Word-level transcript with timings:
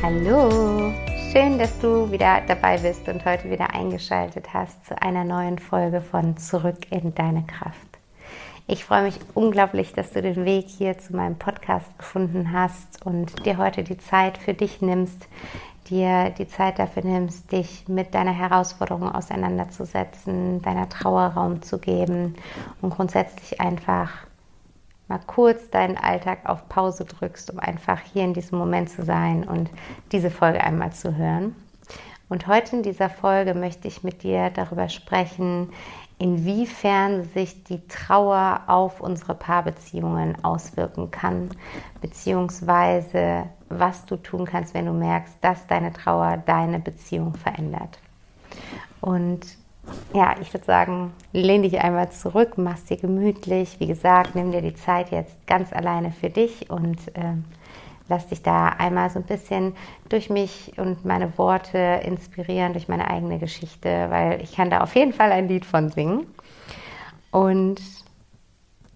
Hallo, 0.00 0.92
schön, 1.32 1.58
dass 1.58 1.76
du 1.80 2.12
wieder 2.12 2.40
dabei 2.46 2.78
bist 2.78 3.08
und 3.08 3.24
heute 3.24 3.50
wieder 3.50 3.74
eingeschaltet 3.74 4.54
hast 4.54 4.86
zu 4.86 5.02
einer 5.02 5.24
neuen 5.24 5.58
Folge 5.58 6.00
von 6.00 6.36
Zurück 6.36 6.86
in 6.90 7.16
deine 7.16 7.42
Kraft. 7.42 7.98
Ich 8.68 8.84
freue 8.84 9.02
mich 9.02 9.18
unglaublich, 9.34 9.92
dass 9.94 10.12
du 10.12 10.22
den 10.22 10.44
Weg 10.44 10.66
hier 10.68 10.98
zu 10.98 11.16
meinem 11.16 11.36
Podcast 11.36 11.98
gefunden 11.98 12.52
hast 12.52 13.04
und 13.04 13.44
dir 13.44 13.58
heute 13.58 13.82
die 13.82 13.98
Zeit 13.98 14.38
für 14.38 14.54
dich 14.54 14.80
nimmst, 14.80 15.26
dir 15.90 16.30
die 16.30 16.46
Zeit 16.46 16.78
dafür 16.78 17.02
nimmst, 17.02 17.50
dich 17.50 17.88
mit 17.88 18.14
deiner 18.14 18.32
Herausforderung 18.32 19.10
auseinanderzusetzen, 19.10 20.62
deiner 20.62 20.88
Trauer 20.88 21.32
Raum 21.34 21.60
zu 21.60 21.78
geben 21.78 22.36
und 22.82 22.90
grundsätzlich 22.90 23.60
einfach 23.60 24.27
mal 25.08 25.20
kurz 25.26 25.70
deinen 25.70 25.96
Alltag 25.96 26.40
auf 26.44 26.68
Pause 26.68 27.04
drückst, 27.04 27.50
um 27.50 27.58
einfach 27.58 28.00
hier 28.12 28.24
in 28.24 28.34
diesem 28.34 28.58
Moment 28.58 28.90
zu 28.90 29.02
sein 29.02 29.44
und 29.44 29.70
diese 30.12 30.30
Folge 30.30 30.62
einmal 30.62 30.92
zu 30.92 31.16
hören. 31.16 31.56
Und 32.28 32.46
heute 32.46 32.76
in 32.76 32.82
dieser 32.82 33.08
Folge 33.08 33.54
möchte 33.54 33.88
ich 33.88 34.02
mit 34.02 34.22
dir 34.22 34.50
darüber 34.50 34.90
sprechen, 34.90 35.72
inwiefern 36.18 37.22
sich 37.22 37.64
die 37.64 37.86
Trauer 37.88 38.62
auf 38.66 39.00
unsere 39.00 39.34
Paarbeziehungen 39.34 40.44
auswirken 40.44 41.10
kann, 41.10 41.48
beziehungsweise 42.00 43.44
was 43.70 44.04
du 44.04 44.16
tun 44.16 44.44
kannst, 44.44 44.74
wenn 44.74 44.86
du 44.86 44.92
merkst, 44.92 45.36
dass 45.40 45.66
deine 45.66 45.92
Trauer 45.92 46.38
deine 46.38 46.80
Beziehung 46.80 47.34
verändert. 47.34 47.98
Und 49.00 49.46
ja, 50.14 50.34
ich 50.40 50.52
würde 50.52 50.64
sagen, 50.64 51.12
lehn 51.32 51.62
dich 51.62 51.80
einmal 51.80 52.10
zurück, 52.10 52.54
mach 52.56 52.78
dir 52.80 52.96
gemütlich. 52.96 53.78
Wie 53.78 53.86
gesagt, 53.86 54.34
nimm 54.34 54.52
dir 54.52 54.62
die 54.62 54.74
Zeit 54.74 55.10
jetzt 55.10 55.46
ganz 55.46 55.72
alleine 55.72 56.12
für 56.12 56.30
dich 56.30 56.70
und 56.70 57.08
äh, 57.16 57.34
lass 58.08 58.26
dich 58.26 58.42
da 58.42 58.68
einmal 58.68 59.10
so 59.10 59.18
ein 59.18 59.26
bisschen 59.26 59.74
durch 60.08 60.30
mich 60.30 60.72
und 60.78 61.04
meine 61.04 61.36
Worte 61.36 62.00
inspirieren, 62.04 62.72
durch 62.72 62.88
meine 62.88 63.10
eigene 63.10 63.38
Geschichte, 63.38 64.06
weil 64.10 64.40
ich 64.42 64.56
kann 64.56 64.70
da 64.70 64.80
auf 64.80 64.94
jeden 64.94 65.12
Fall 65.12 65.30
ein 65.30 65.48
Lied 65.48 65.66
von 65.66 65.90
singen. 65.90 66.26
Und 67.30 67.80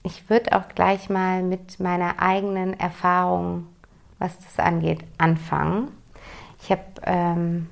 ich 0.03 0.29
würde 0.31 0.57
auch 0.57 0.69
gleich 0.75 1.11
mal 1.11 1.43
mit 1.43 1.79
meiner 1.79 2.21
eigenen 2.21 2.79
Erfahrung, 2.79 3.67
was 4.19 4.39
das 4.39 4.59
angeht, 4.59 5.01
anfangen. 5.19 5.89
Ich 6.63 6.71
habe, 6.71 6.83
ähm, 7.05 7.69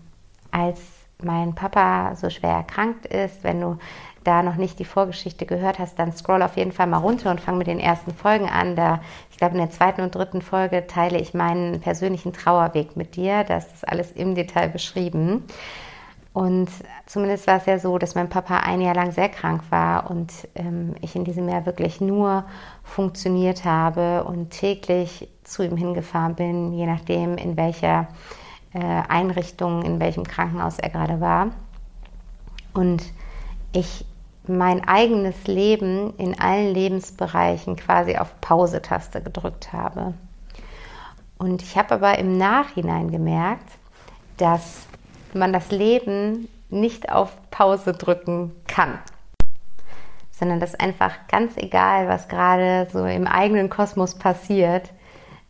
als 0.51 1.00
mein 1.25 1.55
Papa 1.55 2.15
so 2.17 2.31
schwer 2.31 2.51
erkrankt 2.51 3.07
ist, 3.07 3.45
wenn 3.45 3.61
du 3.61 3.79
da 4.25 4.43
noch 4.43 4.57
nicht 4.57 4.79
die 4.79 4.85
Vorgeschichte 4.85 5.47
gehört 5.47 5.79
hast, 5.79 5.99
dann 5.99 6.13
scroll 6.13 6.43
auf 6.43 6.57
jeden 6.57 6.73
Fall 6.73 6.87
mal 6.87 6.99
runter 6.99 7.31
und 7.31 7.41
fang 7.41 7.57
mit 7.59 7.67
den 7.67 7.81
ersten 7.81 8.13
Folgen 8.13 8.49
an. 8.49 8.77
Da, 8.77 9.01
ich 9.31 9.39
glaube, 9.39 9.55
in 9.55 9.61
der 9.61 9.71
zweiten 9.71 10.03
und 10.03 10.15
dritten 10.15 10.43
Folge 10.43 10.87
teile 10.87 11.19
ich 11.19 11.33
meinen 11.33 11.81
persönlichen 11.81 12.33
Trauerweg 12.33 12.97
mit 12.97 13.17
dir. 13.17 13.45
Da 13.45 13.57
ist 13.57 13.73
das 13.73 13.85
alles 13.85 14.13
im 14.13 14.35
Detail 14.35 14.69
beschrieben. 14.69 15.45
Und 16.33 16.69
zumindest 17.07 17.47
war 17.49 17.57
es 17.57 17.67
ja 17.67 17.79
so, 17.79 17.99
dass 17.99 18.15
mein 18.15 18.29
Papa 18.29 18.59
ein 18.59 18.81
Jahr 18.81 18.95
lang 18.95 19.11
sehr 19.11 19.29
krank 19.29 19.63
war 19.71 20.11
und 20.11 20.33
ähm, 20.55 20.95
ich 21.01 21.17
in 21.17 21.25
diesem 21.25 21.49
Jahr 21.49 21.67
wirklich 21.67 22.01
nur 22.01 22.45
funktioniert 22.85 23.65
habe 23.65 24.23
und 24.23 24.51
täglich 24.51 25.29
zu 25.43 25.65
ihm 25.65 25.77
hingefahren 25.77 26.37
bin, 26.37 26.73
je 26.73 26.87
nachdem, 26.87 27.37
in 27.37 27.57
welcher 27.57 28.07
Einrichtung, 28.79 29.83
in 29.83 29.99
welchem 29.99 30.25
Krankenhaus 30.25 30.79
er 30.79 30.91
gerade 30.91 31.21
war. 31.21 31.49
Und 32.73 33.03
ich 33.73 34.05
mein 34.47 34.87
eigenes 34.87 35.47
Leben 35.47 36.15
in 36.17 36.39
allen 36.41 36.73
Lebensbereichen 36.73 37.77
quasi 37.77 38.17
auf 38.17 38.41
Pause-Taste 38.41 39.23
gedrückt 39.23 39.73
habe. 39.73 40.15
Und 41.39 41.63
ich 41.63 41.77
habe 41.77 41.95
aber 41.95 42.19
im 42.19 42.37
Nachhinein 42.37 43.11
gemerkt, 43.11 43.71
dass 44.37 44.87
man 45.33 45.53
das 45.53 45.71
Leben 45.71 46.49
nicht 46.69 47.11
auf 47.11 47.37
Pause 47.51 47.93
drücken 47.93 48.53
kann, 48.67 48.99
sondern 50.31 50.61
dass 50.61 50.75
einfach 50.75 51.13
ganz 51.29 51.57
egal, 51.57 52.09
was 52.09 52.29
gerade 52.29 52.89
so 52.93 53.05
im 53.05 53.27
eigenen 53.27 53.71
Kosmos 53.71 54.15
passiert, 54.17 54.91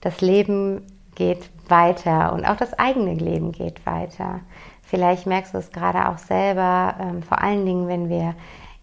das 0.01 0.21
Leben 0.21 0.87
geht 1.15 1.51
weiter 1.71 2.33
und 2.33 2.45
auch 2.45 2.57
das 2.57 2.79
eigene 2.79 3.15
Leben 3.15 3.53
geht 3.53 3.85
weiter. 3.87 4.41
Vielleicht 4.83 5.27
merkst 5.27 5.55
du 5.55 5.59
es 5.59 5.71
gerade 5.71 6.09
auch 6.09 6.19
selber, 6.19 6.97
ähm, 7.01 7.23
vor 7.23 7.41
allen 7.41 7.65
Dingen, 7.65 7.89
wenn 7.89 8.09
wir 8.09 8.35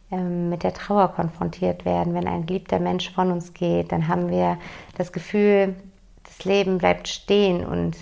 ähm, 0.09 0.50
mit 0.50 0.64
der 0.64 0.74
Trauer 0.74 1.09
konfrontiert 1.09 1.84
werden, 1.84 2.14
wenn 2.14 2.28
ein 2.28 2.46
geliebter 2.46 2.80
Mensch 2.80 3.12
von 3.12 3.31
uns 3.31 3.53
geht, 3.53 3.92
dann 3.92 4.08
haben 4.08 4.30
wir 4.30 4.58
das 4.97 5.12
Gefühl, 5.12 5.76
das 6.24 6.46
Leben 6.46 6.78
bleibt 6.78 7.08
stehen 7.09 7.66
und 7.66 7.97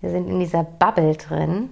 wir 0.00 0.10
sind 0.10 0.28
in 0.28 0.40
dieser 0.40 0.64
Bubble 0.64 1.14
drin. 1.16 1.70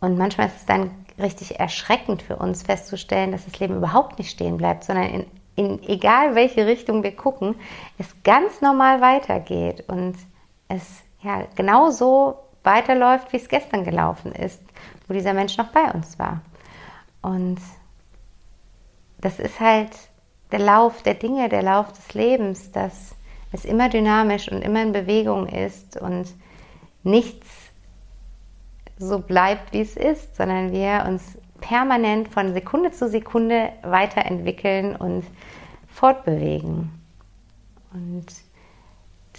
Und 0.00 0.18
manchmal 0.18 0.48
ist 0.48 0.56
es 0.56 0.66
dann 0.66 0.90
richtig 1.18 1.58
erschreckend 1.58 2.22
für 2.22 2.36
uns 2.36 2.62
festzustellen, 2.62 3.32
dass 3.32 3.44
das 3.44 3.58
Leben 3.58 3.76
überhaupt 3.76 4.18
nicht 4.18 4.30
stehen 4.30 4.56
bleibt, 4.56 4.84
sondern 4.84 5.06
in, 5.06 5.26
in 5.56 5.82
egal 5.88 6.34
welche 6.34 6.66
Richtung 6.66 7.02
wir 7.02 7.14
gucken, 7.14 7.56
es 7.98 8.22
ganz 8.22 8.60
normal 8.60 9.00
weitergeht 9.00 9.84
und 9.88 10.14
es 10.68 11.03
ja 11.24 11.46
genauso 11.56 12.38
weiterläuft, 12.62 13.32
wie 13.32 13.38
es 13.38 13.48
gestern 13.48 13.84
gelaufen 13.84 14.32
ist, 14.32 14.62
wo 15.06 15.14
dieser 15.14 15.34
Mensch 15.34 15.56
noch 15.56 15.68
bei 15.68 15.90
uns 15.90 16.18
war. 16.18 16.40
Und 17.22 17.58
das 19.18 19.38
ist 19.38 19.60
halt 19.60 19.90
der 20.52 20.58
Lauf 20.60 21.02
der 21.02 21.14
Dinge, 21.14 21.48
der 21.48 21.62
Lauf 21.62 21.92
des 21.92 22.14
Lebens, 22.14 22.70
dass 22.72 23.14
es 23.52 23.64
immer 23.64 23.88
dynamisch 23.88 24.50
und 24.50 24.62
immer 24.62 24.82
in 24.82 24.92
Bewegung 24.92 25.46
ist 25.46 25.96
und 25.96 26.34
nichts 27.02 27.48
so 28.98 29.18
bleibt, 29.18 29.72
wie 29.72 29.80
es 29.80 29.96
ist, 29.96 30.36
sondern 30.36 30.72
wir 30.72 31.04
uns 31.06 31.38
permanent 31.60 32.28
von 32.28 32.52
Sekunde 32.52 32.90
zu 32.92 33.08
Sekunde 33.08 33.72
weiterentwickeln 33.82 34.96
und 34.96 35.24
fortbewegen. 35.88 36.90
Und 37.92 38.26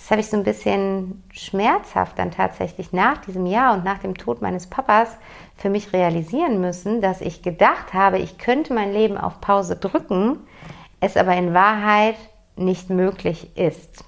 das 0.06 0.12
habe 0.12 0.22
ich 0.22 0.30
so 0.30 0.38
ein 0.38 0.44
bisschen 0.44 1.24
schmerzhaft 1.34 2.20
dann 2.20 2.30
tatsächlich 2.30 2.94
nach 2.94 3.18
diesem 3.18 3.48
Jahr 3.48 3.74
und 3.74 3.84
nach 3.84 3.98
dem 3.98 4.16
Tod 4.16 4.40
meines 4.40 4.68
Papas 4.68 5.18
für 5.58 5.72
mich 5.72 5.94
realisieren 5.94 6.62
müssen, 6.62 7.02
dass 7.02 7.22
ich 7.22 7.42
gedacht 7.42 7.96
habe, 7.96 8.20
ich 8.20 8.38
könnte 8.38 8.76
mein 8.76 8.94
Leben 8.94 9.18
auf 9.18 9.42
Pause 9.42 9.76
drücken, 9.76 10.38
es 11.00 11.18
aber 11.18 11.36
in 11.36 11.56
Wahrheit 11.56 12.18
nicht 12.56 12.92
möglich 12.92 13.58
ist. 13.58 14.04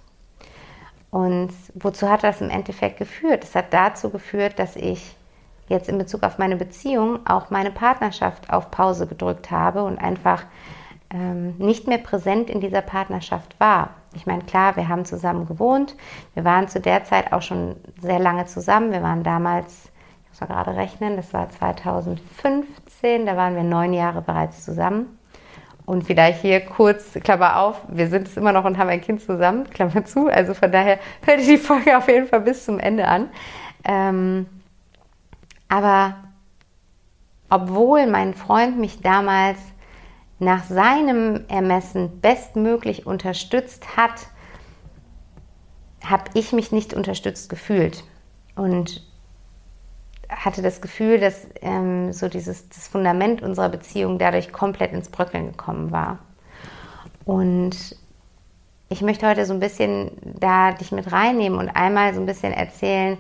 Und 1.09 1.49
wozu 1.73 2.07
hat 2.07 2.23
das 2.23 2.41
im 2.41 2.51
Endeffekt 2.51 2.99
geführt? 2.99 3.43
Es 3.43 3.55
hat 3.55 3.73
dazu 3.73 4.11
geführt, 4.11 4.59
dass 4.59 4.75
ich 4.75 5.15
jetzt 5.67 5.89
in 5.89 5.97
Bezug 5.97 6.21
auf 6.21 6.37
meine 6.37 6.57
Beziehung 6.57 7.25
auch 7.25 7.49
meine 7.49 7.71
Partnerschaft 7.71 8.51
auf 8.53 8.69
Pause 8.69 9.07
gedrückt 9.07 9.49
habe 9.49 9.83
und 9.83 9.97
einfach 9.97 10.43
ähm, 11.09 11.55
nicht 11.57 11.87
mehr 11.87 11.97
präsent 11.97 12.51
in 12.51 12.61
dieser 12.61 12.81
Partnerschaft 12.81 13.59
war. 13.59 13.95
Ich 14.13 14.25
meine, 14.25 14.43
klar, 14.43 14.75
wir 14.75 14.87
haben 14.87 15.05
zusammen 15.05 15.45
gewohnt. 15.47 15.95
Wir 16.33 16.43
waren 16.43 16.67
zu 16.67 16.79
der 16.79 17.03
Zeit 17.03 17.33
auch 17.33 17.41
schon 17.41 17.75
sehr 18.01 18.19
lange 18.19 18.45
zusammen. 18.45 18.91
Wir 18.91 19.03
waren 19.03 19.23
damals, 19.23 19.91
ich 20.23 20.29
muss 20.29 20.41
mal 20.41 20.47
gerade 20.47 20.75
rechnen, 20.75 21.15
das 21.17 21.33
war 21.33 21.49
2015, 21.49 23.25
da 23.25 23.37
waren 23.37 23.55
wir 23.55 23.63
neun 23.63 23.93
Jahre 23.93 24.21
bereits 24.21 24.65
zusammen. 24.65 25.17
Und 25.85 26.03
vielleicht 26.03 26.41
hier 26.41 26.59
kurz, 26.65 27.13
Klammer 27.23 27.57
auf, 27.59 27.81
wir 27.87 28.07
sind 28.09 28.27
es 28.27 28.35
immer 28.35 28.51
noch 28.51 28.65
und 28.65 28.77
haben 28.77 28.89
ein 28.89 28.99
Kind 28.99 29.21
zusammen, 29.21 29.69
Klammer 29.69 30.03
zu. 30.03 30.27
Also 30.27 30.53
von 30.53 30.71
daher 30.71 30.99
hört 31.25 31.39
ihr 31.39 31.47
die 31.47 31.57
Folge 31.57 31.97
auf 31.97 32.07
jeden 32.09 32.27
Fall 32.27 32.41
bis 32.41 32.65
zum 32.65 32.79
Ende 32.79 33.07
an. 33.07 33.29
Ähm, 33.85 34.47
Aber 35.69 36.15
obwohl 37.49 38.07
mein 38.07 38.33
Freund 38.33 38.77
mich 38.77 39.01
damals 39.01 39.57
nach 40.39 40.63
seinem 40.65 41.45
Ermessen 41.47 42.21
bestmöglich 42.21 43.05
unterstützt 43.05 43.97
hat, 43.97 44.27
habe 46.03 46.25
ich 46.35 46.53
mich 46.53 46.71
nicht 46.71 46.93
unterstützt 46.93 47.49
gefühlt 47.49 48.03
und 48.55 49.03
hatte 50.29 50.61
das 50.61 50.81
Gefühl, 50.81 51.19
dass 51.19 51.47
ähm, 51.61 52.13
so 52.13 52.27
dieses 52.27 52.69
das 52.69 52.87
Fundament 52.87 53.41
unserer 53.41 53.69
Beziehung 53.69 54.19
dadurch 54.19 54.51
komplett 54.51 54.91
ins 54.91 55.09
Bröckeln 55.09 55.47
gekommen 55.47 55.91
war. 55.91 56.19
Und 57.25 57.95
ich 58.89 59.01
möchte 59.01 59.27
heute 59.27 59.45
so 59.45 59.53
ein 59.53 59.59
bisschen 59.59 60.11
da 60.39 60.71
dich 60.71 60.91
mit 60.91 61.11
reinnehmen 61.11 61.59
und 61.59 61.69
einmal 61.69 62.13
so 62.13 62.19
ein 62.19 62.25
bisschen 62.25 62.53
erzählen, 62.53 63.17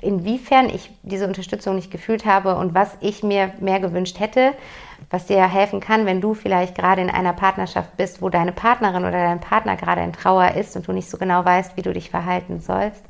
inwiefern 0.00 0.68
ich 0.68 0.90
diese 1.02 1.26
Unterstützung 1.26 1.74
nicht 1.74 1.90
gefühlt 1.90 2.24
habe 2.24 2.56
und 2.56 2.74
was 2.74 2.96
ich 3.00 3.22
mir 3.22 3.52
mehr 3.60 3.80
gewünscht 3.80 4.20
hätte, 4.20 4.52
was 5.10 5.26
dir 5.26 5.46
helfen 5.46 5.80
kann, 5.80 6.04
wenn 6.04 6.20
du 6.20 6.34
vielleicht 6.34 6.74
gerade 6.74 7.02
in 7.02 7.10
einer 7.10 7.32
Partnerschaft 7.32 7.96
bist, 7.96 8.22
wo 8.22 8.28
deine 8.28 8.52
Partnerin 8.52 9.04
oder 9.04 9.12
dein 9.22 9.40
Partner 9.40 9.76
gerade 9.76 10.02
in 10.02 10.12
Trauer 10.12 10.52
ist 10.52 10.76
und 10.76 10.88
du 10.88 10.92
nicht 10.92 11.08
so 11.08 11.16
genau 11.16 11.44
weißt, 11.44 11.76
wie 11.76 11.82
du 11.82 11.92
dich 11.92 12.10
verhalten 12.10 12.60
sollst. 12.60 13.04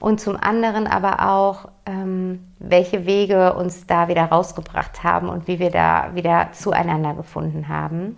Und 0.00 0.20
zum 0.20 0.36
anderen 0.36 0.86
aber 0.86 1.28
auch, 1.28 1.68
ähm, 1.86 2.52
welche 2.58 3.06
Wege 3.06 3.54
uns 3.54 3.86
da 3.86 4.08
wieder 4.08 4.24
rausgebracht 4.24 5.04
haben 5.04 5.28
und 5.28 5.46
wie 5.46 5.58
wir 5.58 5.70
da 5.70 6.10
wieder 6.14 6.50
zueinander 6.52 7.14
gefunden 7.14 7.68
haben. 7.68 8.16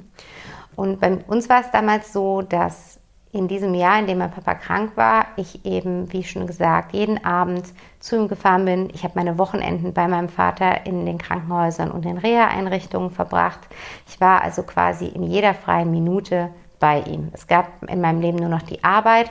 Und 0.74 1.00
bei 1.00 1.18
uns 1.26 1.48
war 1.48 1.60
es 1.60 1.70
damals 1.70 2.12
so, 2.12 2.42
dass 2.42 2.97
in 3.32 3.48
diesem 3.48 3.74
Jahr, 3.74 3.98
in 3.98 4.06
dem 4.06 4.18
mein 4.18 4.30
Papa 4.30 4.54
krank 4.54 4.92
war, 4.96 5.26
ich 5.36 5.64
eben, 5.66 6.10
wie 6.12 6.24
schon 6.24 6.46
gesagt, 6.46 6.94
jeden 6.94 7.24
Abend 7.24 7.66
zu 8.00 8.16
ihm 8.16 8.28
gefahren 8.28 8.64
bin. 8.64 8.90
Ich 8.94 9.04
habe 9.04 9.14
meine 9.16 9.38
Wochenenden 9.38 9.92
bei 9.92 10.08
meinem 10.08 10.28
Vater 10.28 10.86
in 10.86 11.04
den 11.04 11.18
Krankenhäusern 11.18 11.90
und 11.90 12.06
in 12.06 12.16
Reha-Einrichtungen 12.16 13.10
verbracht. 13.10 13.60
Ich 14.08 14.20
war 14.20 14.42
also 14.42 14.62
quasi 14.62 15.06
in 15.06 15.24
jeder 15.24 15.52
freien 15.52 15.90
Minute 15.90 16.50
bei 16.80 17.00
ihm. 17.00 17.28
Es 17.32 17.46
gab 17.46 17.82
in 17.88 18.00
meinem 18.00 18.20
Leben 18.20 18.38
nur 18.38 18.48
noch 18.48 18.62
die 18.62 18.82
Arbeit 18.82 19.30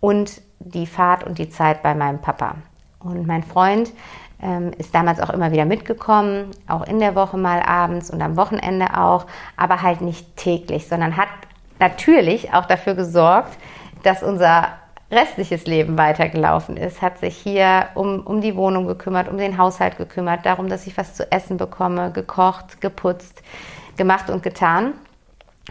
und 0.00 0.40
die 0.58 0.86
Fahrt 0.86 1.24
und 1.24 1.38
die 1.38 1.50
Zeit 1.50 1.82
bei 1.82 1.94
meinem 1.94 2.20
Papa. 2.20 2.56
Und 2.98 3.26
mein 3.26 3.44
Freund 3.44 3.92
ähm, 4.42 4.72
ist 4.76 4.94
damals 4.94 5.20
auch 5.20 5.30
immer 5.30 5.52
wieder 5.52 5.64
mitgekommen, 5.64 6.50
auch 6.66 6.86
in 6.86 6.98
der 6.98 7.14
Woche 7.14 7.36
mal 7.36 7.60
abends 7.60 8.10
und 8.10 8.20
am 8.22 8.36
Wochenende 8.36 8.98
auch, 8.98 9.26
aber 9.56 9.82
halt 9.82 10.00
nicht 10.00 10.36
täglich, 10.36 10.88
sondern 10.88 11.16
hat 11.16 11.28
natürlich 11.78 12.52
auch 12.52 12.66
dafür 12.66 12.94
gesorgt, 12.94 13.56
dass 14.02 14.22
unser 14.22 14.68
restliches 15.10 15.66
Leben 15.66 15.96
weitergelaufen 15.96 16.76
ist, 16.76 17.00
hat 17.00 17.18
sich 17.18 17.36
hier 17.36 17.88
um, 17.94 18.20
um 18.26 18.40
die 18.40 18.56
Wohnung 18.56 18.86
gekümmert, 18.86 19.28
um 19.28 19.38
den 19.38 19.56
Haushalt 19.56 19.96
gekümmert, 19.98 20.44
darum, 20.44 20.68
dass 20.68 20.86
ich 20.86 20.96
was 20.96 21.14
zu 21.14 21.30
essen 21.30 21.56
bekomme, 21.56 22.10
gekocht, 22.10 22.80
geputzt, 22.80 23.42
gemacht 23.96 24.30
und 24.30 24.42
getan 24.42 24.94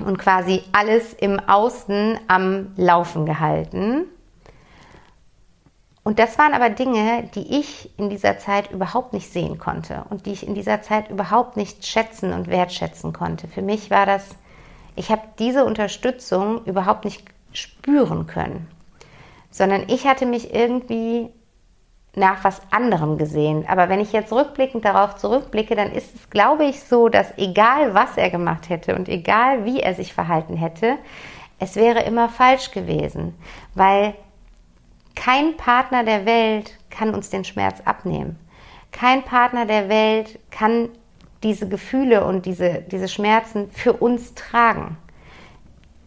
und 0.04 0.18
quasi 0.18 0.64
alles 0.72 1.14
im 1.14 1.40
Außen 1.40 2.20
am 2.28 2.74
Laufen 2.78 3.26
gehalten. 3.26 4.06
Und 6.04 6.20
das 6.20 6.38
waren 6.38 6.54
aber 6.54 6.70
Dinge, 6.70 7.30
die 7.34 7.60
ich 7.60 7.98
in 7.98 8.10
dieser 8.10 8.38
Zeit 8.38 8.70
überhaupt 8.72 9.12
nicht 9.12 9.32
sehen 9.32 9.58
konnte 9.58 10.06
und 10.10 10.28
die 10.28 10.34
ich 10.34 10.48
in 10.48 10.54
dieser 10.54 10.82
Zeit 10.82 11.10
überhaupt 11.10 11.58
nicht 11.58 11.86
schätzen 11.86 12.32
und 12.32 12.48
wertschätzen 12.48 13.12
konnte. 13.12 13.48
Für 13.48 13.64
mich 13.64 13.90
war 13.90 14.06
das, 14.06 14.30
ich 14.96 15.12
habe 15.12 15.22
diese 15.40 15.66
Unterstützung 15.66 16.64
überhaupt 16.66 17.06
nicht 17.06 17.26
spüren 17.54 18.28
können, 18.28 18.68
sondern 19.50 19.84
ich 19.88 20.06
hatte 20.06 20.26
mich 20.26 20.54
irgendwie 20.54 21.30
nach 22.16 22.44
was 22.44 22.62
anderem 22.72 23.18
gesehen. 23.18 23.66
Aber 23.68 23.90
wenn 23.90 24.00
ich 24.00 24.14
jetzt 24.14 24.32
rückblickend 24.32 24.86
darauf 24.86 25.16
zurückblicke, 25.16 25.76
dann 25.76 25.92
ist 25.92 26.16
es, 26.16 26.30
glaube 26.30 26.66
ich, 26.66 26.82
so, 26.84 27.10
dass 27.10 27.38
egal 27.38 27.94
was 27.94 28.18
er 28.18 28.30
gemacht 28.30 28.70
hätte 28.70 28.96
und 28.96 29.10
egal 29.10 29.66
wie 29.66 29.82
er 29.82 29.94
sich 29.94 30.14
verhalten 30.14 30.56
hätte, 30.56 30.98
es 31.60 31.76
wäre 31.76 32.04
immer 32.04 32.30
falsch 32.30 32.72
gewesen, 32.72 33.34
weil 33.74 34.16
kein 35.16 35.56
Partner 35.58 36.04
der 36.04 36.26
Welt 36.26 36.78
kann 36.90 37.14
uns 37.14 37.30
den 37.30 37.46
Schmerz 37.46 37.82
abnehmen. 37.86 38.38
Kein 38.92 39.24
Partner 39.24 39.66
der 39.66 39.90
Welt 39.90 40.40
kann 40.52 40.90
diese 41.44 41.68
Gefühle 41.68 42.26
und 42.26 42.46
diese, 42.46 42.84
diese 42.92 43.08
Schmerzen 43.08 43.70
für 43.72 43.94
uns 43.94 44.34
tragen. 44.36 44.98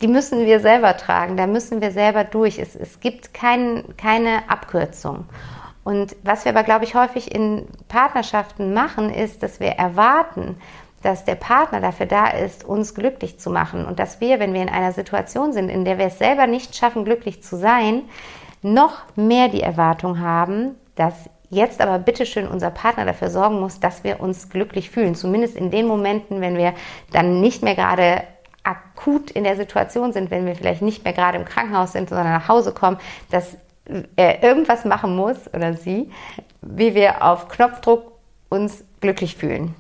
Die 0.01 0.09
müssen 0.09 0.47
wir 0.47 0.61
selber 0.61 0.97
tragen, 0.97 1.37
da 1.37 1.47
müssen 1.47 1.81
wir 1.81 1.91
selber 1.91 2.25
durch. 2.25 2.59
Es, 2.59 2.77
es 2.77 3.01
gibt 3.01 3.35
kein, 3.35 3.85
keine 3.97 4.49
Abkürzung. 4.49 5.25
Und 5.85 6.17
was 6.23 6.45
wir 6.45 6.53
aber, 6.53 6.65
glaube 6.65 6.85
ich, 6.85 6.95
häufig 6.95 7.35
in 7.35 7.67
Partnerschaften 7.89 8.75
machen, 8.75 9.13
ist, 9.13 9.43
dass 9.43 9.59
wir 9.59 9.71
erwarten, 9.71 10.57
dass 11.03 11.25
der 11.25 11.37
Partner 11.37 11.81
dafür 11.81 12.07
da 12.07 12.29
ist, 12.29 12.65
uns 12.65 12.95
glücklich 12.95 13.39
zu 13.39 13.51
machen 13.51 13.85
und 13.87 13.99
dass 13.99 14.21
wir, 14.21 14.41
wenn 14.41 14.53
wir 14.53 14.63
in 14.63 14.69
einer 14.69 14.93
Situation 14.93 15.53
sind, 15.53 15.69
in 15.69 15.85
der 15.85 15.99
wir 15.99 16.07
es 16.07 16.19
selber 16.19 16.47
nicht 16.47 16.77
schaffen, 16.77 17.05
glücklich 17.05 17.43
zu 17.43 17.57
sein, 17.57 18.03
noch 18.63 19.03
mehr 19.17 19.49
die 19.49 19.63
Erwartung 19.63 20.21
haben, 20.21 20.75
dass 20.97 21.15
jetzt 21.51 21.81
aber 21.81 21.99
bitteschön 21.99 22.47
unser 22.47 22.71
Partner 22.71 23.05
dafür 23.05 23.31
sorgen 23.31 23.61
muss, 23.61 23.81
dass 23.81 24.05
wir 24.05 24.21
uns 24.21 24.51
glücklich 24.51 24.91
fühlen. 24.91 25.15
Zumindest 25.15 25.57
in 25.57 25.71
den 25.71 25.87
Momenten, 25.87 26.41
wenn 26.41 26.57
wir 26.57 26.75
dann 27.13 27.41
nicht 27.41 27.63
mehr 27.63 27.75
gerade 27.75 28.23
akut 28.63 29.31
in 29.31 29.45
der 29.45 29.57
Situation 29.57 30.13
sind, 30.13 30.31
wenn 30.31 30.47
wir 30.47 30.55
vielleicht 30.55 30.83
nicht 30.83 31.05
mehr 31.05 31.15
gerade 31.15 31.39
im 31.39 31.45
Krankenhaus 31.45 31.93
sind, 31.93 32.11
sondern 32.11 32.29
nach 32.29 32.49
Hause 32.49 32.73
kommen, 32.73 32.99
dass 33.31 33.57
er 34.17 34.43
irgendwas 34.43 34.85
machen 34.85 35.17
muss 35.17 35.37
oder 35.55 35.75
sie, 35.75 36.11
wie 36.61 36.95
wir 36.95 37.25
auf 37.25 37.49
Knopfdruck 37.49 38.13
uns 38.51 38.85
glücklich 39.01 39.37
fühlen. 39.37 39.75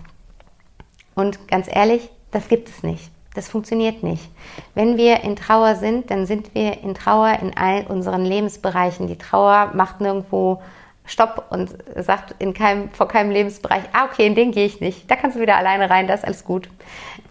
Und 1.15 1.49
ganz 1.49 1.69
ehrlich, 1.71 2.09
das 2.31 2.49
gibt 2.49 2.69
es 2.69 2.83
nicht. 2.83 3.11
Das 3.35 3.49
funktioniert 3.49 4.03
nicht. 4.03 4.31
Wenn 4.75 4.97
wir 4.97 5.21
in 5.23 5.37
Trauer 5.37 5.77
sind, 5.77 6.11
dann 6.11 6.27
sind 6.27 6.55
wir 6.55 6.83
in 6.83 6.95
Trauer 6.95 7.39
in 7.41 7.57
all 7.57 7.87
unseren 7.87 8.25
Lebensbereichen. 8.25 9.07
Die 9.07 9.19
Trauer 9.19 9.73
macht 9.75 10.01
nirgendwo 10.01 10.63
Stopp 11.09 11.47
und 11.51 11.75
sagt 11.97 12.35
in 12.39 12.55
keinem, 12.55 12.91
vor 12.91 13.09
keinem 13.09 13.31
Lebensbereich, 13.31 13.85
ah, 13.93 14.05
okay, 14.05 14.27
in 14.27 14.35
den 14.35 14.53
gehe 14.53 14.67
ich 14.67 14.81
nicht. 14.81 15.11
Da 15.11 15.17
kannst 15.17 15.37
du 15.37 15.41
wieder 15.41 15.57
alleine 15.57 15.91
rein, 15.91 16.07
das 16.07 16.21
ist 16.21 16.27
alles 16.27 16.45
gut. 16.45 16.69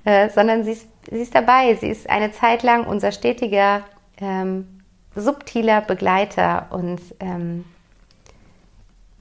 Äh, 0.03 0.29
sondern 0.29 0.63
sie 0.63 0.71
ist, 0.71 0.87
sie 1.09 1.21
ist 1.21 1.35
dabei. 1.35 1.75
Sie 1.75 1.89
ist 1.89 2.09
eine 2.09 2.31
Zeit 2.31 2.63
lang 2.63 2.85
unser 2.85 3.11
stetiger, 3.11 3.83
ähm, 4.19 4.81
subtiler 5.15 5.81
Begleiter 5.81 6.67
und 6.71 7.01
ähm, 7.19 7.65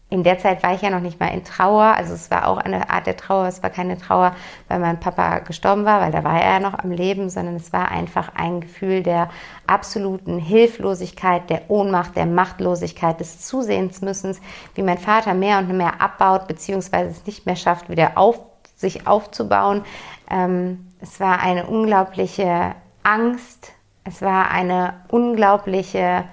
in 0.09 0.23
der 0.23 0.39
Zeit 0.39 0.63
war 0.63 0.73
ich 0.73 0.83
ja 0.83 0.91
noch 0.91 1.01
nicht 1.01 1.19
mal 1.19 1.29
in 1.29 1.43
Trauer. 1.43 1.95
Also 1.97 2.15
es 2.15 2.31
war 2.31 2.47
auch 2.47 2.59
eine 2.59 2.91
Art 2.91 3.09
der 3.09 3.17
Trauer. 3.17 3.49
Es 3.49 3.63
war 3.65 3.71
keine 3.71 3.99
Trauer, 3.99 4.37
weil 4.69 4.79
mein 4.79 5.01
Papa 5.01 5.41
gestorben 5.41 5.85
war, 5.85 6.01
weil 6.01 6.13
da 6.13 6.23
war 6.23 6.41
er 6.41 6.55
ja 6.55 6.61
noch 6.61 6.79
am 6.79 6.93
Leben, 6.93 7.29
sondern 7.29 7.57
es 7.57 7.73
war 7.73 7.91
einfach 7.91 8.31
ein 8.37 8.61
Gefühl 8.61 9.03
der 9.03 9.31
absoluten 9.67 10.39
Hilflosigkeit, 10.39 11.51
der 11.51 11.69
Ohnmacht, 11.71 12.15
der 12.15 12.27
Machtlosigkeit, 12.27 13.19
des 13.19 13.41
Zusehensmüssens, 13.41 14.41
wie 14.77 14.83
mein 14.83 14.99
Vater 14.99 15.35
mehr 15.35 15.59
und 15.59 15.77
mehr 15.77 16.01
abbaut, 16.01 16.47
beziehungsweise 16.47 17.11
es 17.11 17.27
nicht 17.27 17.45
mehr 17.45 17.57
schafft, 17.57 17.91
wieder 17.91 18.17
auf, 18.17 18.39
sich 18.77 19.09
aufzubauen. 19.09 19.83
Ähm, 20.31 20.87
es 21.01 21.19
war 21.19 21.41
eine 21.41 21.67
unglaubliche 21.67 22.77
Angst. 23.03 23.73
Es 24.05 24.23
war 24.23 24.53
eine 24.53 24.95
unglaubliche 25.09 26.25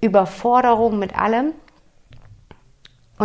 Überforderung 0.00 0.98
mit 0.98 1.16
allem. 1.16 1.52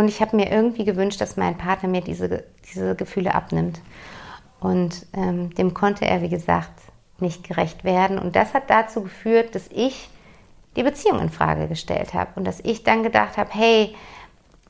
Und 0.00 0.08
ich 0.08 0.22
habe 0.22 0.34
mir 0.34 0.50
irgendwie 0.50 0.86
gewünscht, 0.86 1.20
dass 1.20 1.36
mein 1.36 1.58
Partner 1.58 1.90
mir 1.90 2.00
diese, 2.00 2.44
diese 2.72 2.96
Gefühle 2.96 3.34
abnimmt. 3.34 3.82
Und 4.58 5.04
ähm, 5.12 5.54
dem 5.56 5.74
konnte 5.74 6.06
er, 6.06 6.22
wie 6.22 6.30
gesagt, 6.30 6.70
nicht 7.18 7.46
gerecht 7.46 7.84
werden. 7.84 8.18
Und 8.18 8.34
das 8.34 8.54
hat 8.54 8.70
dazu 8.70 9.02
geführt, 9.02 9.54
dass 9.54 9.68
ich 9.68 10.08
die 10.74 10.84
Beziehung 10.84 11.20
in 11.20 11.28
Frage 11.28 11.68
gestellt 11.68 12.14
habe 12.14 12.30
und 12.36 12.46
dass 12.46 12.60
ich 12.60 12.82
dann 12.82 13.02
gedacht 13.02 13.36
habe, 13.36 13.50
hey, 13.52 13.94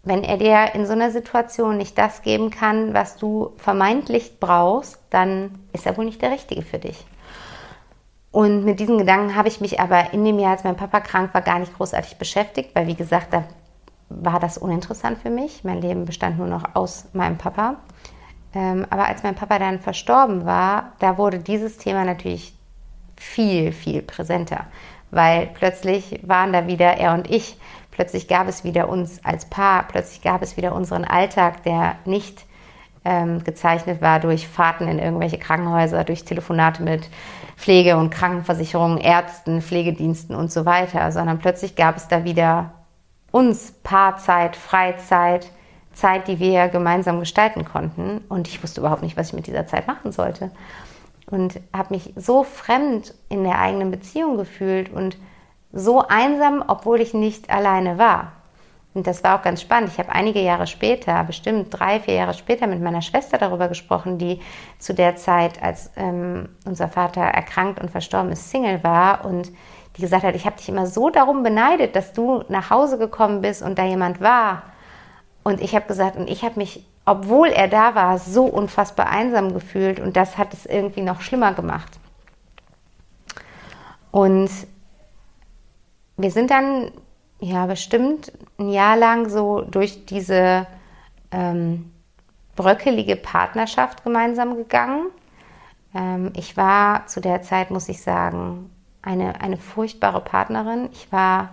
wenn 0.03 0.25
er 0.25 0.37
dir 0.37 0.75
in 0.75 0.85
so 0.85 0.95
einer 0.95 1.13
Situation 1.13 1.77
nicht 1.77 1.97
das 1.97 2.23
geben 2.23 2.51
kann, 2.51 2.93
was 2.93 3.17
du 3.17 3.53
vermeintlich 3.57 4.41
brauchst, 4.41 4.99
dann 5.11 5.61
ist 5.73 5.87
er 5.87 5.97
wohl 5.97 6.07
nicht 6.07 6.23
der 6.23 6.33
Richtige 6.33 6.63
für 6.63 6.81
dich. 6.81 7.07
Und 8.33 8.65
mit 8.65 8.81
diesen 8.81 8.99
Gedanken 8.99 9.37
habe 9.37 9.47
ich 9.47 9.61
mich 9.61 9.79
aber 9.79 10.13
in 10.13 10.25
dem 10.25 10.41
Jahr, 10.41 10.53
als 10.53 10.65
mein 10.65 10.77
Papa 10.77 10.99
krank 10.99 11.33
war, 11.35 11.43
gar 11.43 11.61
nicht 11.61 11.77
großartig 11.77 12.17
beschäftigt, 12.19 12.75
weil 12.75 12.89
wie 12.89 12.97
gesagt, 12.97 13.33
da 13.33 13.45
war 14.11 14.41
das 14.41 14.59
uninteressant 14.59 15.19
für 15.19 15.31
mich. 15.31 15.65
Mein 15.65 15.81
Leben 15.81 16.05
bestand 16.05 16.37
nur 16.37 16.49
noch 16.49 16.75
aus 16.75 17.07
meinem 17.13 17.39
Papa. 17.39 17.77
Ähm, 18.53 18.87
aber 18.91 19.07
als 19.07 19.23
mein 19.23 19.37
Papa 19.37 19.59
dann 19.59 19.79
verstorben 19.79 20.45
war, 20.45 20.93
da 20.99 21.17
wurde 21.17 21.39
dieses 21.39 21.79
Thema 21.79 22.05
natürlich 22.05 22.55
viel, 23.17 23.73
viel 23.73 24.03
präsenter, 24.03 24.67
weil 25.11 25.47
plötzlich 25.55 26.21
waren 26.27 26.53
da 26.53 26.67
wieder 26.67 26.97
er 26.97 27.15
und 27.15 27.31
ich. 27.31 27.59
Plötzlich 27.91 28.29
gab 28.29 28.49
es 28.49 28.65
wieder 28.65 28.89
uns 28.89 29.25
als 29.25 29.45
Paar, 29.45 29.87
plötzlich 29.87 30.23
gab 30.23 30.43
es 30.43 30.57
wieder 30.57 30.75
unseren 30.75 31.05
Alltag, 31.05 31.63
der 31.65 31.97
nicht 32.05 32.47
ähm, 33.05 33.45
gezeichnet 33.45 34.01
war 34.01 34.21
durch 34.21 34.49
Fahrten 34.49 34.89
in 34.89 34.99
irgendwelche 34.99 35.39
Krankenhäuser, 35.39 36.05
durch 36.05 36.25
Telefonate 36.25 36.83
mit 36.83 37.09
Pflege- 37.57 37.97
und 37.97 38.11
Krankenversicherungen, 38.11 38.99
Ärzten, 38.99 39.63
Pflegediensten 39.63 40.35
und 40.35 40.51
so 40.51 40.65
weiter, 40.65 41.13
sondern 41.13 41.39
plötzlich 41.39 41.77
gab 41.77 41.97
es 41.97 42.09
da 42.09 42.25
wieder 42.25 42.73
uns 43.31 43.73
Paarzeit, 43.83 44.57
Freizeit, 44.57 45.51
Zeit, 45.93 46.29
die 46.29 46.39
wir 46.39 46.69
gemeinsam 46.69 47.21
gestalten 47.21 47.65
konnten. 47.65 48.19
Und 48.29 48.49
ich 48.49 48.63
wusste 48.63 48.81
überhaupt 48.81 49.03
nicht, 49.03 49.17
was 49.17 49.29
ich 49.29 49.35
mit 49.35 49.47
dieser 49.47 49.67
Zeit 49.67 49.87
machen 49.87 50.13
sollte. 50.13 50.51
Und 51.31 51.61
habe 51.73 51.95
mich 51.95 52.13
so 52.17 52.43
fremd 52.43 53.15
in 53.29 53.45
der 53.45 53.59
eigenen 53.59 53.91
Beziehung 53.91 54.37
gefühlt 54.37 54.93
und 54.93 55.17
so 55.73 56.01
einsam, 56.07 56.65
obwohl 56.67 57.01
ich 57.01 57.15
nicht 57.15 57.51
alleine 57.51 57.99
war. 57.99 58.33
Und 58.93 59.07
das 59.07 59.23
war 59.23 59.39
auch 59.39 59.43
ganz 59.43 59.63
spannend. 59.63 59.91
Ich 59.93 59.99
habe 59.99 60.11
einige 60.11 60.41
Jahre 60.41 60.67
später, 60.67 61.23
bestimmt 61.23 61.69
drei, 61.71 62.01
vier 62.01 62.15
Jahre 62.15 62.35
später, 62.35 62.67
mit 62.67 62.83
meiner 62.83 63.03
Schwester 63.03 63.39
darüber 63.39 63.69
gesprochen, 63.69 64.19
die 64.19 64.41
zu 64.81 64.95
der 64.95 65.15
Zeit, 65.15 65.63
als 65.63 65.93
ähm, 65.97 66.49
unser 66.65 66.89
Vater 66.89 67.21
erkrankt 67.21 67.81
und 67.81 67.91
verstorben 67.91 68.33
ist, 68.33 68.51
Single 68.51 68.83
war 68.83 69.25
und 69.25 69.53
die 70.01 70.05
gesagt 70.07 70.25
hat, 70.25 70.35
ich 70.35 70.47
habe 70.47 70.57
dich 70.57 70.69
immer 70.69 70.87
so 70.87 71.11
darum 71.11 71.43
beneidet, 71.43 71.95
dass 71.95 72.15
du 72.15 72.43
nach 72.49 72.71
Hause 72.71 72.97
gekommen 72.97 73.43
bist 73.43 73.63
und 73.63 73.79
da 73.79 73.85
jemand 73.85 74.21
war. 74.21 74.63
Und 75.43 75.61
ich 75.61 75.75
habe 75.75 75.87
gesagt, 75.87 76.17
und 76.17 76.29
ich 76.29 76.43
habe 76.43 76.59
mich, 76.59 76.87
obwohl 77.05 77.49
er 77.49 77.69
da 77.69 77.95
war, 77.95 78.19
so 78.19 78.45
unfassbar 78.45 79.09
einsam 79.09 79.53
gefühlt 79.53 80.01
und 80.01 80.17
das 80.17 80.39
hat 80.39 80.55
es 80.55 80.65
irgendwie 80.65 81.03
noch 81.03 81.21
schlimmer 81.21 81.53
gemacht. 81.53 81.99
Und 84.11 84.51
wir 86.17 86.31
sind 86.31 86.51
dann 86.51 86.91
ja 87.41 87.67
bestimmt 87.67 88.33
ein 88.59 88.71
Jahr 88.71 88.97
lang 88.97 89.29
so 89.29 89.61
durch 89.61 90.07
diese 90.07 90.67
ähm, 91.31 91.93
bröckelige 92.57 93.17
Partnerschaft 93.17 94.03
gemeinsam 94.03 94.57
gegangen. 94.57 95.07
Ähm, 95.95 96.33
ich 96.35 96.57
war 96.57 97.07
zu 97.07 97.21
der 97.21 97.43
Zeit, 97.43 97.71
muss 97.71 97.89
ich 97.89 98.03
sagen, 98.03 98.71
eine, 99.03 99.41
eine 99.41 99.57
furchtbare 99.57 100.21
Partnerin. 100.21 100.89
Ich 100.93 101.11
war 101.13 101.51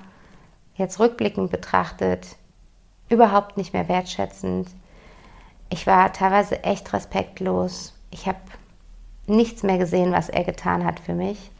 jetzt 0.76 1.00
rückblickend 1.00 1.52
betrachtet 1.52 2.36
überhaupt 3.10 3.58
nicht 3.58 3.74
mehr 3.74 3.88
wertschätzend. 3.88 4.70
Ich 5.70 5.88
war 5.88 6.12
teilweise 6.14 6.64
echt 6.64 6.94
respektlos. 6.94 7.94
Ich 8.12 8.28
habe 8.28 8.40
nichts 9.28 9.64
mehr 9.64 9.78
gesehen, 9.78 10.12
was 10.12 10.30
er 10.30 10.44
getan 10.44 10.86
hat 10.86 11.00
für 11.00 11.14
mich. 11.14 11.52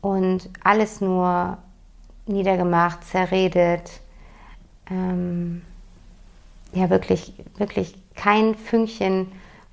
Und 0.00 0.50
alles 0.64 1.00
nur 1.00 1.58
niedergemacht, 2.26 3.04
zerredet. 3.04 4.00
Ähm, 4.90 5.62
ja, 6.72 6.90
wirklich, 6.90 7.34
wirklich 7.56 7.94
kein 8.14 8.54
Fünkchen 8.54 9.30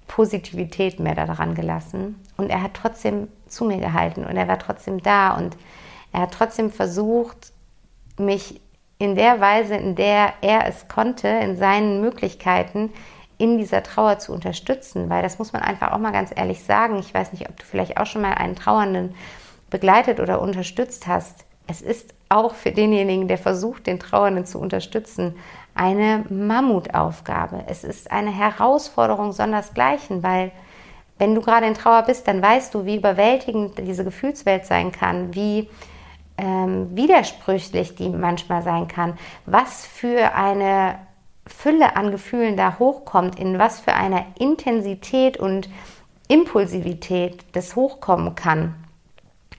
Positivität 0.08 1.00
mehr 1.00 1.16
daran 1.16 1.56
gelassen. 1.56 2.16
Und 2.38 2.50
er 2.50 2.62
hat 2.64 2.74
trotzdem 2.74 3.28
zu 3.50 3.66
mir 3.66 3.78
gehalten 3.78 4.26
und 4.26 4.38
er 4.38 4.48
war 4.48 4.60
trotzdem 4.60 5.02
da 5.02 5.36
und 5.38 5.58
er 6.12 6.22
hat 6.22 6.34
trotzdem 6.34 6.72
versucht, 6.72 7.52
mich 8.18 8.62
in 8.98 9.16
der 9.16 9.40
Weise, 9.40 9.76
in 9.76 9.96
der 9.96 10.34
er 10.42 10.68
es 10.68 10.88
konnte, 10.88 11.28
in 11.28 11.56
seinen 11.56 12.02
Möglichkeiten, 12.02 12.92
in 13.38 13.58
dieser 13.58 13.82
Trauer 13.82 14.20
zu 14.20 14.34
unterstützen, 14.34 15.10
weil 15.10 15.24
das 15.24 15.40
muss 15.40 15.54
man 15.54 15.62
einfach 15.62 15.94
auch 15.94 15.98
mal 15.98 16.12
ganz 16.12 16.32
ehrlich 16.36 16.64
sagen. 16.64 17.00
Ich 17.00 17.14
weiß 17.14 17.32
nicht, 17.32 17.50
ob 17.50 17.58
du 17.58 17.64
vielleicht 17.64 17.98
auch 17.98 18.06
schon 18.06 18.22
mal 18.22 18.34
einen 18.34 18.56
Trauernden 18.56 19.16
begleitet 19.70 20.20
oder 20.20 20.42
unterstützt 20.42 21.08
hast. 21.08 21.46
Es 21.66 21.82
ist 21.82 22.14
auch 22.28 22.54
für 22.54 22.72
denjenigen, 22.72 23.30
der 23.30 23.38
versucht, 23.38 23.88
den 23.88 24.00
Trauernden 24.00 24.46
zu 24.46 24.60
unterstützen, 24.60 25.36
eine 25.74 26.26
Mammutaufgabe. 26.30 27.64
Es 27.68 27.86
ist 27.86 28.12
eine 28.12 28.32
Herausforderung 28.32 29.32
sondersgleichen, 29.32 30.22
weil 30.22 30.52
wenn 31.20 31.36
du 31.36 31.42
gerade 31.42 31.68
in 31.68 31.76
Trauer 31.76 32.04
bist, 32.04 32.28
dann 32.28 32.42
weißt 32.42 32.74
du, 32.74 32.86
wie 32.86 32.96
überwältigend 32.96 33.78
diese 33.78 34.04
Gefühlswelt 34.04 34.66
sein 34.66 34.92
kann, 34.92 35.36
wie 35.36 35.70
ähm, 36.38 36.96
widersprüchlich 36.96 37.96
die 37.96 38.10
manchmal 38.10 38.64
sein 38.64 38.88
kann, 38.88 39.18
was 39.46 39.86
für 39.86 40.34
eine 40.34 40.96
Fülle 41.46 41.96
an 41.96 42.12
Gefühlen 42.12 42.56
da 42.56 42.80
hochkommt, 42.80 43.38
in 43.38 43.60
was 43.60 43.80
für 43.82 43.94
einer 43.94 44.26
Intensität 44.40 45.38
und 45.38 45.70
Impulsivität 46.28 47.44
das 47.52 47.76
hochkommen 47.76 48.36
kann. 48.36 48.76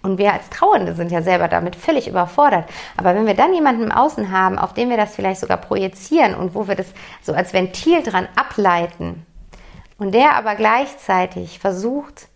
Und 0.02 0.17
wir 0.17 0.33
als 0.33 0.49
Trauernde 0.49 0.95
sind 0.95 1.12
ja 1.12 1.21
selber 1.21 1.49
damit 1.49 1.76
völlig 1.76 2.09
überfordert. 2.09 2.64
Aber 2.97 3.14
wenn 3.14 3.26
wir 3.26 3.35
dann 3.35 3.52
jemanden 3.52 3.83
im 3.83 3.93
Außen 3.93 4.31
haben, 4.31 4.59
auf 4.59 4.73
den 4.73 4.88
wir 4.88 4.97
das 4.97 5.14
vielleicht 5.14 5.40
sogar 5.40 5.59
projizieren 5.59 6.35
und 6.35 6.55
wo 6.55 6.69
wir 6.69 6.75
das 6.75 6.87
so 7.21 7.35
als 7.35 7.52
Ventil 7.52 8.02
dran 8.02 8.26
ableiten, 8.35 9.26
und 10.00 10.12
der 10.12 10.35
aber 10.35 10.54
gleichzeitig 10.54 11.59
versucht, 11.59 12.28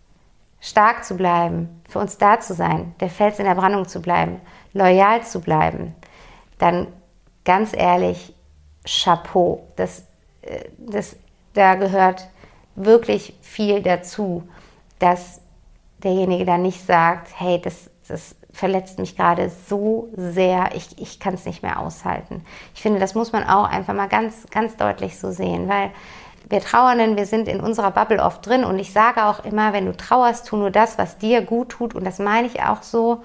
stark 0.61 1.03
zu 1.03 1.17
bleiben, 1.17 1.81
für 1.89 1.97
uns 1.97 2.17
da 2.19 2.39
zu 2.39 2.53
sein, 2.53 2.93
der 2.99 3.09
Fels 3.09 3.39
in 3.39 3.45
der 3.45 3.55
Brandung 3.55 3.87
zu 3.87 4.01
bleiben, 4.01 4.39
loyal 4.73 5.23
zu 5.23 5.41
bleiben, 5.41 5.95
dann 6.59 6.87
ganz 7.43 7.73
ehrlich, 7.75 8.33
Chapeau. 8.85 9.67
Das, 9.77 10.05
äh, 10.43 10.65
das, 10.77 11.15
da 11.53 11.73
gehört 11.73 12.27
wirklich 12.75 13.35
viel 13.41 13.81
dazu, 13.81 14.47
dass 14.99 15.41
derjenige 16.03 16.45
dann 16.45 16.61
nicht 16.61 16.85
sagt, 16.85 17.29
hey, 17.35 17.59
das, 17.59 17.89
das 18.07 18.35
verletzt 18.51 18.99
mich 18.99 19.17
gerade 19.17 19.49
so 19.49 20.09
sehr, 20.15 20.69
ich, 20.75 20.99
ich 20.99 21.19
kann 21.19 21.33
es 21.33 21.45
nicht 21.45 21.63
mehr 21.63 21.79
aushalten. 21.79 22.45
Ich 22.75 22.83
finde, 22.83 22.99
das 22.99 23.15
muss 23.15 23.31
man 23.31 23.43
auch 23.43 23.65
einfach 23.67 23.95
mal 23.95 24.07
ganz, 24.07 24.45
ganz 24.51 24.77
deutlich 24.77 25.17
so 25.17 25.31
sehen, 25.31 25.67
weil 25.67 25.89
wir 26.49 26.61
Trauernden, 26.61 27.17
wir 27.17 27.25
sind 27.25 27.47
in 27.47 27.59
unserer 27.59 27.91
Bubble 27.91 28.21
oft 28.21 28.45
drin. 28.45 28.63
Und 28.63 28.79
ich 28.79 28.93
sage 28.93 29.25
auch 29.25 29.43
immer, 29.43 29.73
wenn 29.73 29.85
du 29.85 29.95
trauerst, 29.95 30.47
tu 30.47 30.57
nur 30.57 30.71
das, 30.71 30.97
was 30.97 31.17
dir 31.17 31.41
gut 31.41 31.69
tut. 31.69 31.95
Und 31.95 32.05
das 32.05 32.19
meine 32.19 32.47
ich 32.47 32.61
auch 32.61 32.83
so, 32.83 33.23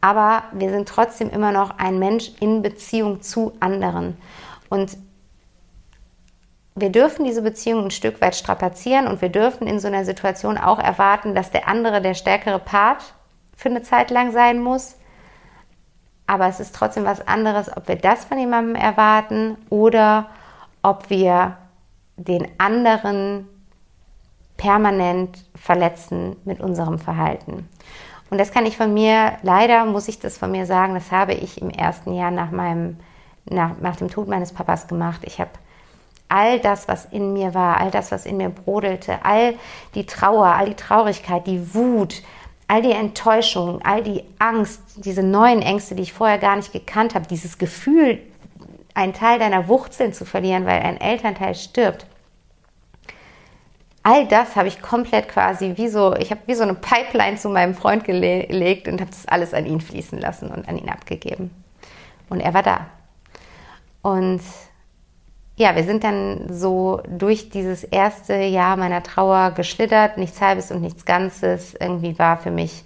aber 0.00 0.44
wir 0.52 0.70
sind 0.70 0.88
trotzdem 0.88 1.30
immer 1.30 1.52
noch 1.52 1.78
ein 1.78 1.98
Mensch 1.98 2.32
in 2.40 2.62
Beziehung 2.62 3.22
zu 3.22 3.52
anderen. 3.60 4.16
Und 4.68 4.96
wir 6.74 6.90
dürfen 6.90 7.24
diese 7.24 7.42
Beziehung 7.42 7.84
ein 7.84 7.90
Stück 7.90 8.20
weit 8.20 8.34
strapazieren. 8.34 9.06
Und 9.06 9.22
wir 9.22 9.30
dürfen 9.30 9.66
in 9.66 9.78
so 9.78 9.88
einer 9.88 10.04
Situation 10.04 10.58
auch 10.58 10.78
erwarten, 10.78 11.34
dass 11.34 11.50
der 11.50 11.68
andere 11.68 12.02
der 12.02 12.14
stärkere 12.14 12.58
Part 12.58 13.14
für 13.56 13.68
eine 13.68 13.82
Zeit 13.82 14.10
lang 14.10 14.32
sein 14.32 14.60
muss. 14.60 14.96
Aber 16.26 16.48
es 16.48 16.58
ist 16.58 16.74
trotzdem 16.74 17.04
was 17.04 17.26
anderes, 17.26 17.74
ob 17.74 17.86
wir 17.86 17.96
das 17.96 18.24
von 18.24 18.38
jemandem 18.38 18.74
erwarten 18.74 19.56
oder 19.70 20.28
ob 20.82 21.08
wir 21.08 21.56
den 22.16 22.48
anderen 22.58 23.46
permanent 24.56 25.44
verletzen 25.54 26.36
mit 26.44 26.60
unserem 26.60 26.98
Verhalten. 26.98 27.68
Und 28.30 28.38
das 28.38 28.50
kann 28.50 28.66
ich 28.66 28.76
von 28.76 28.92
mir, 28.92 29.34
leider 29.42 29.84
muss 29.84 30.08
ich 30.08 30.18
das 30.18 30.36
von 30.38 30.50
mir 30.50 30.66
sagen, 30.66 30.94
das 30.94 31.12
habe 31.12 31.34
ich 31.34 31.60
im 31.60 31.70
ersten 31.70 32.14
Jahr 32.14 32.30
nach 32.30 32.50
meinem, 32.50 32.96
nach, 33.44 33.78
nach 33.80 33.96
dem 33.96 34.08
Tod 34.08 34.28
meines 34.28 34.52
Papas 34.52 34.88
gemacht. 34.88 35.20
Ich 35.24 35.38
habe 35.40 35.50
all 36.28 36.58
das, 36.58 36.88
was 36.88 37.04
in 37.04 37.32
mir 37.32 37.54
war, 37.54 37.78
all 37.80 37.90
das, 37.90 38.10
was 38.10 38.26
in 38.26 38.38
mir 38.38 38.48
brodelte, 38.48 39.24
all 39.24 39.54
die 39.94 40.06
Trauer, 40.06 40.46
all 40.46 40.66
die 40.66 40.74
Traurigkeit, 40.74 41.46
die 41.46 41.74
Wut, 41.74 42.22
all 42.66 42.82
die 42.82 42.92
Enttäuschung, 42.92 43.80
all 43.84 44.02
die 44.02 44.24
Angst, 44.38 44.80
diese 44.96 45.22
neuen 45.22 45.62
Ängste, 45.62 45.94
die 45.94 46.02
ich 46.02 46.12
vorher 46.12 46.38
gar 46.38 46.56
nicht 46.56 46.72
gekannt 46.72 47.14
habe, 47.14 47.28
dieses 47.28 47.58
Gefühl, 47.58 48.20
einen 48.96 49.12
Teil 49.12 49.38
deiner 49.38 49.68
Wurzeln 49.68 50.12
zu 50.12 50.24
verlieren, 50.24 50.64
weil 50.64 50.80
ein 50.82 51.00
Elternteil 51.00 51.54
stirbt. 51.54 52.06
All 54.02 54.26
das 54.26 54.56
habe 54.56 54.68
ich 54.68 54.80
komplett 54.80 55.28
quasi 55.28 55.74
wie 55.76 55.88
so, 55.88 56.14
ich 56.14 56.30
habe 56.30 56.40
wie 56.46 56.54
so 56.54 56.62
eine 56.62 56.74
Pipeline 56.74 57.36
zu 57.36 57.50
meinem 57.50 57.74
Freund 57.74 58.04
gelegt 58.04 58.88
und 58.88 59.00
habe 59.00 59.10
das 59.10 59.26
alles 59.28 59.52
an 59.52 59.66
ihn 59.66 59.80
fließen 59.80 60.18
lassen 60.18 60.48
und 60.48 60.68
an 60.68 60.78
ihn 60.78 60.88
abgegeben. 60.88 61.50
Und 62.30 62.40
er 62.40 62.54
war 62.54 62.62
da. 62.62 62.86
Und 64.02 64.40
ja, 65.56 65.74
wir 65.74 65.84
sind 65.84 66.04
dann 66.04 66.46
so 66.50 67.02
durch 67.08 67.50
dieses 67.50 67.84
erste 67.84 68.34
Jahr 68.36 68.76
meiner 68.76 69.02
Trauer 69.02 69.50
geschlittert, 69.50 70.16
nichts 70.16 70.40
Halbes 70.40 70.70
und 70.70 70.80
nichts 70.80 71.04
Ganzes. 71.04 71.74
Irgendwie 71.74 72.18
war 72.18 72.38
für 72.38 72.50
mich 72.50 72.84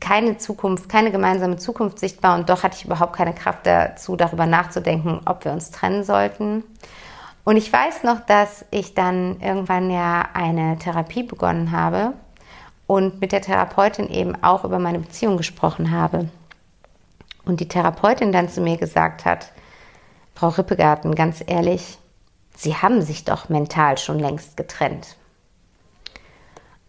keine 0.00 0.38
Zukunft, 0.38 0.88
keine 0.88 1.10
gemeinsame 1.10 1.56
Zukunft 1.56 1.98
sichtbar 1.98 2.36
und 2.38 2.48
doch 2.48 2.62
hatte 2.62 2.76
ich 2.76 2.84
überhaupt 2.84 3.14
keine 3.14 3.34
Kraft 3.34 3.66
dazu, 3.66 4.16
darüber 4.16 4.46
nachzudenken, 4.46 5.20
ob 5.24 5.44
wir 5.44 5.52
uns 5.52 5.70
trennen 5.70 6.04
sollten. 6.04 6.62
Und 7.44 7.56
ich 7.56 7.72
weiß 7.72 8.04
noch, 8.04 8.20
dass 8.20 8.64
ich 8.70 8.94
dann 8.94 9.40
irgendwann 9.40 9.90
ja 9.90 10.28
eine 10.34 10.78
Therapie 10.78 11.22
begonnen 11.22 11.72
habe 11.72 12.12
und 12.86 13.20
mit 13.20 13.32
der 13.32 13.40
Therapeutin 13.40 14.08
eben 14.10 14.40
auch 14.42 14.64
über 14.64 14.78
meine 14.78 14.98
Beziehung 14.98 15.36
gesprochen 15.36 15.90
habe. 15.90 16.28
Und 17.44 17.60
die 17.60 17.68
Therapeutin 17.68 18.32
dann 18.32 18.48
zu 18.48 18.60
mir 18.60 18.76
gesagt 18.76 19.24
hat, 19.24 19.52
Frau 20.34 20.48
Rippegarten, 20.48 21.14
ganz 21.14 21.42
ehrlich, 21.46 21.98
Sie 22.56 22.76
haben 22.76 23.00
sich 23.00 23.24
doch 23.24 23.48
mental 23.48 23.96
schon 23.96 24.18
längst 24.18 24.54
getrennt. 24.54 25.16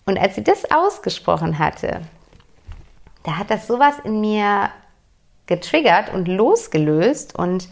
Und 0.06 0.20
als 0.20 0.36
sie 0.36 0.44
das 0.44 0.70
ausgesprochen 0.70 1.60
hatte, 1.60 2.02
da 3.24 3.38
hat 3.38 3.50
das 3.50 3.68
sowas 3.68 3.96
in 4.04 4.22
mir 4.22 4.70
getriggert 5.46 6.14
und 6.14 6.28
losgelöst 6.28 7.36
und 7.36 7.68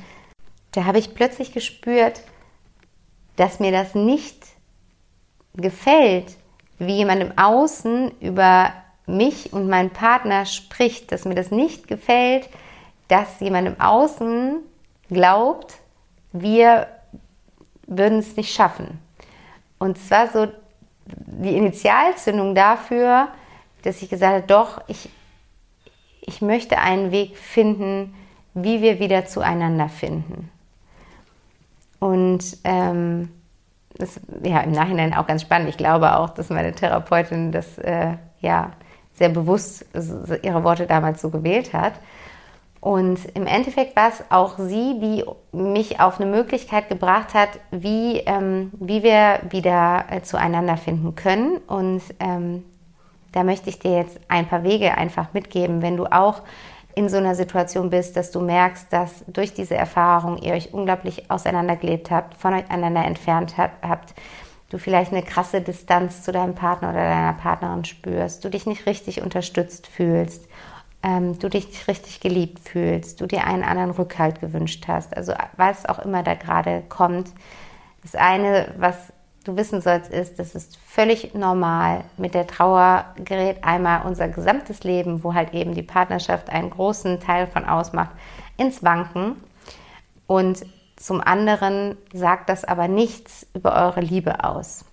da 0.72 0.86
habe 0.86 1.00
ich 1.00 1.16
plötzlich 1.16 1.52
gespürt, 1.52 2.22
dass 3.36 3.60
mir 3.60 3.72
das 3.72 3.96
nicht 3.96 4.46
gefällt, 5.56 6.36
wie 6.78 6.98
jemand 6.98 7.22
im 7.22 7.38
Außen 7.38 8.12
über 8.20 8.74
mich 9.06 9.52
und 9.54 9.68
meinen 9.68 9.90
Partner 9.90 10.46
spricht, 10.46 11.12
dass 11.12 11.26
mir 11.26 11.36
das 11.36 11.52
nicht 11.52 11.88
gefällt, 11.88 12.50
dass 13.08 13.40
jemand 13.40 13.68
im 13.68 13.82
Außen 13.82 14.60
glaubt, 15.10 15.76
wir 16.32 16.88
würden 17.88 18.20
es 18.20 18.38
nicht 18.38 18.54
schaffen. 18.54 19.00
Und 19.80 19.98
es 19.98 20.12
war 20.12 20.28
so 20.28 20.48
die 21.06 21.56
Initialzündung 21.56 22.54
dafür, 22.54 23.30
dass 23.82 24.02
ich 24.02 24.10
gesagt 24.10 24.34
habe, 24.34 24.48
doch, 24.48 24.82
ich, 24.88 25.10
ich 26.22 26.42
möchte 26.42 26.80
einen 26.80 27.12
Weg 27.12 27.38
finden, 27.38 28.14
wie 28.54 28.82
wir 28.82 29.00
wieder 29.00 29.26
zueinander 29.26 29.90
finden. 29.90 30.50
Und 32.00 32.58
ähm, 32.64 33.30
das 33.98 34.20
ja 34.44 34.62
im 34.62 34.72
Nachhinein 34.72 35.14
auch 35.14 35.28
ganz 35.28 35.42
spannend. 35.42 35.70
Ich 35.70 35.78
glaube 35.78 36.18
auch, 36.18 36.30
dass 36.30 36.50
meine 36.50 36.74
Therapeutin 36.74 37.52
das 37.52 37.78
äh, 37.78 38.14
ja 38.40 38.72
sehr 39.14 39.30
bewusst 39.30 39.86
ihre 40.42 40.64
Worte 40.64 40.88
damals 40.88 41.22
so 41.22 41.30
gewählt 41.30 41.74
hat. 41.74 41.94
Und 42.82 43.20
im 43.36 43.46
Endeffekt 43.46 43.98
war 43.98 44.08
es 44.08 44.24
auch 44.30 44.58
sie, 44.58 45.00
die 45.02 45.26
mich 45.52 46.00
auf 46.00 46.22
eine 46.22 46.32
Möglichkeit 46.32 46.88
gebracht 46.88 47.34
hat, 47.34 47.50
wie, 47.72 48.20
ähm, 48.20 48.72
wie 48.80 49.04
wir 49.04 49.42
wieder 49.50 50.06
äh, 50.10 50.22
zueinander 50.22 50.78
finden 50.78 51.16
können. 51.16 51.58
Und 51.68 52.02
ähm, 52.22 52.64
da 53.32 53.44
möchte 53.44 53.70
ich 53.70 53.80
dir 53.80 53.98
jetzt 53.98 54.20
ein 54.28 54.48
paar 54.48 54.64
Wege 54.64 54.98
einfach 54.98 55.34
mitgeben, 55.34 55.82
wenn 55.82 55.98
du 55.98 56.06
auch 56.06 56.42
in 56.96 57.08
so 57.08 57.18
einer 57.18 57.36
Situation 57.36 57.90
bist, 57.90 58.18
dass 58.18 58.32
du 58.32 58.42
merkst, 58.42 58.92
dass 58.92 59.24
durch 59.28 59.54
diese 59.54 59.76
Erfahrung 59.76 60.38
ihr 60.38 60.54
euch 60.54 60.74
unglaublich 60.74 61.30
auseinandergelebt 61.30 62.12
habt, 62.12 62.36
voneinander 62.36 63.06
entfernt 63.06 63.56
habt, 63.58 64.14
du 64.70 64.78
vielleicht 64.78 65.12
eine 65.12 65.24
krasse 65.24 65.62
Distanz 65.62 66.24
zu 66.24 66.32
deinem 66.32 66.56
Partner 66.56 66.90
oder 66.90 67.04
deiner 67.04 67.34
Partnerin 67.34 67.86
spürst, 67.86 68.44
du 68.44 68.50
dich 68.50 68.66
nicht 68.66 68.86
richtig 68.86 69.22
unterstützt 69.22 69.88
fühlst, 69.88 70.48
ähm, 71.02 71.40
du 71.40 71.50
dich 71.50 71.68
nicht 71.68 71.88
richtig 71.88 72.20
geliebt 72.20 72.60
fühlst, 72.60 73.22
du 73.22 73.26
dir 73.26 73.46
einen 73.46 73.64
anderen 73.64 73.92
Rückhalt 73.92 74.42
gewünscht 74.42 74.86
hast, 74.88 75.16
also 75.16 75.34
was 75.56 75.86
auch 75.86 76.00
immer 76.00 76.24
da 76.24 76.34
gerade 76.34 76.84
kommt. 76.90 77.32
Das 78.02 78.16
eine, 78.16 78.74
was 78.78 79.14
du 79.50 79.58
wissen 79.58 79.82
sollst, 79.82 80.12
ist, 80.12 80.40
das 80.40 80.56
ist 80.56 80.78
völlig 80.78 81.34
normal. 81.34 82.04
Mit 82.18 82.34
der 82.34 82.48
Trauer 82.48 83.06
gerät 83.24 83.64
einmal 83.64 84.06
unser 84.06 84.28
gesamtes 84.28 84.84
Leben, 84.84 85.24
wo 85.24 85.34
halt 85.34 85.54
eben 85.54 85.74
die 85.74 85.84
Partnerschaft 85.84 86.50
einen 86.50 86.70
großen 86.70 87.20
Teil 87.20 87.48
von 87.48 87.66
ausmacht, 87.66 88.12
ins 88.58 88.84
Wanken. 88.84 89.36
Und 90.28 90.66
zum 90.96 91.22
anderen 91.22 91.98
sagt 92.14 92.50
das 92.50 92.66
aber 92.66 92.88
nichts 92.88 93.48
über 93.54 93.74
eure 93.74 94.02
Liebe 94.02 94.44
aus. 94.44 94.86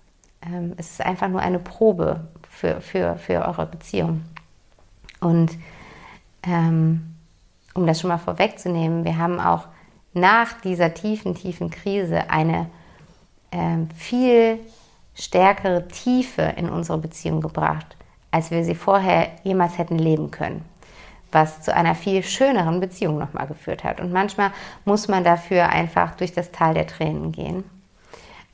Ähm, 0.43 0.75
es 0.77 0.93
ist 0.93 1.01
einfach 1.05 1.29
nur 1.29 1.41
eine 1.41 1.59
Probe 1.59 2.29
für, 2.49 2.81
für, 2.81 3.17
für 3.17 3.47
eure 3.47 3.67
Beziehung. 3.67 4.23
Und 5.21 5.51
ähm, 6.43 7.15
um 7.75 7.87
das 7.87 8.01
schon 8.01 8.09
mal 8.09 8.19
vorwegzunehmen, 8.19 9.05
wir 9.05 9.19
haben 9.19 9.41
auch 9.41 9.67
nach 10.15 10.53
dieser 10.63 10.95
tiefen, 10.95 11.35
tiefen 11.35 11.71
Krise 11.71 12.31
eine 12.31 12.71
ähm, 13.57 13.89
viel 13.97 14.61
stärkere 15.15 15.89
Tiefe 15.89 16.43
in 16.57 16.69
unsere 16.69 16.99
Beziehung 16.99 17.41
gebracht, 17.41 17.97
als 18.31 18.51
wir 18.51 18.65
sie 18.65 18.75
vorher 18.75 19.31
jemals 19.45 19.79
hätten 19.79 19.99
leben 19.99 20.31
können. 20.31 20.65
Was 21.33 21.63
zu 21.63 21.75
einer 21.75 21.95
viel 21.95 22.23
schöneren 22.23 22.81
Beziehung 22.81 23.19
nochmal 23.19 23.47
geführt 23.47 23.83
hat. 23.83 24.01
Und 24.01 24.13
manchmal 24.13 24.53
muss 24.85 25.09
man 25.09 25.25
dafür 25.25 25.71
einfach 25.71 26.15
durch 26.15 26.33
das 26.33 26.53
Tal 26.53 26.75
der 26.75 26.87
Tränen 26.87 27.33
gehen. 27.33 27.65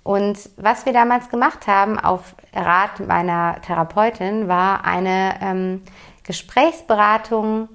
Und 0.04 0.38
was 0.56 0.86
wir 0.86 0.92
damals 0.92 1.28
gemacht 1.28 1.66
haben, 1.66 1.98
auf 1.98 2.34
Rat 2.54 3.00
meiner 3.00 3.60
Therapeutin, 3.62 4.48
war 4.48 4.84
eine 4.84 5.34
ähm, 5.40 5.82
Gesprächsberatung 6.24 7.68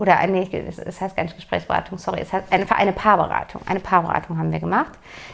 oder 0.00 0.16
eine, 0.16 0.50
es 0.50 1.00
heißt 1.00 1.14
gar 1.14 1.24
nicht 1.24 1.36
Gesprächsberatung, 1.36 1.98
sorry, 1.98 2.20
es 2.22 2.32
heißt 2.32 2.50
eine, 2.50 2.64
eine 2.74 2.92
Paarberatung. 2.92 3.60
Eine 3.66 3.80
Paarberatung 3.80 4.38
haben 4.38 4.50
wir 4.50 4.58
gemacht. 4.58 4.92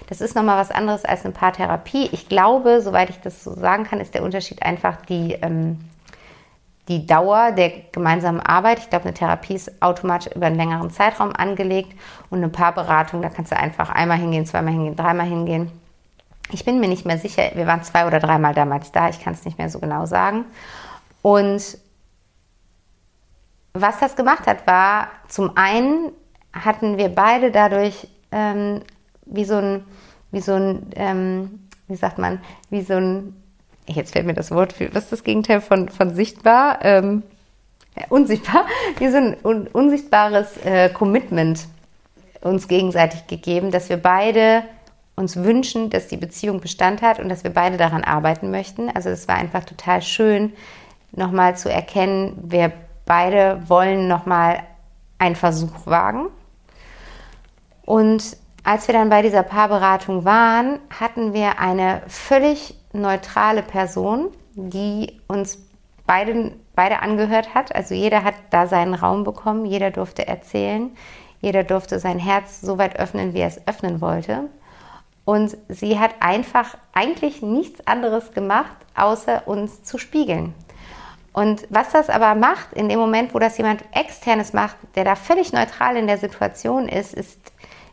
Das 0.08 0.20
ist 0.20 0.34
nochmal 0.34 0.58
was 0.58 0.72
anderes 0.72 1.04
als 1.04 1.24
eine 1.24 1.32
Paartherapie. 1.32 2.08
Ich 2.10 2.28
glaube, 2.28 2.80
soweit 2.80 3.08
ich 3.08 3.20
das 3.20 3.44
so 3.44 3.54
sagen 3.54 3.84
kann, 3.84 4.00
ist 4.00 4.14
der 4.14 4.24
Unterschied 4.24 4.64
einfach 4.64 4.96
die, 5.06 5.34
ähm, 5.34 5.78
die 6.88 7.06
Dauer 7.06 7.52
der 7.52 7.70
gemeinsamen 7.92 8.40
Arbeit. 8.40 8.80
Ich 8.80 8.90
glaube, 8.90 9.04
eine 9.04 9.14
Therapie 9.14 9.54
ist 9.54 9.80
automatisch 9.80 10.34
über 10.34 10.46
einen 10.46 10.56
längeren 10.56 10.90
Zeitraum 10.90 11.32
angelegt 11.32 11.96
und 12.30 12.38
eine 12.38 12.48
Paarberatung, 12.48 13.22
da 13.22 13.28
kannst 13.28 13.52
du 13.52 13.56
einfach 13.56 13.90
einmal 13.90 14.18
hingehen, 14.18 14.46
zweimal 14.46 14.72
hingehen, 14.72 14.96
dreimal 14.96 15.28
hingehen. 15.28 15.70
Ich 16.50 16.64
bin 16.64 16.80
mir 16.80 16.88
nicht 16.88 17.06
mehr 17.06 17.18
sicher, 17.18 17.52
wir 17.54 17.68
waren 17.68 17.84
zwei 17.84 18.04
oder 18.04 18.18
dreimal 18.18 18.52
damals 18.52 18.90
da, 18.90 19.10
ich 19.10 19.22
kann 19.22 19.32
es 19.32 19.44
nicht 19.44 19.58
mehr 19.58 19.70
so 19.70 19.78
genau 19.78 20.06
sagen. 20.06 20.44
Und 21.22 21.78
was 23.80 23.98
das 23.98 24.16
gemacht 24.16 24.46
hat, 24.46 24.66
war 24.66 25.08
zum 25.28 25.56
einen 25.56 26.12
hatten 26.52 26.98
wir 26.98 27.08
beide 27.08 27.50
dadurch 27.50 28.08
ähm, 28.32 28.82
wie 29.26 29.44
so 29.44 29.56
ein, 29.56 29.84
wie 30.30 30.40
so 30.40 30.54
ein, 30.54 30.86
ähm, 30.96 31.68
wie 31.88 31.96
sagt 31.96 32.18
man, 32.18 32.40
wie 32.70 32.82
so 32.82 32.94
ein, 32.94 33.34
jetzt 33.86 34.12
fällt 34.12 34.26
mir 34.26 34.34
das 34.34 34.50
Wort, 34.50 34.74
was 34.92 35.04
ist 35.04 35.12
das 35.12 35.24
Gegenteil 35.24 35.60
von, 35.60 35.88
von 35.88 36.14
sichtbar? 36.14 36.78
Ähm, 36.82 37.22
ja, 37.96 38.04
unsichtbar, 38.08 38.66
wie 38.98 39.08
so 39.08 39.16
ein 39.16 39.36
un, 39.42 39.66
unsichtbares 39.66 40.56
äh, 40.64 40.88
Commitment 40.90 41.66
uns 42.40 42.68
gegenseitig 42.68 43.26
gegeben, 43.26 43.70
dass 43.70 43.88
wir 43.88 43.96
beide 43.96 44.62
uns 45.16 45.36
wünschen, 45.36 45.90
dass 45.90 46.08
die 46.08 46.18
Beziehung 46.18 46.60
Bestand 46.60 47.00
hat 47.02 47.18
und 47.18 47.28
dass 47.28 47.42
wir 47.42 47.50
beide 47.50 47.78
daran 47.78 48.04
arbeiten 48.04 48.50
möchten. 48.50 48.90
Also 48.90 49.08
es 49.08 49.26
war 49.28 49.36
einfach 49.36 49.64
total 49.64 50.02
schön, 50.02 50.52
nochmal 51.12 51.56
zu 51.56 51.70
erkennen, 51.70 52.38
wer 52.42 52.72
Beide 53.06 53.62
wollen 53.68 54.08
nochmal 54.08 54.64
einen 55.18 55.36
Versuch 55.36 55.86
wagen. 55.86 56.26
Und 57.84 58.36
als 58.64 58.88
wir 58.88 58.94
dann 58.94 59.08
bei 59.08 59.22
dieser 59.22 59.44
Paarberatung 59.44 60.24
waren, 60.24 60.80
hatten 60.90 61.32
wir 61.32 61.60
eine 61.60 62.02
völlig 62.08 62.74
neutrale 62.92 63.62
Person, 63.62 64.32
die 64.54 65.20
uns 65.28 65.58
beide, 66.04 66.52
beide 66.74 67.00
angehört 67.00 67.54
hat. 67.54 67.74
Also 67.74 67.94
jeder 67.94 68.24
hat 68.24 68.34
da 68.50 68.66
seinen 68.66 68.94
Raum 68.94 69.22
bekommen, 69.22 69.66
jeder 69.66 69.92
durfte 69.92 70.26
erzählen, 70.26 70.90
jeder 71.40 71.62
durfte 71.62 72.00
sein 72.00 72.18
Herz 72.18 72.60
so 72.60 72.76
weit 72.76 72.98
öffnen, 72.98 73.34
wie 73.34 73.40
er 73.40 73.48
es 73.48 73.66
öffnen 73.68 74.00
wollte. 74.00 74.48
Und 75.24 75.56
sie 75.68 75.98
hat 75.98 76.14
einfach 76.20 76.76
eigentlich 76.92 77.42
nichts 77.42 77.86
anderes 77.86 78.32
gemacht, 78.32 78.76
außer 78.96 79.46
uns 79.46 79.82
zu 79.82 79.98
spiegeln. 79.98 80.54
Und 81.36 81.66
was 81.68 81.90
das 81.90 82.08
aber 82.08 82.34
macht, 82.34 82.72
in 82.72 82.88
dem 82.88 82.98
Moment, 82.98 83.34
wo 83.34 83.38
das 83.38 83.58
jemand 83.58 83.84
externes 83.92 84.54
macht, 84.54 84.76
der 84.94 85.04
da 85.04 85.14
völlig 85.16 85.52
neutral 85.52 85.98
in 85.98 86.06
der 86.06 86.16
Situation 86.16 86.88
ist, 86.88 87.12
ist 87.12 87.38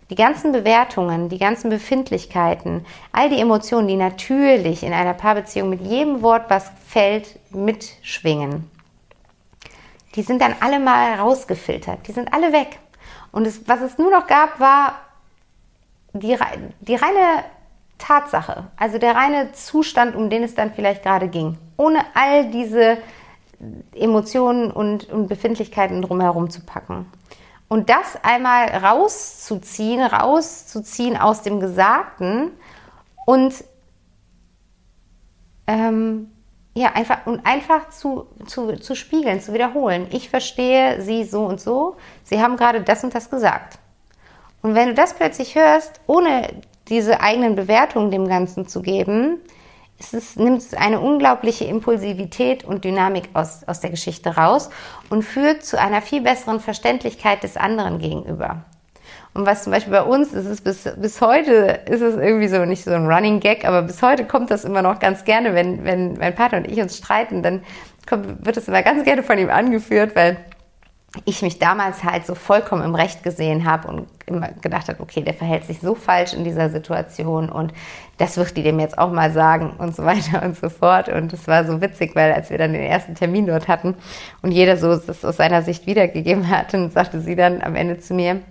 die 0.09 0.15
ganzen 0.15 0.53
Bewertungen, 0.53 1.27
die 1.27 1.39
ganzen 1.39 1.69
Befindlichkeiten, 1.69 2.85
all 3.11 3.27
die 3.27 3.41
Emotionen, 3.41 3.89
die 3.89 3.97
natürlich 3.97 4.81
in 4.81 4.93
einer 4.93 5.13
Paarbeziehung 5.13 5.69
mit 5.69 5.81
jedem 5.81 6.21
Wort, 6.21 6.45
was 6.47 6.71
fällt, 6.87 7.37
mitschwingen. 7.53 8.71
Die 10.15 10.21
sind 10.21 10.41
dann 10.41 10.55
alle 10.61 10.79
mal 10.79 11.15
rausgefiltert, 11.15 12.07
die 12.07 12.13
sind 12.13 12.33
alle 12.33 12.53
weg. 12.53 12.79
Und 13.33 13.45
es, 13.45 13.67
was 13.67 13.81
es 13.81 13.97
nur 13.97 14.09
noch 14.09 14.27
gab, 14.27 14.61
war 14.61 15.01
die, 16.13 16.37
die 16.79 16.95
reine 16.95 17.43
Tatsache, 17.97 18.67
also 18.77 18.99
der 18.99 19.15
reine 19.15 19.51
Zustand, 19.51 20.15
um 20.15 20.29
den 20.29 20.43
es 20.43 20.55
dann 20.55 20.73
vielleicht 20.73 21.03
gerade 21.03 21.27
ging. 21.27 21.57
Ohne 21.75 22.05
all 22.13 22.49
diese 22.49 22.99
Emotionen 23.93 24.71
und, 24.71 25.09
und 25.09 25.27
Befindlichkeiten 25.27 26.01
drumherum 26.01 26.49
zu 26.49 26.61
packen. 26.61 27.05
Und 27.67 27.89
das 27.89 28.17
einmal 28.23 28.67
rauszuziehen, 28.67 30.01
rauszuziehen 30.01 31.17
aus 31.17 31.41
dem 31.41 31.59
Gesagten 31.59 32.51
und 33.25 33.63
ähm, 35.67 36.29
ja, 36.75 36.91
einfach 36.93 37.25
und 37.25 37.45
einfach 37.45 37.89
zu, 37.89 38.27
zu, 38.45 38.75
zu 38.77 38.95
spiegeln, 38.95 39.41
zu 39.41 39.53
wiederholen. 39.53 40.07
Ich 40.11 40.29
verstehe 40.29 41.01
sie 41.01 41.23
so 41.23 41.45
und 41.45 41.61
so. 41.61 41.95
Sie 42.23 42.41
haben 42.41 42.57
gerade 42.57 42.81
das 42.81 43.03
und 43.03 43.13
das 43.13 43.29
gesagt. 43.29 43.77
Und 44.61 44.75
wenn 44.75 44.87
du 44.87 44.93
das 44.93 45.13
plötzlich 45.13 45.55
hörst, 45.55 45.99
ohne 46.07 46.61
diese 46.87 47.21
eigenen 47.21 47.55
Bewertungen 47.55 48.11
dem 48.11 48.27
Ganzen 48.27 48.67
zu 48.67 48.81
geben, 48.81 49.39
es 50.03 50.13
ist, 50.13 50.39
nimmt 50.39 50.63
eine 50.75 50.99
unglaubliche 50.99 51.65
Impulsivität 51.65 52.63
und 52.63 52.83
Dynamik 52.83 53.29
aus, 53.33 53.63
aus 53.65 53.79
der 53.79 53.89
Geschichte 53.89 54.35
raus 54.35 54.69
und 55.09 55.23
führt 55.23 55.63
zu 55.63 55.79
einer 55.79 56.01
viel 56.01 56.21
besseren 56.21 56.59
Verständlichkeit 56.59 57.43
des 57.43 57.57
anderen 57.57 57.99
gegenüber. 57.99 58.65
Und 59.33 59.47
was 59.47 59.63
zum 59.63 59.71
Beispiel 59.71 59.93
bei 59.93 60.03
uns 60.03 60.31
ist, 60.33 60.45
ist 60.45 60.63
bis, 60.63 60.87
bis 60.97 61.19
heute 61.19 61.79
ist 61.89 62.01
es 62.01 62.15
irgendwie 62.15 62.47
so 62.47 62.65
nicht 62.65 62.83
so 62.83 62.91
ein 62.91 63.07
Running 63.07 63.39
Gag, 63.39 63.65
aber 63.65 63.81
bis 63.81 64.01
heute 64.03 64.25
kommt 64.25 64.51
das 64.51 64.63
immer 64.63 64.81
noch 64.81 64.99
ganz 64.99 65.25
gerne, 65.25 65.55
wenn, 65.55 65.83
wenn 65.83 66.13
mein 66.13 66.35
Partner 66.35 66.59
und 66.59 66.67
ich 66.67 66.79
uns 66.79 66.97
streiten, 66.97 67.41
dann 67.41 67.63
kommt, 68.07 68.45
wird 68.45 68.57
es 68.57 68.67
immer 68.67 68.83
ganz 68.83 69.03
gerne 69.03 69.23
von 69.23 69.39
ihm 69.39 69.49
angeführt, 69.49 70.15
weil 70.15 70.37
ich 71.25 71.43
mich 71.43 71.59
damals 71.59 72.03
halt 72.03 72.25
so 72.25 72.33
vollkommen 72.33 72.83
im 72.83 72.95
Recht 72.95 73.21
gesehen 73.21 73.65
habe 73.65 73.87
und 73.87 74.07
immer 74.25 74.49
gedacht 74.61 74.87
habe, 74.89 74.99
okay, 75.01 75.21
der 75.21 75.35
verhält 75.35 75.63
sich 75.65 75.79
so 75.79 75.93
falsch 75.93 76.33
in 76.33 76.43
dieser 76.43 76.69
Situation 76.69 77.49
und 77.49 77.71
das 78.17 78.37
wird 78.37 78.57
die 78.57 78.63
dem 78.63 78.79
jetzt 78.79 78.97
auch 78.97 79.11
mal 79.11 79.31
sagen 79.31 79.75
und 79.77 79.95
so 79.95 80.03
weiter 80.05 80.41
und 80.43 80.57
so 80.57 80.69
fort. 80.69 81.09
Und 81.09 81.31
es 81.31 81.47
war 81.47 81.65
so 81.65 81.81
witzig, 81.81 82.15
weil 82.15 82.33
als 82.33 82.49
wir 82.49 82.57
dann 82.57 82.73
den 82.73 82.81
ersten 82.81 83.13
Termin 83.13 83.45
dort 83.45 83.67
hatten 83.67 83.95
und 84.41 84.51
jeder 84.51 84.75
so 84.77 84.95
das 84.95 85.23
aus 85.23 85.37
seiner 85.37 85.61
Sicht 85.61 85.85
wiedergegeben 85.85 86.49
hat, 86.49 86.73
dann 86.73 86.89
sagte 86.89 87.21
sie 87.21 87.35
dann 87.35 87.61
am 87.61 87.75
Ende 87.75 87.99
zu 87.99 88.15
mir, 88.15 88.41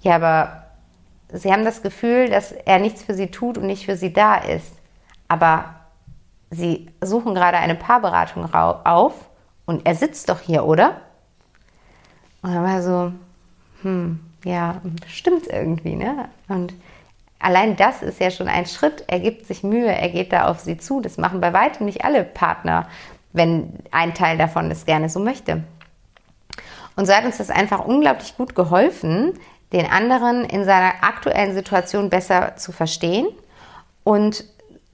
ja, 0.00 0.16
aber 0.16 0.64
sie 1.32 1.52
haben 1.52 1.64
das 1.64 1.82
Gefühl, 1.82 2.28
dass 2.28 2.50
er 2.52 2.80
nichts 2.80 3.02
für 3.04 3.14
sie 3.14 3.28
tut 3.28 3.56
und 3.56 3.66
nicht 3.66 3.86
für 3.86 3.96
sie 3.96 4.12
da 4.12 4.36
ist. 4.36 4.72
Aber 5.28 5.76
sie 6.50 6.90
suchen 7.00 7.34
gerade 7.34 7.58
eine 7.58 7.76
Paarberatung 7.76 8.52
auf 8.52 9.14
und 9.64 9.86
er 9.86 9.94
sitzt 9.94 10.28
doch 10.28 10.40
hier, 10.40 10.64
oder? 10.64 11.02
Und 12.42 12.54
dann 12.54 12.64
war 12.64 12.82
so, 12.82 13.12
hm, 13.82 14.20
ja, 14.44 14.80
stimmt 15.06 15.46
irgendwie, 15.48 15.96
ne? 15.96 16.28
Und 16.48 16.74
allein 17.38 17.76
das 17.76 18.02
ist 18.02 18.20
ja 18.20 18.30
schon 18.30 18.48
ein 18.48 18.66
Schritt. 18.66 19.04
Er 19.08 19.20
gibt 19.20 19.46
sich 19.46 19.62
Mühe, 19.62 19.88
er 19.88 20.08
geht 20.08 20.32
da 20.32 20.48
auf 20.48 20.60
sie 20.60 20.78
zu. 20.78 21.00
Das 21.00 21.18
machen 21.18 21.40
bei 21.40 21.52
weitem 21.52 21.86
nicht 21.86 22.04
alle 22.04 22.24
Partner, 22.24 22.88
wenn 23.32 23.72
ein 23.90 24.14
Teil 24.14 24.38
davon 24.38 24.68
das 24.68 24.86
gerne 24.86 25.08
so 25.08 25.20
möchte. 25.20 25.62
Und 26.96 27.06
so 27.06 27.12
hat 27.12 27.24
uns 27.24 27.38
das 27.38 27.50
einfach 27.50 27.84
unglaublich 27.84 28.36
gut 28.36 28.54
geholfen, 28.54 29.34
den 29.72 29.86
anderen 29.86 30.44
in 30.44 30.64
seiner 30.64 30.94
aktuellen 31.02 31.54
Situation 31.54 32.10
besser 32.10 32.56
zu 32.56 32.72
verstehen 32.72 33.26
und 34.02 34.44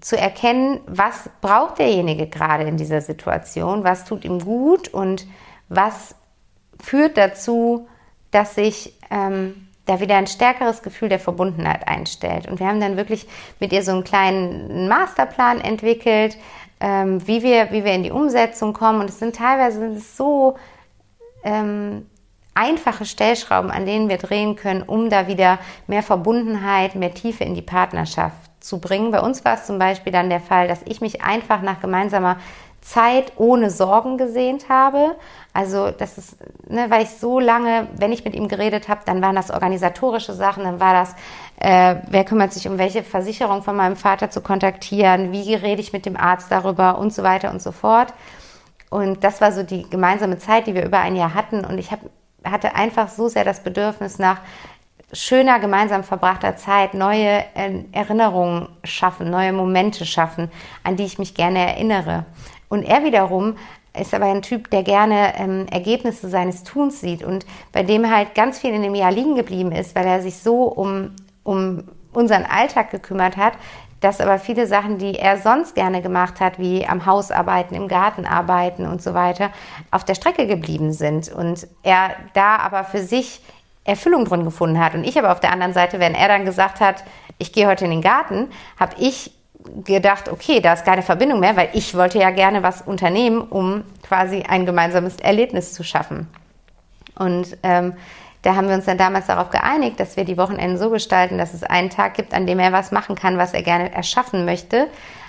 zu 0.00 0.18
erkennen, 0.18 0.80
was 0.86 1.30
braucht 1.40 1.78
derjenige 1.78 2.26
gerade 2.26 2.64
in 2.64 2.76
dieser 2.76 3.00
Situation, 3.00 3.84
was 3.84 4.04
tut 4.04 4.24
ihm 4.24 4.40
gut 4.40 4.88
und 4.88 5.26
was 5.68 6.14
führt 6.84 7.16
dazu, 7.16 7.88
dass 8.30 8.54
sich 8.54 8.94
ähm, 9.10 9.68
da 9.86 10.00
wieder 10.00 10.16
ein 10.16 10.26
stärkeres 10.26 10.82
Gefühl 10.82 11.08
der 11.08 11.18
Verbundenheit 11.18 11.86
einstellt. 11.86 12.48
Und 12.48 12.60
wir 12.60 12.66
haben 12.66 12.80
dann 12.80 12.96
wirklich 12.96 13.26
mit 13.60 13.72
ihr 13.72 13.82
so 13.82 13.92
einen 13.92 14.04
kleinen 14.04 14.88
Masterplan 14.88 15.60
entwickelt, 15.60 16.36
ähm, 16.80 17.26
wie, 17.26 17.42
wir, 17.42 17.70
wie 17.70 17.84
wir 17.84 17.92
in 17.92 18.02
die 18.02 18.10
Umsetzung 18.10 18.72
kommen. 18.72 19.00
Und 19.00 19.10
es 19.10 19.18
sind 19.18 19.36
teilweise 19.36 19.80
sind 19.80 19.96
es 19.96 20.16
so 20.16 20.56
ähm, 21.44 22.06
einfache 22.54 23.04
Stellschrauben, 23.04 23.70
an 23.70 23.84
denen 23.84 24.08
wir 24.08 24.18
drehen 24.18 24.56
können, 24.56 24.82
um 24.82 25.10
da 25.10 25.26
wieder 25.26 25.58
mehr 25.86 26.02
Verbundenheit, 26.02 26.94
mehr 26.94 27.12
Tiefe 27.12 27.44
in 27.44 27.54
die 27.54 27.62
Partnerschaft 27.62 28.36
zu 28.60 28.80
bringen. 28.80 29.10
Bei 29.10 29.20
uns 29.20 29.44
war 29.44 29.54
es 29.54 29.66
zum 29.66 29.78
Beispiel 29.78 30.12
dann 30.12 30.30
der 30.30 30.40
Fall, 30.40 30.68
dass 30.68 30.80
ich 30.86 31.00
mich 31.00 31.22
einfach 31.22 31.60
nach 31.60 31.80
gemeinsamer 31.80 32.38
Zeit 32.84 33.32
ohne 33.36 33.70
Sorgen 33.70 34.18
gesehnt 34.18 34.68
habe. 34.68 35.16
Also 35.54 35.90
das 35.90 36.18
ist, 36.18 36.36
ne, 36.68 36.86
weil 36.90 37.04
ich 37.04 37.10
so 37.10 37.40
lange, 37.40 37.88
wenn 37.96 38.12
ich 38.12 38.26
mit 38.26 38.34
ihm 38.34 38.46
geredet 38.46 38.88
habe, 38.88 39.00
dann 39.06 39.22
waren 39.22 39.34
das 39.34 39.50
organisatorische 39.50 40.34
Sachen, 40.34 40.64
dann 40.64 40.80
war 40.80 40.92
das, 40.92 41.14
äh, 41.60 41.96
wer 42.08 42.24
kümmert 42.24 42.52
sich 42.52 42.68
um 42.68 42.76
welche 42.76 43.02
Versicherung 43.02 43.62
von 43.62 43.74
meinem 43.74 43.96
Vater 43.96 44.28
zu 44.30 44.42
kontaktieren, 44.42 45.32
wie 45.32 45.54
rede 45.54 45.80
ich 45.80 45.94
mit 45.94 46.04
dem 46.04 46.16
Arzt 46.16 46.50
darüber 46.50 46.98
und 46.98 47.12
so 47.14 47.22
weiter 47.22 47.50
und 47.50 47.62
so 47.62 47.72
fort. 47.72 48.12
Und 48.90 49.24
das 49.24 49.40
war 49.40 49.50
so 49.50 49.62
die 49.62 49.88
gemeinsame 49.88 50.38
Zeit, 50.38 50.66
die 50.66 50.74
wir 50.74 50.84
über 50.84 50.98
ein 50.98 51.16
Jahr 51.16 51.32
hatten. 51.32 51.64
Und 51.64 51.78
ich 51.78 51.90
hab, 51.90 52.00
hatte 52.44 52.76
einfach 52.76 53.08
so 53.08 53.28
sehr 53.28 53.44
das 53.44 53.60
Bedürfnis 53.60 54.18
nach 54.18 54.40
schöner 55.14 55.58
gemeinsam 55.58 56.04
verbrachter 56.04 56.56
Zeit, 56.56 56.94
neue 56.94 57.44
Erinnerungen 57.92 58.68
schaffen, 58.84 59.30
neue 59.30 59.52
Momente 59.52 60.04
schaffen, 60.04 60.50
an 60.82 60.96
die 60.96 61.04
ich 61.04 61.18
mich 61.18 61.34
gerne 61.34 61.60
erinnere. 61.60 62.24
Und 62.74 62.82
er 62.82 63.04
wiederum 63.04 63.56
ist 63.96 64.12
aber 64.12 64.26
ein 64.26 64.42
Typ, 64.42 64.68
der 64.70 64.82
gerne 64.82 65.34
ähm, 65.38 65.66
Ergebnisse 65.70 66.28
seines 66.28 66.64
Tuns 66.64 67.00
sieht 67.00 67.22
und 67.22 67.46
bei 67.70 67.84
dem 67.84 68.10
halt 68.10 68.34
ganz 68.34 68.58
viel 68.58 68.74
in 68.74 68.82
dem 68.82 68.96
Jahr 68.96 69.12
liegen 69.12 69.36
geblieben 69.36 69.70
ist, 69.70 69.94
weil 69.94 70.06
er 70.06 70.20
sich 70.20 70.38
so 70.38 70.64
um, 70.64 71.12
um 71.44 71.84
unseren 72.12 72.44
Alltag 72.44 72.90
gekümmert 72.90 73.36
hat, 73.36 73.52
dass 74.00 74.20
aber 74.20 74.40
viele 74.40 74.66
Sachen, 74.66 74.98
die 74.98 75.14
er 75.14 75.38
sonst 75.38 75.76
gerne 75.76 76.02
gemacht 76.02 76.40
hat, 76.40 76.58
wie 76.58 76.84
am 76.84 77.06
Haus 77.06 77.30
arbeiten, 77.30 77.76
im 77.76 77.86
Garten 77.86 78.26
arbeiten 78.26 78.88
und 78.88 79.00
so 79.00 79.14
weiter, 79.14 79.50
auf 79.92 80.04
der 80.04 80.16
Strecke 80.16 80.48
geblieben 80.48 80.92
sind 80.92 81.32
und 81.32 81.68
er 81.84 82.10
da 82.34 82.56
aber 82.56 82.82
für 82.82 83.00
sich 83.00 83.40
Erfüllung 83.84 84.24
drin 84.24 84.44
gefunden 84.44 84.82
hat. 84.82 84.94
Und 84.94 85.04
ich 85.04 85.16
aber 85.16 85.30
auf 85.30 85.40
der 85.40 85.52
anderen 85.52 85.74
Seite, 85.74 86.00
wenn 86.00 86.16
er 86.16 86.26
dann 86.26 86.44
gesagt 86.44 86.80
hat, 86.80 87.04
ich 87.38 87.52
gehe 87.52 87.68
heute 87.68 87.84
in 87.84 87.92
den 87.92 88.02
Garten, 88.02 88.48
habe 88.80 88.96
ich 88.98 89.30
gedacht, 89.84 90.28
okay, 90.28 90.60
da 90.60 90.74
ist 90.74 90.84
keine 90.84 91.02
Verbindung 91.02 91.40
mehr, 91.40 91.56
weil 91.56 91.70
ich 91.72 91.94
wollte 91.94 92.18
ja 92.18 92.30
gerne 92.30 92.62
was 92.62 92.82
unternehmen, 92.82 93.40
um 93.40 93.84
quasi 94.02 94.44
ein 94.48 94.66
gemeinsames 94.66 95.16
Erlebnis 95.16 95.72
zu 95.72 95.82
schaffen. 95.82 96.28
Und 97.16 97.56
ähm, 97.62 97.94
da 98.42 98.56
haben 98.56 98.68
wir 98.68 98.74
uns 98.74 98.84
dann 98.84 98.98
damals 98.98 99.26
darauf 99.26 99.50
geeinigt, 99.50 99.98
dass 99.98 100.16
wir 100.16 100.24
die 100.24 100.36
Wochenenden 100.36 100.76
so 100.76 100.90
gestalten, 100.90 101.38
dass 101.38 101.54
es 101.54 101.62
einen 101.62 101.88
Tag 101.88 102.14
gibt, 102.14 102.34
an 102.34 102.46
dem 102.46 102.58
er 102.58 102.72
was 102.72 102.92
machen 102.92 103.14
kann, 103.14 103.38
was 103.38 103.54
er 103.54 103.62
gerne 103.62 103.92
erschaffen 103.92 104.44
möchte, 104.44 104.88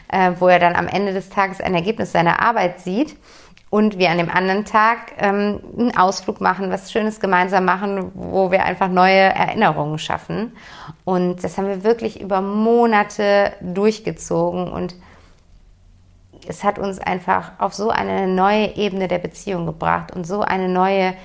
äh, 0.10 0.32
wo 0.40 0.48
er 0.50 0.60
dann 0.60 0.76
am 0.76 0.88
Ende 0.88 1.14
des 1.14 1.30
Tages 1.30 1.62
ein 1.62 1.74
Ergebnis 1.74 2.12
seiner 2.12 2.42
Arbeit 2.42 2.82
sieht 2.82 3.16
und 3.70 3.98
wir 3.98 4.10
an 4.10 4.18
dem 4.18 4.30
anderen 4.30 4.66
Tag 4.66 5.14
ähm, 5.18 5.60
einen 5.78 5.98
Ausflug 5.98 6.40
machen, 6.40 6.72
was 6.72 6.92
Schönes 6.92 7.20
gemeinsam 7.20 7.66
machen, 7.66 8.12
wo 8.14 8.52
wir 8.52 8.64
einfach 8.64 8.88
neue 8.88 9.20
Erinnerungen 9.20 9.98
schaffen. 9.98 10.56
Und 11.04 11.44
das 11.44 11.58
haben 11.58 11.68
wir 11.68 11.84
wirklich 11.84 12.22
über 12.22 12.42
Monate 12.42 13.54
durchgezogen 13.62 14.72
und 14.72 14.96
es 16.48 16.64
hat 16.64 16.80
uns 16.80 17.00
einfach 17.00 17.54
auf 17.58 17.74
so 17.74 17.90
eine 17.90 18.28
neue 18.28 18.76
Ebene 18.76 19.08
der 19.08 19.18
Beziehung 19.18 19.66
gebracht 19.66 20.16
und 20.16 20.28
so 20.28 20.42
eine 20.42 20.70
neue 20.70 21.16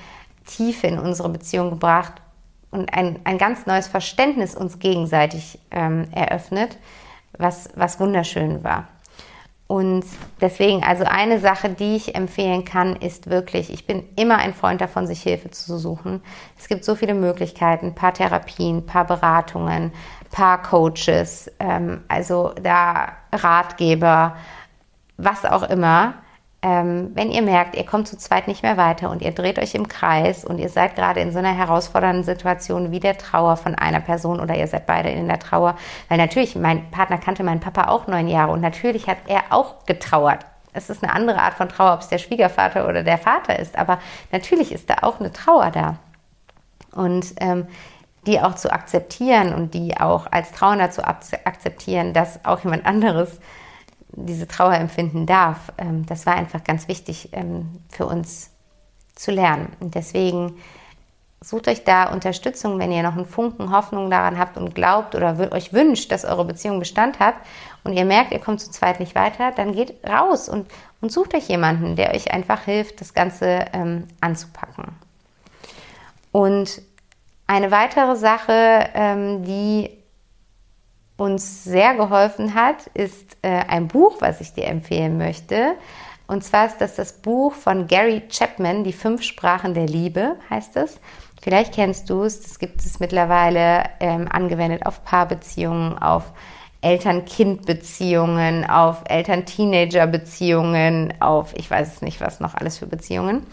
Tiefe 0.46 0.86
in 0.86 0.98
unsere 0.98 1.28
Beziehung 1.28 1.70
gebracht 1.70 2.14
und 2.70 2.92
ein, 2.94 3.18
ein 3.24 3.38
ganz 3.38 3.66
neues 3.66 3.86
Verständnis 3.86 4.54
uns 4.54 4.78
gegenseitig 4.78 5.58
ähm, 5.70 6.08
eröffnet, 6.12 6.78
was, 7.36 7.68
was 7.74 8.00
wunderschön 8.00 8.64
war. 8.64 8.88
Und 9.70 10.04
deswegen, 10.40 10.82
also 10.82 11.04
eine 11.04 11.38
Sache, 11.38 11.68
die 11.68 11.94
ich 11.94 12.16
empfehlen 12.16 12.64
kann, 12.64 12.96
ist 12.96 13.30
wirklich, 13.30 13.72
ich 13.72 13.86
bin 13.86 14.02
immer 14.16 14.38
ein 14.38 14.52
Freund 14.52 14.80
davon, 14.80 15.06
sich 15.06 15.22
Hilfe 15.22 15.52
zu 15.52 15.78
suchen. 15.78 16.24
Es 16.58 16.66
gibt 16.66 16.84
so 16.84 16.96
viele 16.96 17.14
Möglichkeiten, 17.14 17.94
paar 17.94 18.12
Therapien, 18.12 18.84
paar 18.84 19.06
Beratungen, 19.06 19.92
paar 20.32 20.60
Coaches, 20.60 21.52
ähm, 21.60 22.02
also 22.08 22.52
da 22.60 23.12
Ratgeber, 23.32 24.34
was 25.18 25.44
auch 25.44 25.62
immer 25.62 26.14
ähm, 26.62 27.12
wenn 27.14 27.30
ihr 27.30 27.40
merkt, 27.40 27.74
ihr 27.74 27.86
kommt 27.86 28.06
zu 28.06 28.18
zweit 28.18 28.46
nicht 28.46 28.62
mehr 28.62 28.76
weiter 28.76 29.10
und 29.10 29.22
ihr 29.22 29.32
dreht 29.32 29.58
euch 29.58 29.74
im 29.74 29.88
Kreis 29.88 30.44
und 30.44 30.58
ihr 30.58 30.68
seid 30.68 30.94
gerade 30.94 31.20
in 31.20 31.32
so 31.32 31.38
einer 31.38 31.56
herausfordernden 31.56 32.22
Situation 32.22 32.90
wie 32.90 33.00
der 33.00 33.16
Trauer 33.16 33.56
von 33.56 33.74
einer 33.74 34.00
Person 34.00 34.40
oder 34.40 34.54
ihr 34.54 34.66
seid 34.66 34.86
beide 34.86 35.08
in 35.08 35.26
der 35.26 35.38
Trauer, 35.38 35.76
weil 36.08 36.18
natürlich, 36.18 36.56
mein 36.56 36.90
Partner 36.90 37.16
kannte 37.16 37.44
meinen 37.44 37.60
Papa 37.60 37.88
auch 37.88 38.06
neun 38.06 38.28
Jahre 38.28 38.52
und 38.52 38.60
natürlich 38.60 39.08
hat 39.08 39.18
er 39.26 39.44
auch 39.50 39.86
getrauert. 39.86 40.44
Es 40.72 40.90
ist 40.90 41.02
eine 41.02 41.14
andere 41.14 41.40
Art 41.40 41.54
von 41.54 41.68
Trauer, 41.68 41.94
ob 41.94 42.00
es 42.00 42.08
der 42.08 42.18
Schwiegervater 42.18 42.86
oder 42.88 43.02
der 43.02 43.18
Vater 43.18 43.58
ist, 43.58 43.78
aber 43.78 43.98
natürlich 44.30 44.70
ist 44.70 44.90
da 44.90 44.96
auch 45.02 45.18
eine 45.18 45.32
Trauer 45.32 45.70
da. 45.70 45.96
Und 46.92 47.34
ähm, 47.38 47.68
die 48.26 48.40
auch 48.40 48.54
zu 48.54 48.70
akzeptieren 48.70 49.54
und 49.54 49.72
die 49.72 49.98
auch 49.98 50.26
als 50.30 50.52
Trauer 50.52 50.90
zu 50.90 51.06
akzeptieren, 51.06 52.12
dass 52.12 52.44
auch 52.44 52.62
jemand 52.62 52.84
anderes 52.84 53.40
diese 54.12 54.48
Trauer 54.48 54.74
empfinden 54.74 55.26
darf. 55.26 55.72
Ähm, 55.78 56.06
das 56.06 56.26
war 56.26 56.34
einfach 56.34 56.64
ganz 56.64 56.88
wichtig 56.88 57.30
ähm, 57.32 57.80
für 57.88 58.06
uns 58.06 58.50
zu 59.14 59.30
lernen. 59.30 59.72
Und 59.80 59.94
deswegen 59.94 60.56
sucht 61.42 61.68
euch 61.68 61.84
da 61.84 62.12
Unterstützung, 62.12 62.78
wenn 62.78 62.92
ihr 62.92 63.02
noch 63.02 63.16
einen 63.16 63.26
Funken 63.26 63.72
Hoffnung 63.72 64.10
daran 64.10 64.38
habt 64.38 64.56
und 64.56 64.74
glaubt 64.74 65.14
oder 65.14 65.52
euch 65.52 65.72
wünscht, 65.72 66.12
dass 66.12 66.24
eure 66.24 66.44
Beziehung 66.44 66.78
Bestand 66.78 67.18
hat 67.18 67.34
und 67.82 67.94
ihr 67.94 68.04
merkt, 68.04 68.32
ihr 68.32 68.40
kommt 68.40 68.60
zu 68.60 68.70
zweit 68.70 69.00
nicht 69.00 69.14
weiter, 69.14 69.52
dann 69.52 69.72
geht 69.72 69.94
raus 70.06 70.48
und, 70.48 70.70
und 71.00 71.10
sucht 71.10 71.34
euch 71.34 71.48
jemanden, 71.48 71.96
der 71.96 72.14
euch 72.14 72.32
einfach 72.32 72.64
hilft, 72.64 73.00
das 73.00 73.14
Ganze 73.14 73.64
ähm, 73.72 74.06
anzupacken. 74.20 74.84
Und 76.30 76.82
eine 77.46 77.70
weitere 77.70 78.16
Sache, 78.16 78.90
ähm, 78.94 79.44
die 79.44 79.90
uns 81.20 81.64
sehr 81.64 81.94
geholfen 81.94 82.54
hat, 82.54 82.86
ist 82.94 83.36
äh, 83.42 83.48
ein 83.48 83.88
Buch, 83.88 84.16
was 84.20 84.40
ich 84.40 84.54
dir 84.54 84.64
empfehlen 84.66 85.18
möchte. 85.18 85.74
Und 86.26 86.42
zwar 86.42 86.64
ist 86.66 86.78
das 86.78 86.96
das 86.96 87.12
Buch 87.12 87.52
von 87.52 87.88
Gary 87.88 88.22
Chapman, 88.28 88.84
Die 88.84 88.94
fünf 88.94 89.22
Sprachen 89.22 89.74
der 89.74 89.86
Liebe, 89.86 90.36
heißt 90.48 90.76
es. 90.76 90.98
Vielleicht 91.42 91.74
kennst 91.74 92.08
du 92.08 92.22
es, 92.22 92.40
das 92.40 92.58
gibt 92.58 92.80
es 92.80 93.00
mittlerweile 93.00 93.84
ähm, 94.00 94.28
angewendet 94.30 94.86
auf 94.86 95.04
Paarbeziehungen, 95.04 95.98
auf 95.98 96.32
Eltern-Kind-Beziehungen, 96.80 98.64
auf 98.64 99.02
Eltern-Teenager-Beziehungen, 99.06 101.12
auf 101.20 101.52
ich 101.54 101.70
weiß 101.70 101.96
es 101.96 102.02
nicht, 102.02 102.22
was 102.22 102.40
noch 102.40 102.54
alles 102.54 102.78
für 102.78 102.86
Beziehungen. 102.86 103.46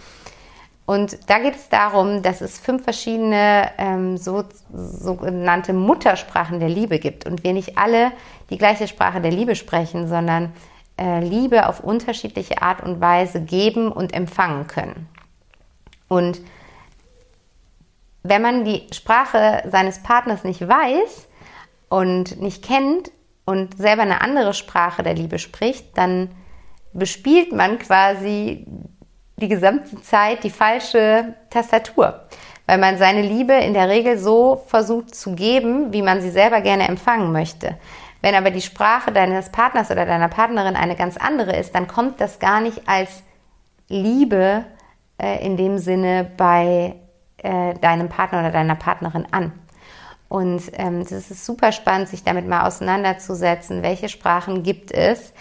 Und 0.87 1.29
da 1.29 1.39
geht 1.39 1.55
es 1.55 1.67
darum, 1.67 2.21
dass 2.23 2.39
es 2.39 2.59
fünf 2.59 2.85
verschiedene 2.85 3.71
ähm, 3.77 4.15
so, 4.15 4.45
sogenannte 4.73 5.73
Muttersprachen 5.73 6.61
der 6.61 6.69
Liebe 6.69 6.97
gibt 6.97 7.25
und 7.25 7.43
wir 7.43 7.51
nicht 7.51 7.77
alle 7.77 8.13
die 8.49 8.57
gleiche 8.57 8.87
Sprache 8.87 9.19
der 9.19 9.31
Liebe 9.31 9.57
sprechen, 9.57 10.07
sondern 10.07 10.53
äh, 10.97 11.19
Liebe 11.19 11.67
auf 11.67 11.81
unterschiedliche 11.81 12.61
Art 12.61 12.81
und 12.81 13.01
Weise 13.01 13.41
geben 13.41 13.91
und 13.91 14.13
empfangen 14.13 14.67
können. 14.67 15.09
Und 16.07 16.39
wenn 18.23 18.41
man 18.41 18.63
die 18.63 18.87
Sprache 18.93 19.63
seines 19.69 20.01
Partners 20.03 20.45
nicht 20.45 20.65
weiß 20.65 21.27
und 21.89 22.39
nicht 22.39 22.63
kennt 22.63 23.11
und 23.43 23.75
selber 23.77 24.03
eine 24.03 24.21
andere 24.21 24.53
Sprache 24.53 25.03
der 25.03 25.15
Liebe 25.15 25.37
spricht, 25.37 25.97
dann 25.97 26.29
bespielt 26.93 27.51
man 27.51 27.77
quasi 27.77 28.65
die 29.39 29.47
gesamte 29.47 30.01
Zeit 30.01 30.43
die 30.43 30.49
falsche 30.49 31.35
Tastatur. 31.49 32.21
weil 32.69 32.79
man 32.79 32.97
seine 32.97 33.21
Liebe 33.21 33.53
in 33.53 33.73
der 33.73 33.87
Regel 33.87 34.17
so 34.17 34.61
versucht 34.67 35.15
zu 35.15 35.35
geben, 35.35 35.93
wie 35.93 36.01
man 36.01 36.19
sie 36.19 36.31
selber 36.31 36.59
gerne 36.59 36.89
empfangen 36.89 37.31
möchte. 37.31 37.77
Wenn 38.21 38.35
aber 38.35 38.51
die 38.51 38.61
Sprache 38.61 39.13
deines 39.13 39.53
Partners 39.53 39.89
oder 39.89 40.05
deiner 40.05 40.27
Partnerin 40.27 40.75
eine 40.75 40.97
ganz 40.97 41.15
andere 41.15 41.55
ist, 41.55 41.73
dann 41.75 41.87
kommt 41.87 42.19
das 42.19 42.39
gar 42.39 42.59
nicht 42.59 42.81
als 42.85 43.23
Liebe 43.87 44.65
äh, 45.17 45.45
in 45.45 45.55
dem 45.55 45.77
Sinne 45.77 46.29
bei 46.35 46.95
äh, 47.37 47.73
deinem 47.75 48.09
Partner 48.09 48.39
oder 48.39 48.51
deiner 48.51 48.75
Partnerin 48.75 49.27
an. 49.31 49.53
Und 50.27 50.63
ähm, 50.73 50.99
ist 50.99 51.45
super 51.45 51.71
spannend, 51.71 52.09
sich 52.09 52.25
damit 52.25 52.49
mal 52.49 52.67
auseinanderzusetzen, 52.67 53.81
welche 53.81 54.09
Sprachen 54.09 54.63
gibt 54.63 54.91
es. 54.91 55.33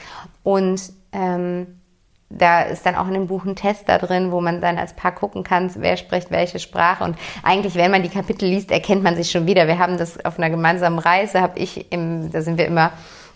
Und 0.45 0.81
ähm, 1.11 1.81
da 2.29 2.63
ist 2.63 2.85
dann 2.85 2.97
auch 2.97 3.07
in 3.07 3.15
dem 3.15 3.27
Buch 3.29 3.45
ein 3.45 3.55
Test 3.55 3.89
da 3.89 3.99
drin, 3.99 4.33
wo 4.33 4.41
man 4.41 4.61
dann 4.61 4.79
als 4.79 4.95
Paar 4.95 5.13
gucken 5.13 5.45
kann, 5.45 5.71
wer 5.77 5.97
spricht 5.97 6.31
welche 6.31 6.59
Sprache. 6.59 7.05
Und 7.05 7.17
eigentlich, 7.43 7.77
wenn 7.77 7.91
man 7.91 8.03
die 8.03 8.09
Kapitel 8.09 8.49
liest, 8.49 8.73
erkennt 8.73 9.03
man 9.03 9.15
sich 9.15 9.31
schon 9.31 9.47
wieder. 9.47 9.69
Wir 9.69 9.79
haben 9.79 9.97
das 9.97 10.25
auf 10.25 10.39
einer 10.39 10.51
gemeinsamen 10.51 10.99
Reise, 10.99 11.41
habe 11.41 11.59
ich 11.59 11.93
im, 11.93 12.33
da 12.33 12.43
sind 12.43 12.59
wir 12.59 12.67
immer 12.67 12.93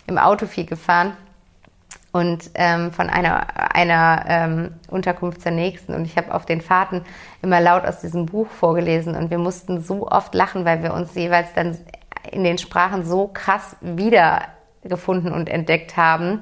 im 0.07 0.17
Auto 0.17 0.45
viel 0.45 0.65
gefahren 0.65 1.13
und 2.11 2.51
ähm, 2.55 2.91
von 2.91 3.09
einer, 3.09 3.73
einer 3.73 4.25
ähm, 4.27 4.71
Unterkunft 4.89 5.41
zur 5.41 5.51
nächsten. 5.51 5.93
Und 5.93 6.03
ich 6.03 6.17
habe 6.17 6.33
auf 6.33 6.45
den 6.45 6.59
Fahrten 6.59 7.03
immer 7.41 7.61
laut 7.61 7.85
aus 7.85 7.99
diesem 7.99 8.25
Buch 8.25 8.47
vorgelesen 8.47 9.15
und 9.15 9.29
wir 9.29 9.37
mussten 9.37 9.81
so 9.81 10.07
oft 10.09 10.35
lachen, 10.35 10.65
weil 10.65 10.83
wir 10.83 10.93
uns 10.93 11.15
jeweils 11.15 11.53
dann 11.53 11.77
in 12.29 12.43
den 12.43 12.57
Sprachen 12.57 13.05
so 13.05 13.29
krass 13.33 13.77
wiedergefunden 13.79 15.31
und 15.31 15.47
entdeckt 15.47 15.95
haben 15.95 16.41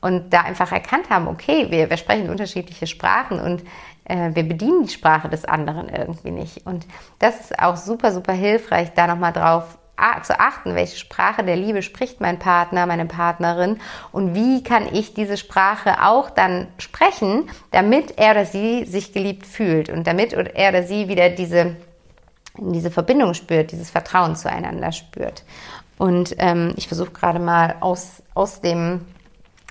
und 0.00 0.32
da 0.32 0.42
einfach 0.42 0.72
erkannt 0.72 1.10
haben, 1.10 1.28
okay, 1.28 1.66
wir, 1.70 1.90
wir 1.90 1.96
sprechen 1.96 2.30
unterschiedliche 2.30 2.86
Sprachen 2.86 3.40
und 3.40 3.62
äh, 4.04 4.30
wir 4.34 4.44
bedienen 4.44 4.84
die 4.84 4.92
Sprache 4.92 5.28
des 5.28 5.44
anderen 5.44 5.88
irgendwie 5.88 6.30
nicht. 6.30 6.66
Und 6.66 6.86
das 7.18 7.40
ist 7.40 7.58
auch 7.58 7.76
super, 7.76 8.12
super 8.12 8.32
hilfreich, 8.32 8.92
da 8.94 9.06
nochmal 9.06 9.32
drauf 9.32 9.78
zu 10.22 10.38
achten, 10.38 10.74
welche 10.74 10.96
Sprache 10.96 11.44
der 11.44 11.56
Liebe 11.56 11.82
spricht 11.82 12.20
mein 12.20 12.38
Partner, 12.38 12.86
meine 12.86 13.06
Partnerin 13.06 13.78
und 14.12 14.34
wie 14.34 14.62
kann 14.62 14.88
ich 14.92 15.14
diese 15.14 15.36
Sprache 15.36 16.02
auch 16.02 16.30
dann 16.30 16.68
sprechen, 16.78 17.50
damit 17.70 18.18
er 18.18 18.32
oder 18.32 18.46
sie 18.46 18.84
sich 18.86 19.12
geliebt 19.12 19.46
fühlt 19.46 19.90
und 19.90 20.06
damit 20.06 20.32
er 20.32 20.70
oder 20.70 20.84
sie 20.84 21.08
wieder 21.08 21.28
diese, 21.28 21.76
diese 22.56 22.90
Verbindung 22.90 23.34
spürt, 23.34 23.72
dieses 23.72 23.90
Vertrauen 23.90 24.36
zueinander 24.36 24.92
spürt. 24.92 25.44
Und 25.98 26.34
ähm, 26.38 26.72
ich 26.76 26.88
versuche 26.88 27.10
gerade 27.10 27.38
mal 27.38 27.76
aus, 27.80 28.22
aus, 28.34 28.62
dem, 28.62 29.02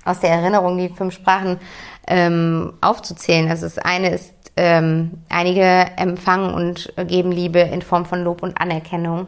aus 0.06 0.20
der 0.20 0.32
Erinnerung 0.32 0.78
die 0.78 0.90
fünf 0.90 1.14
Sprachen 1.14 1.60
ähm, 2.08 2.74
aufzuzählen. 2.82 3.50
Also 3.50 3.66
das 3.66 3.78
eine 3.78 4.10
ist, 4.10 4.34
ähm, 4.56 5.24
einige 5.30 5.64
empfangen 5.96 6.54
und 6.54 6.94
geben 7.08 7.32
Liebe 7.32 7.60
in 7.60 7.82
Form 7.82 8.06
von 8.06 8.24
Lob 8.24 8.44
und 8.44 8.60
Anerkennung 8.60 9.28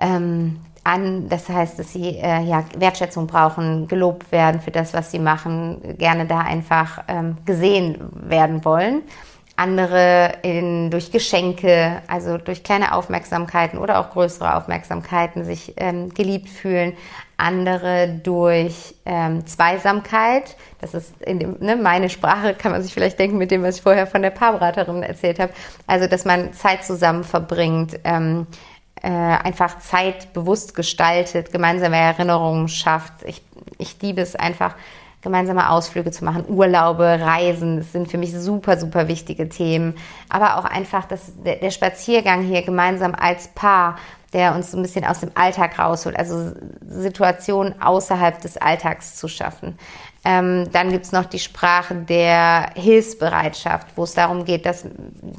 ähm, 0.00 0.60
an. 0.82 1.28
Das 1.28 1.48
heißt, 1.48 1.78
dass 1.78 1.92
sie 1.92 2.16
äh, 2.16 2.42
ja, 2.44 2.64
Wertschätzung 2.76 3.26
brauchen, 3.26 3.86
gelobt 3.86 4.32
werden 4.32 4.60
für 4.60 4.70
das, 4.70 4.94
was 4.94 5.10
sie 5.10 5.18
machen, 5.18 5.96
gerne 5.98 6.26
da 6.26 6.38
einfach 6.38 7.04
ähm, 7.08 7.36
gesehen 7.44 7.98
werden 8.12 8.64
wollen. 8.64 9.02
Andere 9.60 10.38
in, 10.40 10.90
durch 10.90 11.12
Geschenke, 11.12 12.00
also 12.06 12.38
durch 12.38 12.64
kleine 12.64 12.94
Aufmerksamkeiten 12.94 13.76
oder 13.78 14.00
auch 14.00 14.08
größere 14.08 14.56
Aufmerksamkeiten 14.56 15.44
sich 15.44 15.74
ähm, 15.76 16.14
geliebt 16.14 16.48
fühlen. 16.48 16.96
Andere 17.36 18.08
durch 18.22 18.94
ähm, 19.04 19.46
Zweisamkeit. 19.46 20.56
Das 20.80 20.94
ist 20.94 21.20
in 21.20 21.40
dem, 21.40 21.56
ne, 21.60 21.76
meine 21.76 22.08
Sprache, 22.08 22.54
kann 22.58 22.72
man 22.72 22.82
sich 22.82 22.94
vielleicht 22.94 23.18
denken 23.18 23.36
mit 23.36 23.50
dem, 23.50 23.62
was 23.62 23.76
ich 23.76 23.82
vorher 23.82 24.06
von 24.06 24.22
der 24.22 24.30
Paarberaterin 24.30 25.02
erzählt 25.02 25.38
habe. 25.38 25.52
Also, 25.86 26.06
dass 26.06 26.24
man 26.24 26.54
Zeit 26.54 26.82
zusammen 26.82 27.22
verbringt, 27.22 28.00
ähm, 28.04 28.46
äh, 29.02 29.08
einfach 29.08 29.78
Zeit 29.80 30.32
bewusst 30.32 30.74
gestaltet, 30.74 31.52
gemeinsame 31.52 31.98
Erinnerungen 31.98 32.68
schafft. 32.68 33.12
Ich, 33.26 33.42
ich 33.76 34.00
liebe 34.00 34.22
es 34.22 34.36
einfach, 34.36 34.74
gemeinsame 35.22 35.70
Ausflüge 35.70 36.10
zu 36.10 36.24
machen, 36.24 36.44
Urlaube, 36.48 37.04
Reisen, 37.20 37.78
das 37.78 37.92
sind 37.92 38.10
für 38.10 38.18
mich 38.18 38.32
super, 38.32 38.78
super 38.78 39.08
wichtige 39.08 39.48
Themen. 39.48 39.94
Aber 40.28 40.58
auch 40.58 40.64
einfach 40.64 41.04
das, 41.04 41.32
der, 41.44 41.70
Spaziergang 41.70 42.42
hier 42.42 42.62
gemeinsam 42.62 43.14
als 43.14 43.48
Paar, 43.48 43.98
der 44.32 44.54
uns 44.54 44.70
so 44.70 44.78
ein 44.78 44.82
bisschen 44.82 45.04
aus 45.04 45.20
dem 45.20 45.30
Alltag 45.34 45.78
rausholt, 45.78 46.16
also 46.16 46.52
Situationen 46.86 47.80
außerhalb 47.82 48.40
des 48.40 48.56
Alltags 48.56 49.16
zu 49.16 49.28
schaffen. 49.28 49.76
Ähm, 50.24 50.70
dann 50.72 50.90
gibt's 50.90 51.12
noch 51.12 51.24
die 51.24 51.38
Sprache 51.38 51.94
der 51.94 52.70
Hilfsbereitschaft, 52.74 53.88
wo 53.96 54.04
es 54.04 54.14
darum 54.14 54.44
geht, 54.44 54.66
dass 54.66 54.86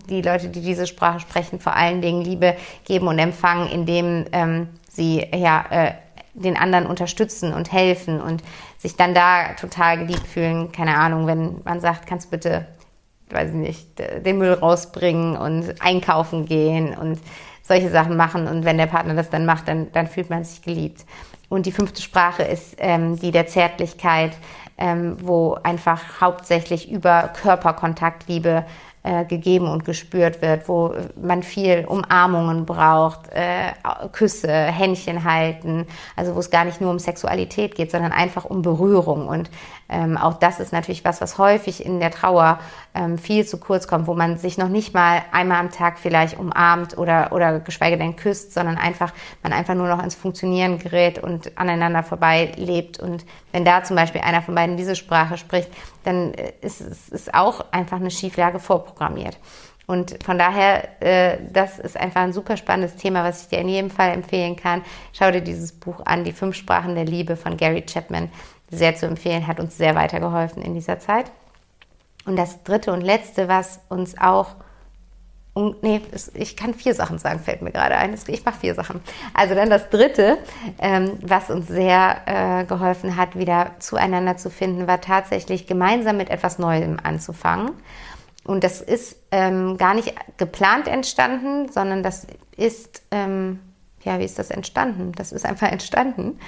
die 0.10 0.22
Leute, 0.22 0.50
die 0.50 0.62
diese 0.62 0.88
Sprache 0.88 1.20
sprechen, 1.20 1.60
vor 1.60 1.76
allen 1.76 2.02
Dingen 2.02 2.22
Liebe 2.24 2.56
geben 2.86 3.08
und 3.08 3.20
empfangen, 3.20 3.70
indem 3.70 4.26
ähm, 4.32 4.70
sie 4.90 5.26
ja, 5.34 5.66
äh, 5.70 5.94
den 6.34 6.58
anderen 6.58 6.86
unterstützen 6.86 7.54
und 7.54 7.72
helfen 7.72 8.22
und 8.22 8.42
sich 8.82 8.96
dann 8.96 9.14
da 9.14 9.54
total 9.54 10.00
geliebt 10.00 10.26
fühlen. 10.26 10.72
Keine 10.72 10.98
Ahnung, 10.98 11.28
wenn 11.28 11.62
man 11.64 11.80
sagt, 11.80 12.08
kannst 12.08 12.28
du 12.28 12.32
bitte, 12.32 12.66
weiß 13.30 13.50
ich 13.50 13.56
nicht, 13.56 14.00
den 14.26 14.40
Müll 14.40 14.54
rausbringen 14.54 15.38
und 15.38 15.76
einkaufen 15.80 16.46
gehen 16.46 16.98
und 16.98 17.20
solche 17.62 17.92
Sachen 17.92 18.18
machen. 18.18 18.48
Und 18.48 18.66
wenn 18.66 18.80
der 18.80 18.88
Partner 18.88 19.14
das 19.14 19.30
dann 19.30 19.46
macht, 19.46 19.68
dann, 19.68 19.92
dann 19.92 20.08
fühlt 20.08 20.32
man 20.32 20.44
sich 20.44 20.64
geliebt. 20.64 21.06
Und 21.48 21.68
die 21.68 21.72
fünfte 21.72 22.02
Sprache 22.02 22.42
ist 22.42 22.76
ähm, 22.80 23.20
die 23.20 23.32
der 23.32 23.46
Zärtlichkeit, 23.46 24.32
ähm, 24.80 25.18
wo 25.22 25.54
einfach 25.62 26.20
hauptsächlich 26.20 26.92
über 26.92 27.30
Körperkontakt 27.40 28.28
Liebe 28.28 28.66
äh, 29.04 29.26
gegeben 29.26 29.68
und 29.68 29.84
gespürt 29.84 30.42
wird, 30.42 30.68
wo 30.70 30.94
man 31.20 31.42
viel 31.42 31.86
Umarmungen 31.88 32.66
braucht, 32.66 33.30
äh, 33.30 33.72
Küsse, 34.12 34.52
Händchen 34.52 35.24
halten, 35.24 35.88
also 36.16 36.36
wo 36.36 36.40
es 36.40 36.52
gar 36.52 36.66
nicht 36.66 36.82
nur 36.82 36.92
um 36.92 37.00
Sexualität 37.00 37.76
geht, 37.76 37.92
sondern 37.92 38.12
einfach 38.12 38.46
um 38.46 38.62
Berührung. 38.62 39.28
Und 39.28 39.50
ähm, 39.90 40.18
auch 40.18 40.36
das 40.36 40.60
ist 40.60 40.72
natürlich 40.72 41.04
was, 41.04 41.20
was 41.20 41.38
häufig 41.38 41.86
in 41.86 42.00
der 42.00 42.12
Trauer 42.12 42.60
ähm, 42.94 43.18
viel 43.18 43.46
zu 43.46 43.58
kurz 43.58 43.88
kommt, 43.88 44.08
wo 44.08 44.14
man 44.14 44.38
sich 44.38 44.58
noch 44.58 44.68
nicht 44.68 44.94
mal 44.94 45.22
einmal 45.32 45.60
am 45.60 45.72
Tag 45.72 45.98
vielleicht 45.98 46.38
umarmt 46.38 46.98
oder, 46.98 47.32
oder 47.32 47.60
geschweige 47.60 47.98
denn 47.98 48.16
küsst, 48.16 48.54
sondern 48.54 48.78
einfach, 48.78 49.14
man 49.44 49.54
einfach 49.54 49.76
nur 49.76 49.88
noch 49.88 50.04
ins 50.04 50.16
Funktionieren 50.16 50.78
gerät 50.78 51.20
und 51.20 51.58
aneinander 51.58 52.04
vorbei 52.04 52.52
lebt. 52.56 53.00
Und 53.00 53.26
wenn 53.52 53.64
da 53.64 53.84
zum 53.84 53.96
Beispiel 53.96 54.22
einer 54.22 54.42
von 54.42 54.56
beiden 54.56 54.78
diese 54.78 54.96
Sprache 54.96 55.38
spricht, 55.38 55.70
dann 56.04 56.34
äh, 56.34 56.54
ist 56.62 56.82
es 56.82 57.10
ist 57.10 57.34
auch 57.34 57.72
einfach 57.72 57.98
eine 57.98 58.12
Schieflage 58.12 58.60
vorprogrammiert. 58.60 59.38
Und 59.88 60.24
von 60.24 60.38
daher, 60.38 61.02
äh, 61.02 61.38
das 61.52 61.80
ist 61.80 61.98
einfach 61.98 62.22
ein 62.22 62.34
super 62.34 62.56
spannendes 62.56 62.96
Thema, 62.96 63.24
was 63.24 63.44
ich 63.44 63.48
dir 63.50 63.60
in 63.60 63.68
jedem 63.68 63.90
Fall 63.90 64.12
empfehlen 64.12 64.56
kann. 64.56 64.84
Schau 65.12 65.32
dir 65.32 65.42
dieses 65.42 65.74
Buch 65.74 66.02
an, 66.06 66.24
Die 66.24 66.32
fünf 66.32 66.56
Sprachen 66.56 66.96
der 66.96 67.06
Liebe 67.06 67.36
von 67.36 67.58
Gary 67.58 67.82
Chapman. 67.86 68.30
Sehr 68.70 68.96
zu 68.96 69.06
empfehlen, 69.06 69.48
hat 69.48 69.60
uns 69.60 69.78
sehr 69.78 69.96
weitergeholfen 69.96 70.62
in 70.62 70.74
dieser 70.74 71.00
Zeit. 71.00 71.32
Und 72.26 72.36
das 72.36 72.64
dritte 72.64 72.92
und 72.94 73.02
letzte, 73.02 73.48
was 73.48 73.80
uns 73.90 74.18
auch 74.18 74.56
und, 75.54 75.84
nee, 75.84 76.00
ich 76.34 76.56
kann 76.56 76.74
vier 76.74 76.94
Sachen 76.94 77.18
sagen, 77.18 77.40
fällt 77.40 77.62
mir 77.62 77.72
gerade 77.72 77.98
ein. 77.98 78.16
Ich 78.28 78.46
mache 78.46 78.60
vier 78.60 78.74
Sachen. 78.74 79.02
Also 79.34 79.54
dann 79.54 79.70
das 79.70 79.90
dritte, 79.90 80.38
ähm, 80.80 81.18
was 81.22 81.50
uns 81.50 81.68
sehr 81.68 82.22
äh, 82.26 82.64
geholfen 82.64 83.18
hat, 83.18 83.38
wieder 83.38 83.72
zueinander 83.80 84.38
zu 84.38 84.50
finden, 84.50 84.88
war 84.88 85.02
tatsächlich 85.02 85.68
gemeinsam 85.68 86.16
mit 86.16 86.30
etwas 86.30 86.58
Neuem 86.58 86.98
anzufangen. 87.04 87.72
Und 88.46 88.64
das 88.64 88.80
ist 88.80 89.18
ähm, 89.32 89.78
gar 89.78 89.94
nicht 89.94 90.14
geplant 90.38 90.88
entstanden, 90.88 91.70
sondern 91.70 92.02
das 92.02 92.28
ist, 92.56 93.04
ähm, 93.12 93.60
ja, 94.04 94.20
wie 94.20 94.26
ist 94.26 94.40
das 94.40 94.52
entstanden? 94.52 95.12
Das 95.12 95.34
ist 95.34 95.46
einfach 95.46 95.70
entstanden. 95.70 96.40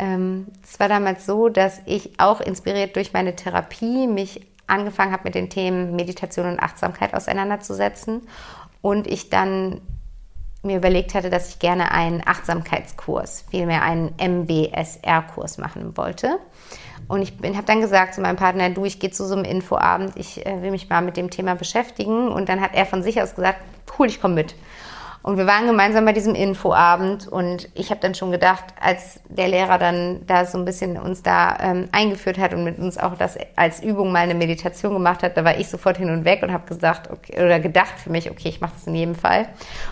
Ähm, 0.00 0.48
es 0.64 0.80
war 0.80 0.88
damals 0.88 1.26
so, 1.26 1.48
dass 1.48 1.80
ich 1.86 2.18
auch 2.18 2.40
inspiriert 2.40 2.96
durch 2.96 3.12
meine 3.12 3.36
Therapie 3.36 4.08
mich 4.08 4.46
angefangen 4.68 5.12
habe, 5.12 5.24
mit 5.24 5.34
den 5.34 5.50
Themen 5.50 5.96
Meditation 5.96 6.46
und 6.46 6.60
Achtsamkeit 6.60 7.14
auseinanderzusetzen 7.14 8.28
und 8.80 9.06
ich 9.06 9.30
dann 9.30 9.80
mir 10.62 10.76
überlegt 10.76 11.14
hatte, 11.14 11.30
dass 11.30 11.50
ich 11.50 11.58
gerne 11.58 11.92
einen 11.92 12.22
Achtsamkeitskurs, 12.24 13.44
vielmehr 13.50 13.82
einen 13.82 14.14
MBSR-Kurs 14.18 15.58
machen 15.58 15.96
wollte. 15.96 16.38
Und 17.06 17.22
ich 17.22 17.32
habe 17.32 17.64
dann 17.64 17.80
gesagt 17.80 18.14
zu 18.14 18.20
meinem 18.20 18.36
Partner, 18.36 18.68
du, 18.70 18.84
ich 18.84 18.98
gehe 19.00 19.10
zu 19.10 19.26
so 19.26 19.34
einem 19.34 19.44
Infoabend, 19.44 20.12
ich 20.16 20.44
äh, 20.44 20.62
will 20.62 20.70
mich 20.70 20.88
mal 20.90 21.00
mit 21.00 21.16
dem 21.16 21.30
Thema 21.30 21.54
beschäftigen. 21.54 22.28
Und 22.28 22.48
dann 22.48 22.60
hat 22.60 22.74
er 22.74 22.86
von 22.86 23.02
sich 23.02 23.22
aus 23.22 23.34
gesagt, 23.34 23.60
cool, 23.98 24.08
ich 24.08 24.20
komme 24.20 24.34
mit. 24.34 24.54
Und 25.28 25.36
wir 25.36 25.46
waren 25.46 25.66
gemeinsam 25.66 26.06
bei 26.06 26.14
diesem 26.14 26.34
Infoabend 26.34 27.28
und 27.28 27.68
ich 27.74 27.90
habe 27.90 28.00
dann 28.00 28.14
schon 28.14 28.30
gedacht, 28.30 28.64
als 28.80 29.20
der 29.28 29.48
Lehrer 29.48 29.76
dann 29.76 30.24
da 30.26 30.46
so 30.46 30.56
ein 30.56 30.64
bisschen 30.64 30.96
uns 30.96 31.22
da 31.22 31.54
ähm, 31.60 31.90
eingeführt 31.92 32.38
hat 32.38 32.54
und 32.54 32.64
mit 32.64 32.78
uns 32.78 32.96
auch 32.96 33.14
das 33.14 33.36
als 33.54 33.82
Übung 33.82 34.10
mal 34.10 34.20
eine 34.20 34.34
Meditation 34.34 34.94
gemacht 34.94 35.22
hat, 35.22 35.36
da 35.36 35.44
war 35.44 35.58
ich 35.58 35.68
sofort 35.68 35.98
hin 35.98 36.08
und 36.08 36.24
weg 36.24 36.42
und 36.42 36.50
habe 36.50 36.66
gesagt, 36.66 37.10
okay, 37.10 37.44
oder 37.44 37.60
gedacht 37.60 37.98
für 37.98 38.08
mich, 38.08 38.30
okay, 38.30 38.48
ich 38.48 38.62
mache 38.62 38.72
das 38.72 38.86
in 38.86 38.94
jedem 38.94 39.14
Fall. 39.14 39.50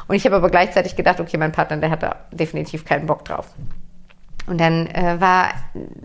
Und 0.09 0.17
ich 0.17 0.25
habe 0.25 0.37
aber 0.37 0.49
gleichzeitig 0.49 0.97
gedacht, 0.97 1.21
okay, 1.21 1.37
mein 1.37 1.53
Partner, 1.53 1.77
der 1.77 1.91
hat 1.91 2.03
da 2.03 2.17
definitiv 2.31 2.87
keinen 2.87 3.05
Bock 3.05 3.27
drauf. 3.27 3.51
Und 4.47 4.61
dann 4.61 4.87
äh, 4.87 5.21
war 5.21 5.51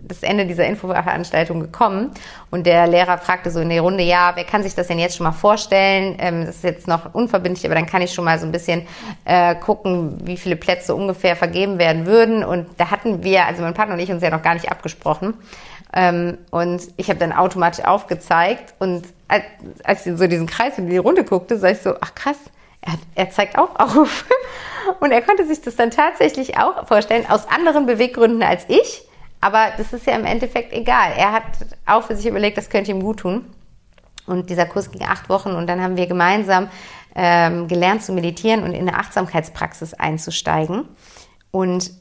das 0.02 0.22
Ende 0.22 0.46
dieser 0.46 0.66
Infoveranstaltung 0.66 1.60
gekommen 1.60 2.10
und 2.50 2.66
der 2.66 2.86
Lehrer 2.88 3.18
fragte 3.18 3.50
so 3.50 3.60
in 3.60 3.68
der 3.68 3.80
Runde, 3.80 4.02
ja, 4.02 4.32
wer 4.34 4.44
kann 4.44 4.62
sich 4.62 4.74
das 4.74 4.88
denn 4.88 4.98
jetzt 4.98 5.16
schon 5.16 5.24
mal 5.24 5.32
vorstellen? 5.32 6.16
Ähm, 6.18 6.46
das 6.46 6.56
ist 6.56 6.64
jetzt 6.64 6.88
noch 6.88 7.14
unverbindlich, 7.14 7.64
aber 7.64 7.76
dann 7.76 7.86
kann 7.86 8.02
ich 8.02 8.12
schon 8.12 8.24
mal 8.24 8.38
so 8.38 8.46
ein 8.46 8.52
bisschen 8.52 8.86
äh, 9.24 9.54
gucken, 9.54 10.18
wie 10.24 10.36
viele 10.36 10.56
Plätze 10.56 10.94
ungefähr 10.94 11.36
vergeben 11.36 11.78
werden 11.78 12.06
würden. 12.06 12.44
Und 12.44 12.66
da 12.78 12.90
hatten 12.90 13.22
wir, 13.22 13.46
also 13.46 13.62
mein 13.62 13.74
Partner 13.74 13.94
und 13.94 14.00
ich, 14.00 14.10
uns 14.10 14.22
ja 14.22 14.30
noch 14.30 14.42
gar 14.42 14.54
nicht 14.54 14.70
abgesprochen. 14.70 15.34
Ähm, 15.94 16.38
und 16.50 16.82
ich 16.96 17.08
habe 17.08 17.18
dann 17.18 17.32
automatisch 17.32 17.84
aufgezeigt 17.84 18.74
und 18.78 19.04
als, 19.28 19.44
als 19.84 20.06
ich 20.06 20.16
so 20.16 20.26
diesen 20.26 20.46
Kreis 20.46 20.78
in 20.78 20.88
die 20.88 20.96
Runde 20.96 21.22
guckte, 21.22 21.58
sag 21.58 21.72
ich 21.72 21.78
so, 21.78 21.94
ach 22.00 22.14
krass, 22.14 22.38
er, 22.82 22.94
er 23.14 23.30
zeigt 23.30 23.58
auch 23.58 23.74
auf. 23.76 24.24
Und 25.00 25.12
er 25.12 25.22
konnte 25.22 25.46
sich 25.46 25.60
das 25.62 25.76
dann 25.76 25.90
tatsächlich 25.90 26.58
auch 26.58 26.86
vorstellen, 26.86 27.24
aus 27.28 27.48
anderen 27.48 27.86
Beweggründen 27.86 28.42
als 28.42 28.64
ich. 28.68 29.06
Aber 29.40 29.72
das 29.76 29.92
ist 29.92 30.06
ja 30.06 30.14
im 30.14 30.24
Endeffekt 30.24 30.72
egal. 30.72 31.12
Er 31.16 31.32
hat 31.32 31.44
auch 31.86 32.04
für 32.04 32.16
sich 32.16 32.26
überlegt, 32.26 32.58
das 32.58 32.68
könnte 32.68 32.90
ihm 32.90 33.02
gut 33.02 33.20
tun. 33.20 33.46
Und 34.26 34.50
dieser 34.50 34.66
Kurs 34.66 34.90
ging 34.90 35.02
acht 35.02 35.28
Wochen 35.28 35.52
und 35.52 35.66
dann 35.66 35.82
haben 35.82 35.96
wir 35.96 36.06
gemeinsam 36.06 36.68
ähm, 37.16 37.66
gelernt 37.66 38.02
zu 38.02 38.12
meditieren 38.12 38.62
und 38.62 38.72
in 38.72 38.88
eine 38.88 38.98
Achtsamkeitspraxis 38.98 39.94
einzusteigen. 39.94 40.88
Und 41.50 41.92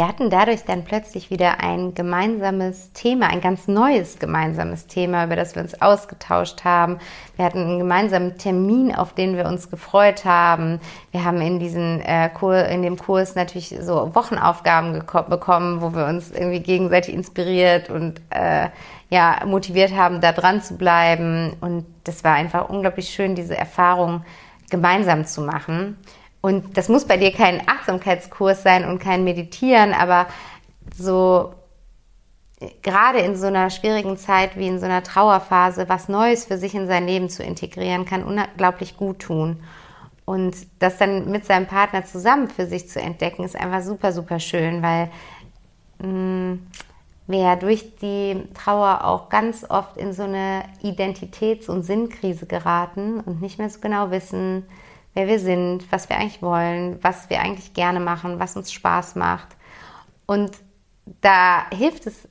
wir 0.00 0.08
hatten 0.08 0.30
dadurch 0.30 0.64
dann 0.64 0.84
plötzlich 0.84 1.28
wieder 1.28 1.60
ein 1.60 1.92
gemeinsames 1.92 2.94
Thema, 2.94 3.26
ein 3.26 3.42
ganz 3.42 3.68
neues 3.68 4.18
gemeinsames 4.18 4.86
Thema, 4.86 5.26
über 5.26 5.36
das 5.36 5.54
wir 5.54 5.60
uns 5.60 5.82
ausgetauscht 5.82 6.64
haben. 6.64 6.96
Wir 7.36 7.44
hatten 7.44 7.58
einen 7.58 7.78
gemeinsamen 7.78 8.38
Termin, 8.38 8.94
auf 8.94 9.12
den 9.12 9.36
wir 9.36 9.44
uns 9.44 9.68
gefreut 9.68 10.24
haben. 10.24 10.80
Wir 11.10 11.22
haben 11.22 11.42
in, 11.42 11.58
diesen, 11.58 12.00
äh, 12.00 12.30
Kur, 12.30 12.64
in 12.64 12.80
dem 12.80 12.96
Kurs 12.96 13.34
natürlich 13.34 13.76
so 13.78 14.14
Wochenaufgaben 14.14 15.04
bekommen, 15.28 15.82
wo 15.82 15.94
wir 15.94 16.06
uns 16.06 16.30
irgendwie 16.30 16.60
gegenseitig 16.60 17.12
inspiriert 17.12 17.90
und 17.90 18.22
äh, 18.30 18.70
ja, 19.10 19.42
motiviert 19.44 19.94
haben, 19.94 20.22
da 20.22 20.32
dran 20.32 20.62
zu 20.62 20.78
bleiben. 20.78 21.58
Und 21.60 21.84
das 22.04 22.24
war 22.24 22.32
einfach 22.32 22.70
unglaublich 22.70 23.10
schön, 23.10 23.34
diese 23.34 23.54
Erfahrung 23.54 24.24
gemeinsam 24.70 25.26
zu 25.26 25.42
machen. 25.42 25.98
Und 26.40 26.76
das 26.76 26.88
muss 26.88 27.06
bei 27.06 27.16
dir 27.16 27.32
kein 27.32 27.68
Achtsamkeitskurs 27.68 28.62
sein 28.62 28.88
und 28.88 28.98
kein 28.98 29.24
Meditieren, 29.24 29.92
aber 29.92 30.26
so 30.96 31.54
gerade 32.82 33.20
in 33.20 33.36
so 33.36 33.46
einer 33.46 33.70
schwierigen 33.70 34.16
Zeit 34.16 34.56
wie 34.56 34.66
in 34.66 34.78
so 34.78 34.84
einer 34.84 35.02
Trauerphase 35.02 35.88
was 35.88 36.08
Neues 36.08 36.44
für 36.44 36.58
sich 36.58 36.74
in 36.74 36.86
sein 36.86 37.06
Leben 37.06 37.30
zu 37.30 37.42
integrieren, 37.42 38.04
kann 38.04 38.22
unglaublich 38.22 38.96
gut 38.96 39.20
tun. 39.20 39.62
Und 40.24 40.54
das 40.78 40.98
dann 40.98 41.30
mit 41.30 41.44
seinem 41.44 41.66
Partner 41.66 42.04
zusammen 42.04 42.48
für 42.48 42.66
sich 42.66 42.88
zu 42.88 43.00
entdecken, 43.00 43.44
ist 43.44 43.56
einfach 43.56 43.82
super, 43.82 44.12
super 44.12 44.38
schön, 44.38 44.82
weil 44.82 45.10
mh, 45.98 46.08
mm, 46.08 46.66
wir 47.26 47.38
ja 47.38 47.56
durch 47.56 47.96
die 47.96 48.42
Trauer 48.54 49.04
auch 49.04 49.28
ganz 49.28 49.64
oft 49.68 49.96
in 49.96 50.12
so 50.12 50.24
eine 50.24 50.64
Identitäts- 50.82 51.68
und 51.68 51.82
Sinnkrise 51.82 52.46
geraten 52.46 53.20
und 53.20 53.40
nicht 53.40 53.58
mehr 53.58 53.70
so 53.70 53.80
genau 53.80 54.10
wissen, 54.10 54.66
wer 55.14 55.26
wir 55.26 55.38
sind, 55.38 55.90
was 55.90 56.08
wir 56.08 56.16
eigentlich 56.16 56.42
wollen, 56.42 56.98
was 57.02 57.30
wir 57.30 57.40
eigentlich 57.40 57.74
gerne 57.74 58.00
machen, 58.00 58.38
was 58.38 58.56
uns 58.56 58.72
Spaß 58.72 59.16
macht. 59.16 59.48
Und 60.26 60.52
da 61.20 61.68
hilft 61.70 62.06
es 62.06 62.28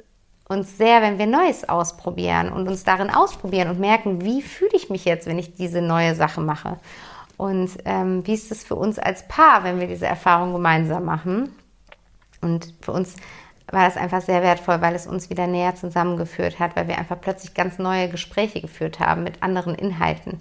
uns 0.47 0.77
sehr, 0.77 1.01
wenn 1.01 1.19
wir 1.19 1.27
Neues 1.27 1.67
ausprobieren 1.67 2.51
und 2.51 2.67
uns 2.67 2.83
darin 2.83 3.09
ausprobieren 3.09 3.69
und 3.69 3.79
merken, 3.79 4.23
wie 4.23 4.41
fühle 4.41 4.71
ich 4.73 4.89
mich 4.89 5.05
jetzt, 5.05 5.27
wenn 5.27 5.37
ich 5.37 5.53
diese 5.53 5.81
neue 5.81 6.15
Sache 6.15 6.41
mache. 6.41 6.79
Und 7.37 7.71
ähm, 7.85 8.25
wie 8.25 8.33
ist 8.33 8.51
es 8.51 8.63
für 8.63 8.75
uns 8.75 8.99
als 8.99 9.27
Paar, 9.27 9.63
wenn 9.63 9.79
wir 9.79 9.87
diese 9.87 10.07
Erfahrung 10.07 10.51
gemeinsam 10.53 11.05
machen? 11.05 11.53
Und 12.41 12.73
für 12.81 12.91
uns 12.91 13.15
war 13.71 13.85
das 13.85 13.97
einfach 13.97 14.21
sehr 14.21 14.41
wertvoll, 14.41 14.81
weil 14.81 14.95
es 14.95 15.05
uns 15.05 15.29
wieder 15.29 15.45
näher 15.45 15.75
zusammengeführt 15.75 16.59
hat, 16.59 16.75
weil 16.75 16.87
wir 16.87 16.97
einfach 16.97 17.21
plötzlich 17.21 17.53
ganz 17.53 17.77
neue 17.77 18.09
Gespräche 18.09 18.61
geführt 18.61 18.99
haben 18.99 19.23
mit 19.23 19.43
anderen 19.43 19.75
Inhalten. 19.75 20.39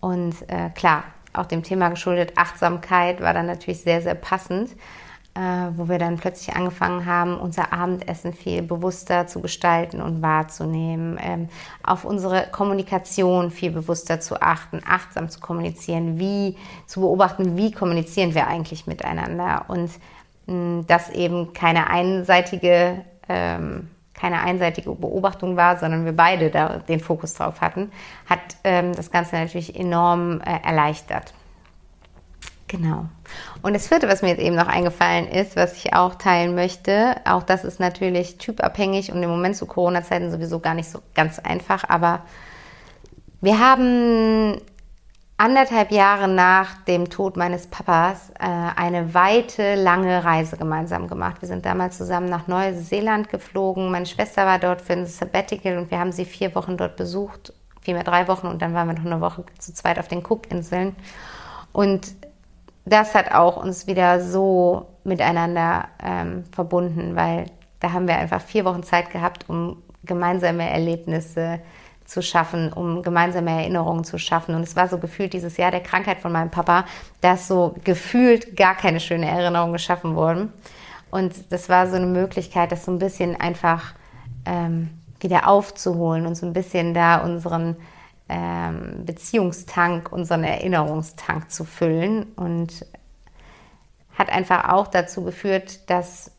Und 0.00 0.34
äh, 0.48 0.70
klar, 0.74 1.04
auch 1.38 1.46
dem 1.46 1.62
Thema 1.62 1.88
geschuldet, 1.88 2.32
Achtsamkeit 2.36 3.20
war 3.20 3.34
dann 3.34 3.46
natürlich 3.46 3.80
sehr, 3.80 4.02
sehr 4.02 4.14
passend, 4.14 4.70
äh, 5.34 5.40
wo 5.76 5.88
wir 5.88 5.98
dann 5.98 6.16
plötzlich 6.16 6.56
angefangen 6.56 7.06
haben, 7.06 7.38
unser 7.38 7.72
Abendessen 7.72 8.32
viel 8.32 8.62
bewusster 8.62 9.26
zu 9.26 9.40
gestalten 9.40 10.02
und 10.02 10.20
wahrzunehmen, 10.20 11.18
ähm, 11.22 11.48
auf 11.82 12.04
unsere 12.04 12.48
Kommunikation 12.50 13.50
viel 13.50 13.70
bewusster 13.70 14.20
zu 14.20 14.42
achten, 14.42 14.80
achtsam 14.84 15.28
zu 15.28 15.40
kommunizieren, 15.40 16.18
wie 16.18 16.56
zu 16.86 17.00
beobachten, 17.00 17.56
wie 17.56 17.70
kommunizieren 17.70 18.34
wir 18.34 18.48
eigentlich 18.48 18.86
miteinander. 18.86 19.66
Und 19.68 19.90
mh, 20.46 20.84
dass 20.86 21.10
eben 21.10 21.52
keine 21.52 21.88
einseitige 21.88 23.04
ähm, 23.28 23.88
keine 24.18 24.40
einseitige 24.40 24.94
Beobachtung 24.94 25.56
war, 25.56 25.78
sondern 25.78 26.04
wir 26.04 26.16
beide 26.16 26.50
da 26.50 26.78
den 26.78 27.00
Fokus 27.00 27.34
drauf 27.34 27.60
hatten, 27.60 27.92
hat 28.28 28.40
ähm, 28.64 28.94
das 28.94 29.10
Ganze 29.10 29.36
natürlich 29.36 29.78
enorm 29.78 30.40
äh, 30.40 30.66
erleichtert. 30.66 31.34
Genau. 32.66 33.06
Und 33.62 33.72
das 33.72 33.88
vierte, 33.88 34.08
was 34.08 34.20
mir 34.20 34.28
jetzt 34.28 34.40
eben 34.40 34.54
noch 34.54 34.68
eingefallen 34.68 35.26
ist, 35.26 35.56
was 35.56 35.76
ich 35.76 35.94
auch 35.94 36.16
teilen 36.16 36.54
möchte, 36.54 37.16
auch 37.24 37.42
das 37.42 37.64
ist 37.64 37.80
natürlich 37.80 38.36
typabhängig 38.36 39.10
und 39.10 39.22
im 39.22 39.30
Moment 39.30 39.56
zu 39.56 39.64
Corona-Zeiten 39.64 40.30
sowieso 40.30 40.60
gar 40.60 40.74
nicht 40.74 40.90
so 40.90 41.00
ganz 41.14 41.38
einfach, 41.38 41.84
aber 41.88 42.20
wir 43.40 43.58
haben 43.58 44.60
anderthalb 45.38 45.92
Jahre 45.92 46.28
nach 46.28 46.82
dem 46.82 47.08
Tod 47.08 47.36
meines 47.36 47.68
Papas 47.68 48.30
äh, 48.38 48.44
eine 48.44 49.14
weite, 49.14 49.76
lange 49.76 50.24
Reise 50.24 50.56
gemeinsam 50.56 51.06
gemacht. 51.06 51.40
Wir 51.40 51.48
sind 51.48 51.64
damals 51.64 51.96
zusammen 51.96 52.28
nach 52.28 52.48
Neuseeland 52.48 53.30
geflogen. 53.30 53.90
Meine 53.90 54.04
Schwester 54.04 54.44
war 54.44 54.58
dort 54.58 54.82
für 54.82 54.94
ein 54.94 55.06
Sabbatical 55.06 55.78
und 55.78 55.90
wir 55.90 56.00
haben 56.00 56.12
sie 56.12 56.24
vier 56.24 56.54
Wochen 56.56 56.76
dort 56.76 56.96
besucht, 56.96 57.54
vielmehr 57.80 58.02
drei 58.02 58.26
Wochen 58.26 58.48
und 58.48 58.60
dann 58.60 58.74
waren 58.74 58.88
wir 58.88 58.94
noch 58.94 59.06
eine 59.06 59.20
Woche 59.20 59.44
zu 59.58 59.72
zweit 59.72 59.98
auf 60.00 60.08
den 60.08 60.24
Cookinseln. 60.24 60.96
Und 61.72 62.08
das 62.84 63.14
hat 63.14 63.30
auch 63.32 63.62
uns 63.62 63.86
wieder 63.86 64.20
so 64.20 64.88
miteinander 65.04 65.86
ähm, 66.02 66.44
verbunden, 66.52 67.14
weil 67.14 67.46
da 67.78 67.92
haben 67.92 68.08
wir 68.08 68.16
einfach 68.16 68.40
vier 68.40 68.64
Wochen 68.64 68.82
Zeit 68.82 69.12
gehabt, 69.12 69.48
um 69.48 69.82
gemeinsame 70.04 70.68
Erlebnisse 70.68 71.60
zu 71.60 71.87
zu 72.08 72.22
schaffen, 72.22 72.72
um 72.72 73.02
gemeinsame 73.02 73.50
Erinnerungen 73.50 74.02
zu 74.02 74.18
schaffen. 74.18 74.54
Und 74.54 74.62
es 74.62 74.76
war 74.76 74.88
so 74.88 74.96
gefühlt 74.96 75.34
dieses 75.34 75.58
Jahr 75.58 75.70
der 75.70 75.82
Krankheit 75.82 76.20
von 76.20 76.32
meinem 76.32 76.50
Papa, 76.50 76.86
dass 77.20 77.46
so 77.46 77.74
gefühlt 77.84 78.56
gar 78.56 78.74
keine 78.74 78.98
schöne 78.98 79.28
Erinnerungen 79.28 79.74
geschaffen 79.74 80.16
wurden. 80.16 80.50
Und 81.10 81.52
das 81.52 81.68
war 81.68 81.86
so 81.86 81.96
eine 81.96 82.06
Möglichkeit, 82.06 82.72
das 82.72 82.86
so 82.86 82.92
ein 82.92 82.98
bisschen 82.98 83.38
einfach 83.38 83.92
ähm, 84.46 84.88
wieder 85.20 85.48
aufzuholen 85.48 86.26
und 86.26 86.34
so 86.34 86.46
ein 86.46 86.54
bisschen 86.54 86.94
da 86.94 87.18
unseren 87.18 87.76
ähm, 88.30 89.04
Beziehungstank, 89.04 90.10
unseren 90.10 90.44
Erinnerungstank 90.44 91.50
zu 91.50 91.64
füllen. 91.64 92.24
Und 92.36 92.86
hat 94.14 94.30
einfach 94.30 94.70
auch 94.70 94.86
dazu 94.86 95.24
geführt, 95.24 95.90
dass 95.90 96.30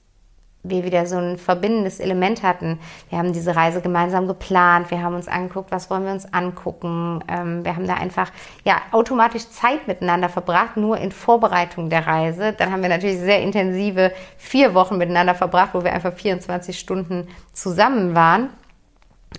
wir 0.63 0.83
wieder 0.83 1.05
so 1.05 1.17
ein 1.17 1.37
verbindendes 1.37 1.99
Element 1.99 2.43
hatten. 2.43 2.79
Wir 3.09 3.17
haben 3.17 3.31
diese 3.31 3.55
Reise 3.55 3.81
gemeinsam 3.81 4.27
geplant, 4.27 4.91
wir 4.91 5.01
haben 5.01 5.15
uns 5.15 5.27
angeguckt, 5.27 5.71
was 5.71 5.89
wollen 5.89 6.03
wir 6.03 6.11
uns 6.11 6.33
angucken. 6.33 7.23
Ähm, 7.29 7.63
wir 7.63 7.75
haben 7.75 7.87
da 7.87 7.93
einfach 7.93 8.31
ja 8.65 8.81
automatisch 8.91 9.49
Zeit 9.49 9.87
miteinander 9.87 10.27
verbracht, 10.27 10.75
nur 10.75 10.97
in 10.97 11.11
Vorbereitung 11.11 11.89
der 11.89 12.05
Reise. 12.05 12.53
Dann 12.53 12.71
haben 12.71 12.81
wir 12.81 12.89
natürlich 12.89 13.19
sehr 13.19 13.41
intensive 13.41 14.11
vier 14.37 14.73
Wochen 14.73 14.97
miteinander 14.97 15.33
verbracht, 15.33 15.69
wo 15.73 15.83
wir 15.83 15.93
einfach 15.93 16.13
24 16.13 16.77
Stunden 16.77 17.27
zusammen 17.53 18.13
waren. 18.13 18.49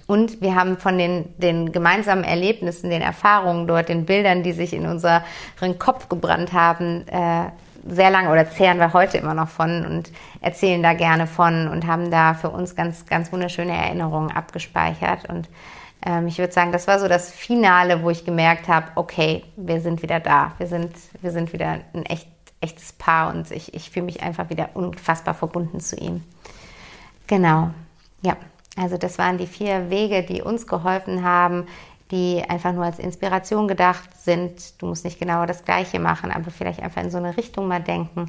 Und 0.06 0.40
wir 0.40 0.54
haben 0.54 0.78
von 0.78 0.98
den, 0.98 1.34
den 1.38 1.72
gemeinsamen 1.72 2.24
Erlebnissen, 2.24 2.90
den 2.90 3.02
Erfahrungen 3.02 3.66
dort, 3.66 3.88
den 3.88 4.06
Bildern, 4.06 4.42
die 4.42 4.52
sich 4.52 4.72
in 4.72 4.86
unseren 4.86 5.22
Kopf 5.78 6.08
gebrannt 6.08 6.52
haben, 6.52 7.06
äh, 7.08 7.50
sehr 7.86 8.10
lange 8.10 8.30
oder 8.30 8.50
zehren 8.50 8.78
wir 8.78 8.92
heute 8.92 9.18
immer 9.18 9.34
noch 9.34 9.48
von 9.48 9.84
und 9.84 10.12
erzählen 10.40 10.82
da 10.82 10.92
gerne 10.92 11.26
von 11.26 11.68
und 11.68 11.86
haben 11.86 12.10
da 12.10 12.34
für 12.34 12.50
uns 12.50 12.76
ganz, 12.76 13.06
ganz 13.06 13.32
wunderschöne 13.32 13.76
Erinnerungen 13.76 14.30
abgespeichert. 14.30 15.28
Und 15.28 15.48
ähm, 16.04 16.26
ich 16.26 16.38
würde 16.38 16.52
sagen, 16.52 16.72
das 16.72 16.86
war 16.86 16.98
so 16.98 17.08
das 17.08 17.30
Finale, 17.30 18.02
wo 18.02 18.10
ich 18.10 18.24
gemerkt 18.24 18.68
habe, 18.68 18.88
okay, 18.94 19.44
wir 19.56 19.80
sind 19.80 20.02
wieder 20.02 20.20
da. 20.20 20.52
Wir 20.58 20.66
sind, 20.66 20.92
wir 21.20 21.30
sind 21.30 21.52
wieder 21.52 21.80
ein 21.92 22.06
echt, 22.06 22.28
echtes 22.60 22.92
Paar 22.92 23.34
und 23.34 23.50
ich, 23.50 23.74
ich 23.74 23.90
fühle 23.90 24.06
mich 24.06 24.22
einfach 24.22 24.50
wieder 24.50 24.70
unfassbar 24.74 25.34
verbunden 25.34 25.80
zu 25.80 25.96
ihm. 25.96 26.22
Genau, 27.26 27.70
ja. 28.22 28.36
Also 28.76 28.96
das 28.96 29.18
waren 29.18 29.36
die 29.36 29.48
vier 29.48 29.90
Wege, 29.90 30.22
die 30.22 30.42
uns 30.42 30.66
geholfen 30.66 31.24
haben, 31.24 31.66
die 32.10 32.42
einfach 32.48 32.72
nur 32.72 32.84
als 32.84 32.98
Inspiration 32.98 33.68
gedacht 33.68 34.16
sind. 34.16 34.80
Du 34.82 34.86
musst 34.86 35.04
nicht 35.04 35.18
genau 35.20 35.46
das 35.46 35.64
Gleiche 35.64 35.98
machen, 35.98 36.30
aber 36.30 36.50
vielleicht 36.50 36.80
einfach 36.82 37.02
in 37.02 37.10
so 37.10 37.18
eine 37.18 37.36
Richtung 37.36 37.68
mal 37.68 37.80
denken, 37.82 38.26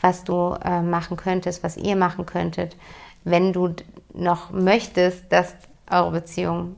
was 0.00 0.24
du 0.24 0.56
äh, 0.64 0.82
machen 0.82 1.16
könntest, 1.16 1.62
was 1.64 1.76
ihr 1.76 1.96
machen 1.96 2.26
könntet, 2.26 2.76
wenn 3.24 3.52
du 3.52 3.74
noch 4.12 4.50
möchtest, 4.50 5.32
dass 5.32 5.54
eure 5.90 6.12
Beziehung 6.12 6.76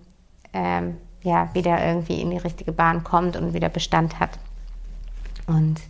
ähm, 0.52 0.96
ja 1.22 1.52
wieder 1.54 1.84
irgendwie 1.84 2.20
in 2.22 2.30
die 2.30 2.38
richtige 2.38 2.72
Bahn 2.72 3.04
kommt 3.04 3.36
und 3.36 3.52
wieder 3.52 3.68
Bestand 3.68 4.20
hat. 4.20 4.38
Und 5.46 5.80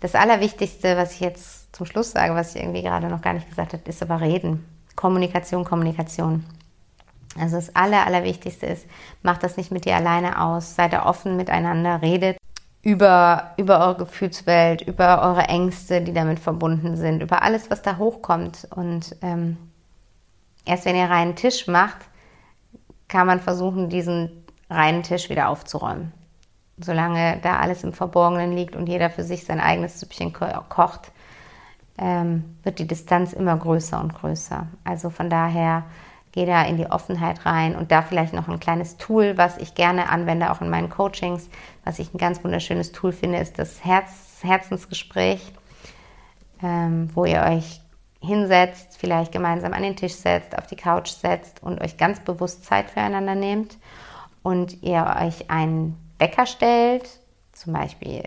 Das 0.00 0.14
Allerwichtigste, 0.14 0.96
was 0.96 1.12
ich 1.14 1.20
jetzt 1.20 1.74
zum 1.74 1.86
Schluss 1.86 2.12
sage, 2.12 2.34
was 2.34 2.54
ich 2.54 2.62
irgendwie 2.62 2.82
gerade 2.82 3.08
noch 3.08 3.22
gar 3.22 3.32
nicht 3.32 3.48
gesagt 3.48 3.72
habe, 3.72 3.88
ist 3.88 4.02
aber 4.02 4.20
Reden. 4.20 4.66
Kommunikation, 4.96 5.64
Kommunikation. 5.64 6.44
Also 7.38 7.56
das 7.56 7.74
Aller, 7.74 8.06
Allerwichtigste 8.06 8.66
ist, 8.66 8.86
macht 9.22 9.42
das 9.42 9.56
nicht 9.56 9.72
mit 9.72 9.84
dir 9.84 9.96
alleine 9.96 10.40
aus. 10.40 10.74
Seid 10.74 10.92
da 10.92 11.06
offen 11.06 11.36
miteinander, 11.36 12.00
redet 12.02 12.36
über, 12.82 13.54
über 13.56 13.80
eure 13.80 13.96
Gefühlswelt, 13.96 14.82
über 14.82 15.22
eure 15.22 15.44
Ängste, 15.44 16.02
die 16.02 16.12
damit 16.12 16.38
verbunden 16.38 16.96
sind, 16.96 17.22
über 17.22 17.42
alles, 17.42 17.70
was 17.70 17.82
da 17.82 17.96
hochkommt. 17.96 18.68
Und 18.70 19.16
ähm, 19.22 19.56
erst 20.66 20.84
wenn 20.84 20.96
ihr 20.96 21.08
reinen 21.08 21.34
Tisch 21.34 21.66
macht, 21.66 21.98
kann 23.08 23.26
man 23.26 23.40
versuchen, 23.40 23.88
diesen 23.88 24.44
reinen 24.68 25.02
Tisch 25.02 25.30
wieder 25.30 25.48
aufzuräumen. 25.48 26.12
Solange 26.78 27.38
da 27.42 27.58
alles 27.58 27.84
im 27.84 27.92
Verborgenen 27.92 28.52
liegt 28.52 28.76
und 28.76 28.88
jeder 28.88 29.08
für 29.08 29.22
sich 29.22 29.44
sein 29.44 29.60
eigenes 29.60 30.00
Süppchen 30.00 30.32
ko 30.32 30.46
kocht, 30.68 31.12
ähm, 31.96 32.56
wird 32.64 32.80
die 32.80 32.86
Distanz 32.86 33.32
immer 33.32 33.56
größer 33.56 34.00
und 34.00 34.14
größer. 34.14 34.66
Also 34.82 35.10
von 35.10 35.30
daher 35.30 35.84
Geh 36.34 36.46
da 36.46 36.64
in 36.64 36.76
die 36.76 36.90
Offenheit 36.90 37.46
rein 37.46 37.76
und 37.76 37.92
da 37.92 38.02
vielleicht 38.02 38.32
noch 38.32 38.48
ein 38.48 38.58
kleines 38.58 38.96
Tool, 38.96 39.38
was 39.38 39.56
ich 39.56 39.76
gerne 39.76 40.08
anwende, 40.08 40.50
auch 40.50 40.60
in 40.60 40.68
meinen 40.68 40.90
Coachings, 40.90 41.48
was 41.84 42.00
ich 42.00 42.12
ein 42.12 42.18
ganz 42.18 42.42
wunderschönes 42.42 42.90
Tool 42.90 43.12
finde, 43.12 43.38
ist 43.38 43.56
das 43.56 43.84
Herz, 43.84 44.40
Herzensgespräch, 44.42 45.52
ähm, 46.60 47.08
wo 47.14 47.24
ihr 47.24 47.40
euch 47.40 47.80
hinsetzt, 48.20 48.98
vielleicht 48.98 49.30
gemeinsam 49.30 49.74
an 49.74 49.84
den 49.84 49.94
Tisch 49.94 50.14
setzt, 50.14 50.58
auf 50.58 50.66
die 50.66 50.74
Couch 50.74 51.10
setzt 51.10 51.62
und 51.62 51.80
euch 51.80 51.98
ganz 51.98 52.18
bewusst 52.18 52.64
Zeit 52.64 52.90
füreinander 52.90 53.36
nehmt 53.36 53.78
und 54.42 54.82
ihr 54.82 55.06
euch 55.22 55.52
einen 55.52 55.96
Wecker 56.18 56.46
stellt, 56.46 57.08
zum 57.52 57.74
Beispiel 57.74 58.24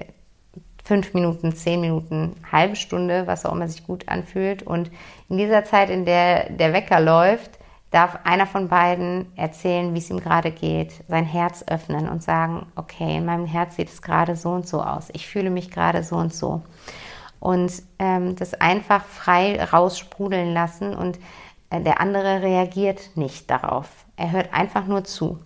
fünf 0.86 1.14
Minuten, 1.14 1.54
zehn 1.54 1.82
Minuten, 1.82 2.38
halbe 2.50 2.78
Stunde, 2.78 3.28
was 3.28 3.46
auch 3.46 3.52
immer 3.52 3.68
sich 3.68 3.86
gut 3.86 4.08
anfühlt. 4.08 4.64
Und 4.64 4.92
in 5.28 5.38
dieser 5.38 5.66
Zeit, 5.66 5.90
in 5.90 6.06
der 6.06 6.50
der 6.50 6.72
Wecker 6.72 7.02
läuft, 7.02 7.57
darf 7.92 8.20
einer 8.24 8.46
von 8.46 8.68
beiden 8.68 9.32
erzählen, 9.36 9.94
wie 9.94 10.00
es 10.00 10.10
ihm 10.10 10.20
gerade 10.20 10.52
geht, 10.52 11.04
sein 11.08 11.26
Herz 11.26 11.64
öffnen 11.68 12.10
und 12.10 12.22
sagen, 12.22 12.68
okay, 12.76 13.18
in 13.18 13.26
meinem 13.26 13.46
Herz 13.46 13.78
sieht 13.78 13.90
es 13.90 14.02
gerade 14.02 14.36
so 14.36 14.50
und 14.50 14.68
so 14.68 14.82
aus, 14.82 15.10
ich 15.14 15.28
fühle 15.28 15.50
mich 15.50 15.72
gerade 15.72 16.04
so 16.04 16.18
und 16.18 16.34
so. 16.34 16.62
Und 17.40 17.72
ähm, 18.00 18.36
das 18.36 18.56
einfach 18.56 19.06
frei 19.06 19.64
raussprudeln 19.64 20.54
lassen 20.54 20.94
und 20.94 21.20
äh, 21.70 21.82
der 21.82 22.02
andere 22.02 22.42
reagiert 22.42 23.12
nicht 23.16 23.50
darauf. 23.50 23.90
Er 24.16 24.32
hört 24.32 24.54
einfach 24.54 24.86
nur 24.88 25.04
zu. 25.04 25.40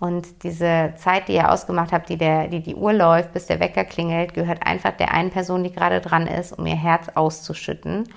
Und 0.00 0.42
diese 0.42 0.94
Zeit, 0.96 1.28
die 1.28 1.34
ihr 1.34 1.52
ausgemacht 1.52 1.92
habt, 1.92 2.08
die, 2.08 2.18
der, 2.18 2.48
die 2.48 2.60
die 2.60 2.74
Uhr 2.74 2.92
läuft, 2.92 3.32
bis 3.32 3.46
der 3.46 3.60
Wecker 3.60 3.84
klingelt, 3.84 4.34
gehört 4.34 4.66
einfach 4.66 4.90
der 4.90 5.12
einen 5.12 5.30
Person, 5.30 5.62
die 5.62 5.70
gerade 5.70 6.00
dran 6.00 6.26
ist, 6.26 6.58
um 6.58 6.66
ihr 6.66 6.74
Herz 6.74 7.08
auszuschütten. 7.14 8.08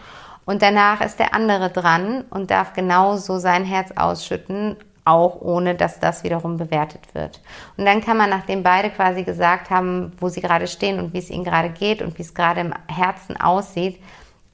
Und 0.46 0.62
danach 0.62 1.02
ist 1.02 1.20
der 1.20 1.34
andere 1.34 1.70
dran 1.70 2.24
und 2.30 2.52
darf 2.52 2.74
genauso 2.74 3.40
sein 3.40 3.66
Herz 3.66 3.92
ausschütten, 3.96 4.78
auch 5.04 5.42
ohne 5.42 5.76
dass 5.76 6.00
das 6.00 6.24
wiederum 6.24 6.58
bewertet 6.58 7.14
wird. 7.14 7.42
Und 7.78 7.86
dann 7.86 8.02
kann 8.02 8.18
man, 8.18 8.30
nachdem 8.30 8.64
beide 8.64 8.90
quasi 8.90 9.24
gesagt 9.24 9.70
haben, 9.70 10.14
wo 10.20 10.30
sie 10.30 10.42
gerade 10.42 10.68
stehen 10.68 11.00
und 11.00 11.14
wie 11.14 11.20
es 11.20 11.30
ihnen 11.30 11.44
gerade 11.44 11.70
geht 11.70 12.02
und 12.02 12.18
wie 12.18 12.24
es 12.24 12.34
gerade 12.34 12.62
im 12.62 12.74
Herzen 12.88 13.40
aussieht, 13.40 14.02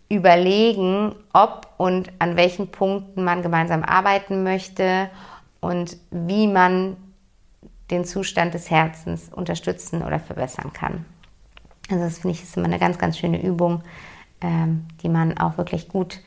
überlegen, 0.09 1.15
ob 1.31 1.67
und 1.77 2.11
an 2.19 2.35
welchen 2.35 2.69
Punkten 2.69 3.23
man 3.23 3.41
gemeinsam 3.41 3.83
arbeiten 3.83 4.43
möchte 4.43 5.09
und 5.61 5.95
wie 6.09 6.47
man 6.47 6.97
den 7.91 8.03
Zustand 8.03 8.53
des 8.53 8.69
Herzens 8.69 9.29
unterstützen 9.33 10.01
oder 10.03 10.19
verbessern 10.19 10.73
kann. 10.73 11.05
Also 11.89 12.03
das 12.03 12.19
finde 12.19 12.35
ich 12.35 12.43
ist 12.43 12.57
immer 12.57 12.67
eine 12.67 12.79
ganz, 12.79 12.97
ganz 12.97 13.17
schöne 13.17 13.41
Übung, 13.41 13.83
ähm, 14.41 14.87
die 15.01 15.09
man 15.09 15.37
auch 15.37 15.57
wirklich 15.57 15.87
gut 15.87 16.19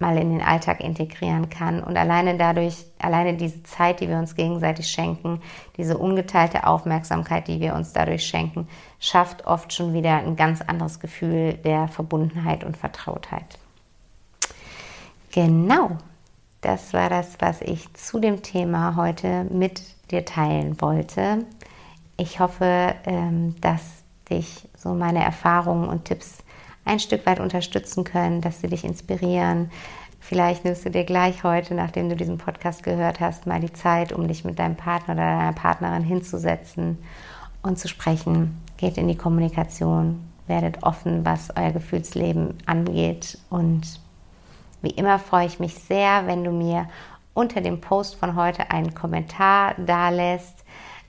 mal 0.00 0.16
in 0.16 0.30
den 0.30 0.40
Alltag 0.40 0.80
integrieren 0.80 1.50
kann. 1.50 1.82
Und 1.82 1.96
alleine 1.96 2.36
dadurch, 2.38 2.86
alleine 2.98 3.34
diese 3.36 3.62
Zeit, 3.62 4.00
die 4.00 4.08
wir 4.08 4.16
uns 4.16 4.34
gegenseitig 4.34 4.88
schenken, 4.88 5.42
diese 5.76 5.98
ungeteilte 5.98 6.66
Aufmerksamkeit, 6.66 7.48
die 7.48 7.60
wir 7.60 7.74
uns 7.74 7.92
dadurch 7.92 8.26
schenken, 8.26 8.66
schafft 8.98 9.46
oft 9.46 9.72
schon 9.74 9.92
wieder 9.92 10.16
ein 10.16 10.36
ganz 10.36 10.62
anderes 10.62 11.00
Gefühl 11.00 11.52
der 11.52 11.86
Verbundenheit 11.88 12.64
und 12.64 12.78
Vertrautheit. 12.78 13.58
Genau, 15.32 15.98
das 16.62 16.94
war 16.94 17.10
das, 17.10 17.36
was 17.38 17.60
ich 17.60 17.92
zu 17.92 18.18
dem 18.18 18.42
Thema 18.42 18.96
heute 18.96 19.44
mit 19.44 19.82
dir 20.10 20.24
teilen 20.24 20.80
wollte. 20.80 21.44
Ich 22.16 22.40
hoffe, 22.40 22.94
ähm, 23.04 23.54
dass 23.60 24.02
dich 24.30 24.68
so 24.76 24.94
meine 24.94 25.22
Erfahrungen 25.22 25.88
und 25.88 26.06
Tipps 26.06 26.38
ein 26.84 26.98
Stück 26.98 27.26
weit 27.26 27.40
unterstützen 27.40 28.04
können, 28.04 28.40
dass 28.40 28.60
sie 28.60 28.68
dich 28.68 28.84
inspirieren. 28.84 29.70
Vielleicht 30.18 30.64
nimmst 30.64 30.84
du 30.84 30.90
dir 30.90 31.04
gleich 31.04 31.44
heute, 31.44 31.74
nachdem 31.74 32.08
du 32.08 32.16
diesen 32.16 32.38
Podcast 32.38 32.82
gehört 32.82 33.20
hast, 33.20 33.46
mal 33.46 33.60
die 33.60 33.72
Zeit, 33.72 34.12
um 34.12 34.28
dich 34.28 34.44
mit 34.44 34.58
deinem 34.58 34.76
Partner 34.76 35.14
oder 35.14 35.22
deiner 35.22 35.52
Partnerin 35.52 36.02
hinzusetzen 36.02 36.98
und 37.62 37.78
zu 37.78 37.88
sprechen. 37.88 38.60
Geht 38.76 38.98
in 38.98 39.08
die 39.08 39.16
Kommunikation, 39.16 40.20
werdet 40.46 40.82
offen, 40.82 41.24
was 41.24 41.50
euer 41.56 41.72
Gefühlsleben 41.72 42.54
angeht. 42.66 43.38
Und 43.48 44.00
wie 44.82 44.90
immer 44.90 45.18
freue 45.18 45.46
ich 45.46 45.58
mich 45.58 45.74
sehr, 45.74 46.26
wenn 46.26 46.44
du 46.44 46.50
mir 46.50 46.88
unter 47.32 47.60
dem 47.60 47.80
Post 47.80 48.16
von 48.16 48.36
heute 48.36 48.70
einen 48.70 48.94
Kommentar 48.94 49.74
da 49.78 50.10
lässt 50.10 50.59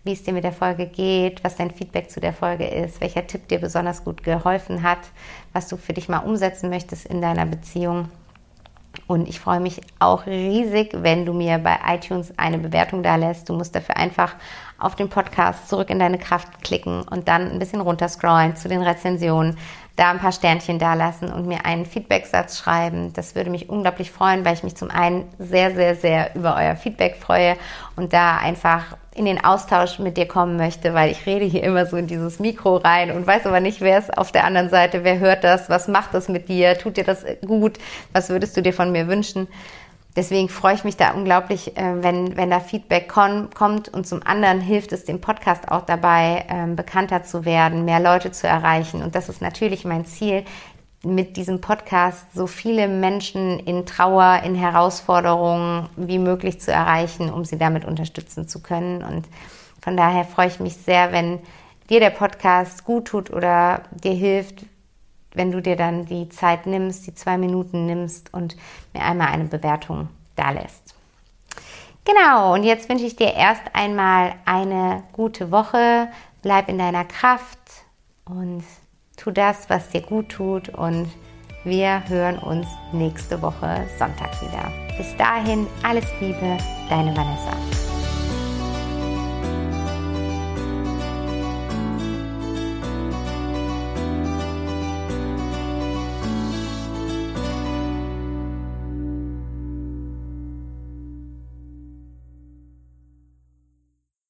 wie 0.03 0.13
es 0.13 0.23
dir 0.23 0.33
mit 0.33 0.43
der 0.43 0.51
Folge 0.51 0.87
geht, 0.87 1.43
was 1.43 1.57
dein 1.57 1.71
Feedback 1.71 2.09
zu 2.09 2.19
der 2.19 2.33
Folge 2.33 2.67
ist, 2.67 3.01
welcher 3.01 3.27
Tipp 3.27 3.47
dir 3.47 3.59
besonders 3.59 4.03
gut 4.03 4.23
geholfen 4.23 4.81
hat, 4.83 4.99
was 5.53 5.67
du 5.67 5.77
für 5.77 5.93
dich 5.93 6.09
mal 6.09 6.19
umsetzen 6.19 6.69
möchtest 6.69 7.05
in 7.05 7.21
deiner 7.21 7.45
Beziehung. 7.45 8.09
Und 9.07 9.27
ich 9.29 9.39
freue 9.39 9.59
mich 9.59 9.81
auch 9.99 10.25
riesig, 10.25 10.91
wenn 10.93 11.25
du 11.25 11.33
mir 11.33 11.59
bei 11.59 11.77
iTunes 11.87 12.33
eine 12.37 12.57
Bewertung 12.57 13.03
da 13.03 13.15
lässt. 13.15 13.47
Du 13.47 13.53
musst 13.53 13.75
dafür 13.75 13.97
einfach 13.97 14.35
auf 14.77 14.95
den 14.95 15.09
Podcast 15.09 15.69
zurück 15.69 15.89
in 15.89 15.99
deine 15.99 16.17
Kraft 16.17 16.61
klicken 16.63 17.03
und 17.03 17.27
dann 17.27 17.51
ein 17.51 17.59
bisschen 17.59 17.81
runterscrollen 17.81 18.55
zu 18.55 18.67
den 18.67 18.81
Rezensionen, 18.81 19.57
da 19.95 20.11
ein 20.11 20.19
paar 20.19 20.31
Sternchen 20.31 20.79
da 20.79 20.93
lassen 20.93 21.31
und 21.31 21.47
mir 21.47 21.65
einen 21.65 21.85
Feedbacksatz 21.85 22.57
schreiben. 22.57 23.13
Das 23.13 23.35
würde 23.35 23.49
mich 23.49 23.69
unglaublich 23.69 24.11
freuen, 24.11 24.43
weil 24.43 24.55
ich 24.55 24.63
mich 24.63 24.75
zum 24.75 24.89
einen 24.89 25.25
sehr, 25.37 25.73
sehr, 25.73 25.95
sehr 25.95 26.35
über 26.35 26.55
euer 26.55 26.75
Feedback 26.75 27.17
freue 27.17 27.55
und 27.95 28.13
da 28.13 28.37
einfach 28.37 28.97
in 29.13 29.25
den 29.25 29.43
Austausch 29.43 29.99
mit 29.99 30.15
dir 30.15 30.27
kommen 30.27 30.55
möchte, 30.55 30.93
weil 30.93 31.11
ich 31.11 31.25
rede 31.25 31.45
hier 31.45 31.63
immer 31.63 31.85
so 31.85 31.97
in 31.97 32.07
dieses 32.07 32.39
Mikro 32.39 32.77
rein 32.77 33.11
und 33.11 33.27
weiß 33.27 33.45
aber 33.45 33.59
nicht, 33.59 33.81
wer 33.81 33.99
ist 33.99 34.17
auf 34.17 34.31
der 34.31 34.45
anderen 34.45 34.69
Seite, 34.69 35.03
wer 35.03 35.19
hört 35.19 35.43
das, 35.43 35.69
was 35.69 35.87
macht 35.87 36.13
das 36.13 36.29
mit 36.29 36.47
dir, 36.47 36.77
tut 36.77 36.97
dir 36.97 37.03
das 37.03 37.25
gut, 37.45 37.77
was 38.13 38.29
würdest 38.29 38.55
du 38.55 38.61
dir 38.61 38.73
von 38.73 38.91
mir 38.91 39.07
wünschen. 39.07 39.47
Deswegen 40.15 40.49
freue 40.49 40.75
ich 40.75 40.83
mich 40.83 40.97
da 40.97 41.11
unglaublich, 41.11 41.77
äh, 41.77 42.03
wenn, 42.03 42.35
wenn 42.35 42.49
da 42.49 42.59
Feedback 42.59 43.07
kommt 43.07 43.89
und 43.89 44.05
zum 44.05 44.21
anderen 44.25 44.59
hilft 44.59 44.91
es 44.91 45.05
dem 45.05 45.21
Podcast 45.21 45.71
auch 45.71 45.85
dabei, 45.85 46.45
ähm, 46.49 46.75
bekannter 46.75 47.23
zu 47.23 47.45
werden, 47.45 47.85
mehr 47.85 48.01
Leute 48.01 48.31
zu 48.31 48.45
erreichen. 48.45 49.03
Und 49.03 49.15
das 49.15 49.29
ist 49.29 49.41
natürlich 49.41 49.85
mein 49.85 50.05
Ziel, 50.05 50.43
mit 51.03 51.35
diesem 51.35 51.61
Podcast 51.61 52.25
so 52.33 52.45
viele 52.45 52.87
Menschen 52.87 53.59
in 53.59 53.85
Trauer, 53.85 54.41
in 54.43 54.55
Herausforderungen 54.55 55.89
wie 55.95 56.19
möglich 56.19 56.61
zu 56.61 56.71
erreichen, 56.71 57.31
um 57.31 57.43
sie 57.43 57.57
damit 57.57 57.85
unterstützen 57.85 58.47
zu 58.47 58.61
können. 58.61 59.03
Und 59.03 59.27
von 59.81 59.97
daher 59.97 60.25
freue 60.25 60.47
ich 60.47 60.59
mich 60.59 60.77
sehr, 60.77 61.11
wenn 61.11 61.39
dir 61.89 61.99
der 61.99 62.11
Podcast 62.11 62.85
gut 62.85 63.05
tut 63.05 63.31
oder 63.31 63.83
dir 63.91 64.13
hilft, 64.13 64.65
wenn 65.33 65.51
du 65.51 65.61
dir 65.61 65.75
dann 65.75 66.05
die 66.05 66.29
Zeit 66.29 66.65
nimmst, 66.67 67.07
die 67.07 67.15
zwei 67.15 67.37
Minuten 67.37 67.85
nimmst 67.85 68.33
und 68.33 68.55
mir 68.93 69.03
einmal 69.03 69.29
eine 69.29 69.45
Bewertung 69.45 70.09
da 70.35 70.51
lässt. 70.51 70.95
Genau, 72.05 72.53
und 72.53 72.63
jetzt 72.63 72.89
wünsche 72.89 73.05
ich 73.05 73.15
dir 73.15 73.33
erst 73.33 73.61
einmal 73.73 74.33
eine 74.45 75.03
gute 75.13 75.51
Woche. 75.51 76.09
Bleib 76.41 76.69
in 76.69 76.77
deiner 76.77 77.05
Kraft 77.05 77.59
und 78.25 78.63
tu 79.21 79.31
das, 79.31 79.69
was 79.69 79.89
dir 79.89 80.01
gut 80.01 80.29
tut 80.29 80.69
und 80.69 81.07
wir 81.63 82.01
hören 82.07 82.39
uns 82.39 82.65
nächste 82.91 83.39
Woche 83.41 83.87
Sonntag 83.99 84.41
wieder. 84.41 84.71
Bis 84.97 85.15
dahin, 85.15 85.67
alles 85.83 86.05
Liebe, 86.19 86.57
deine 86.89 87.15
Vanessa. 87.15 87.90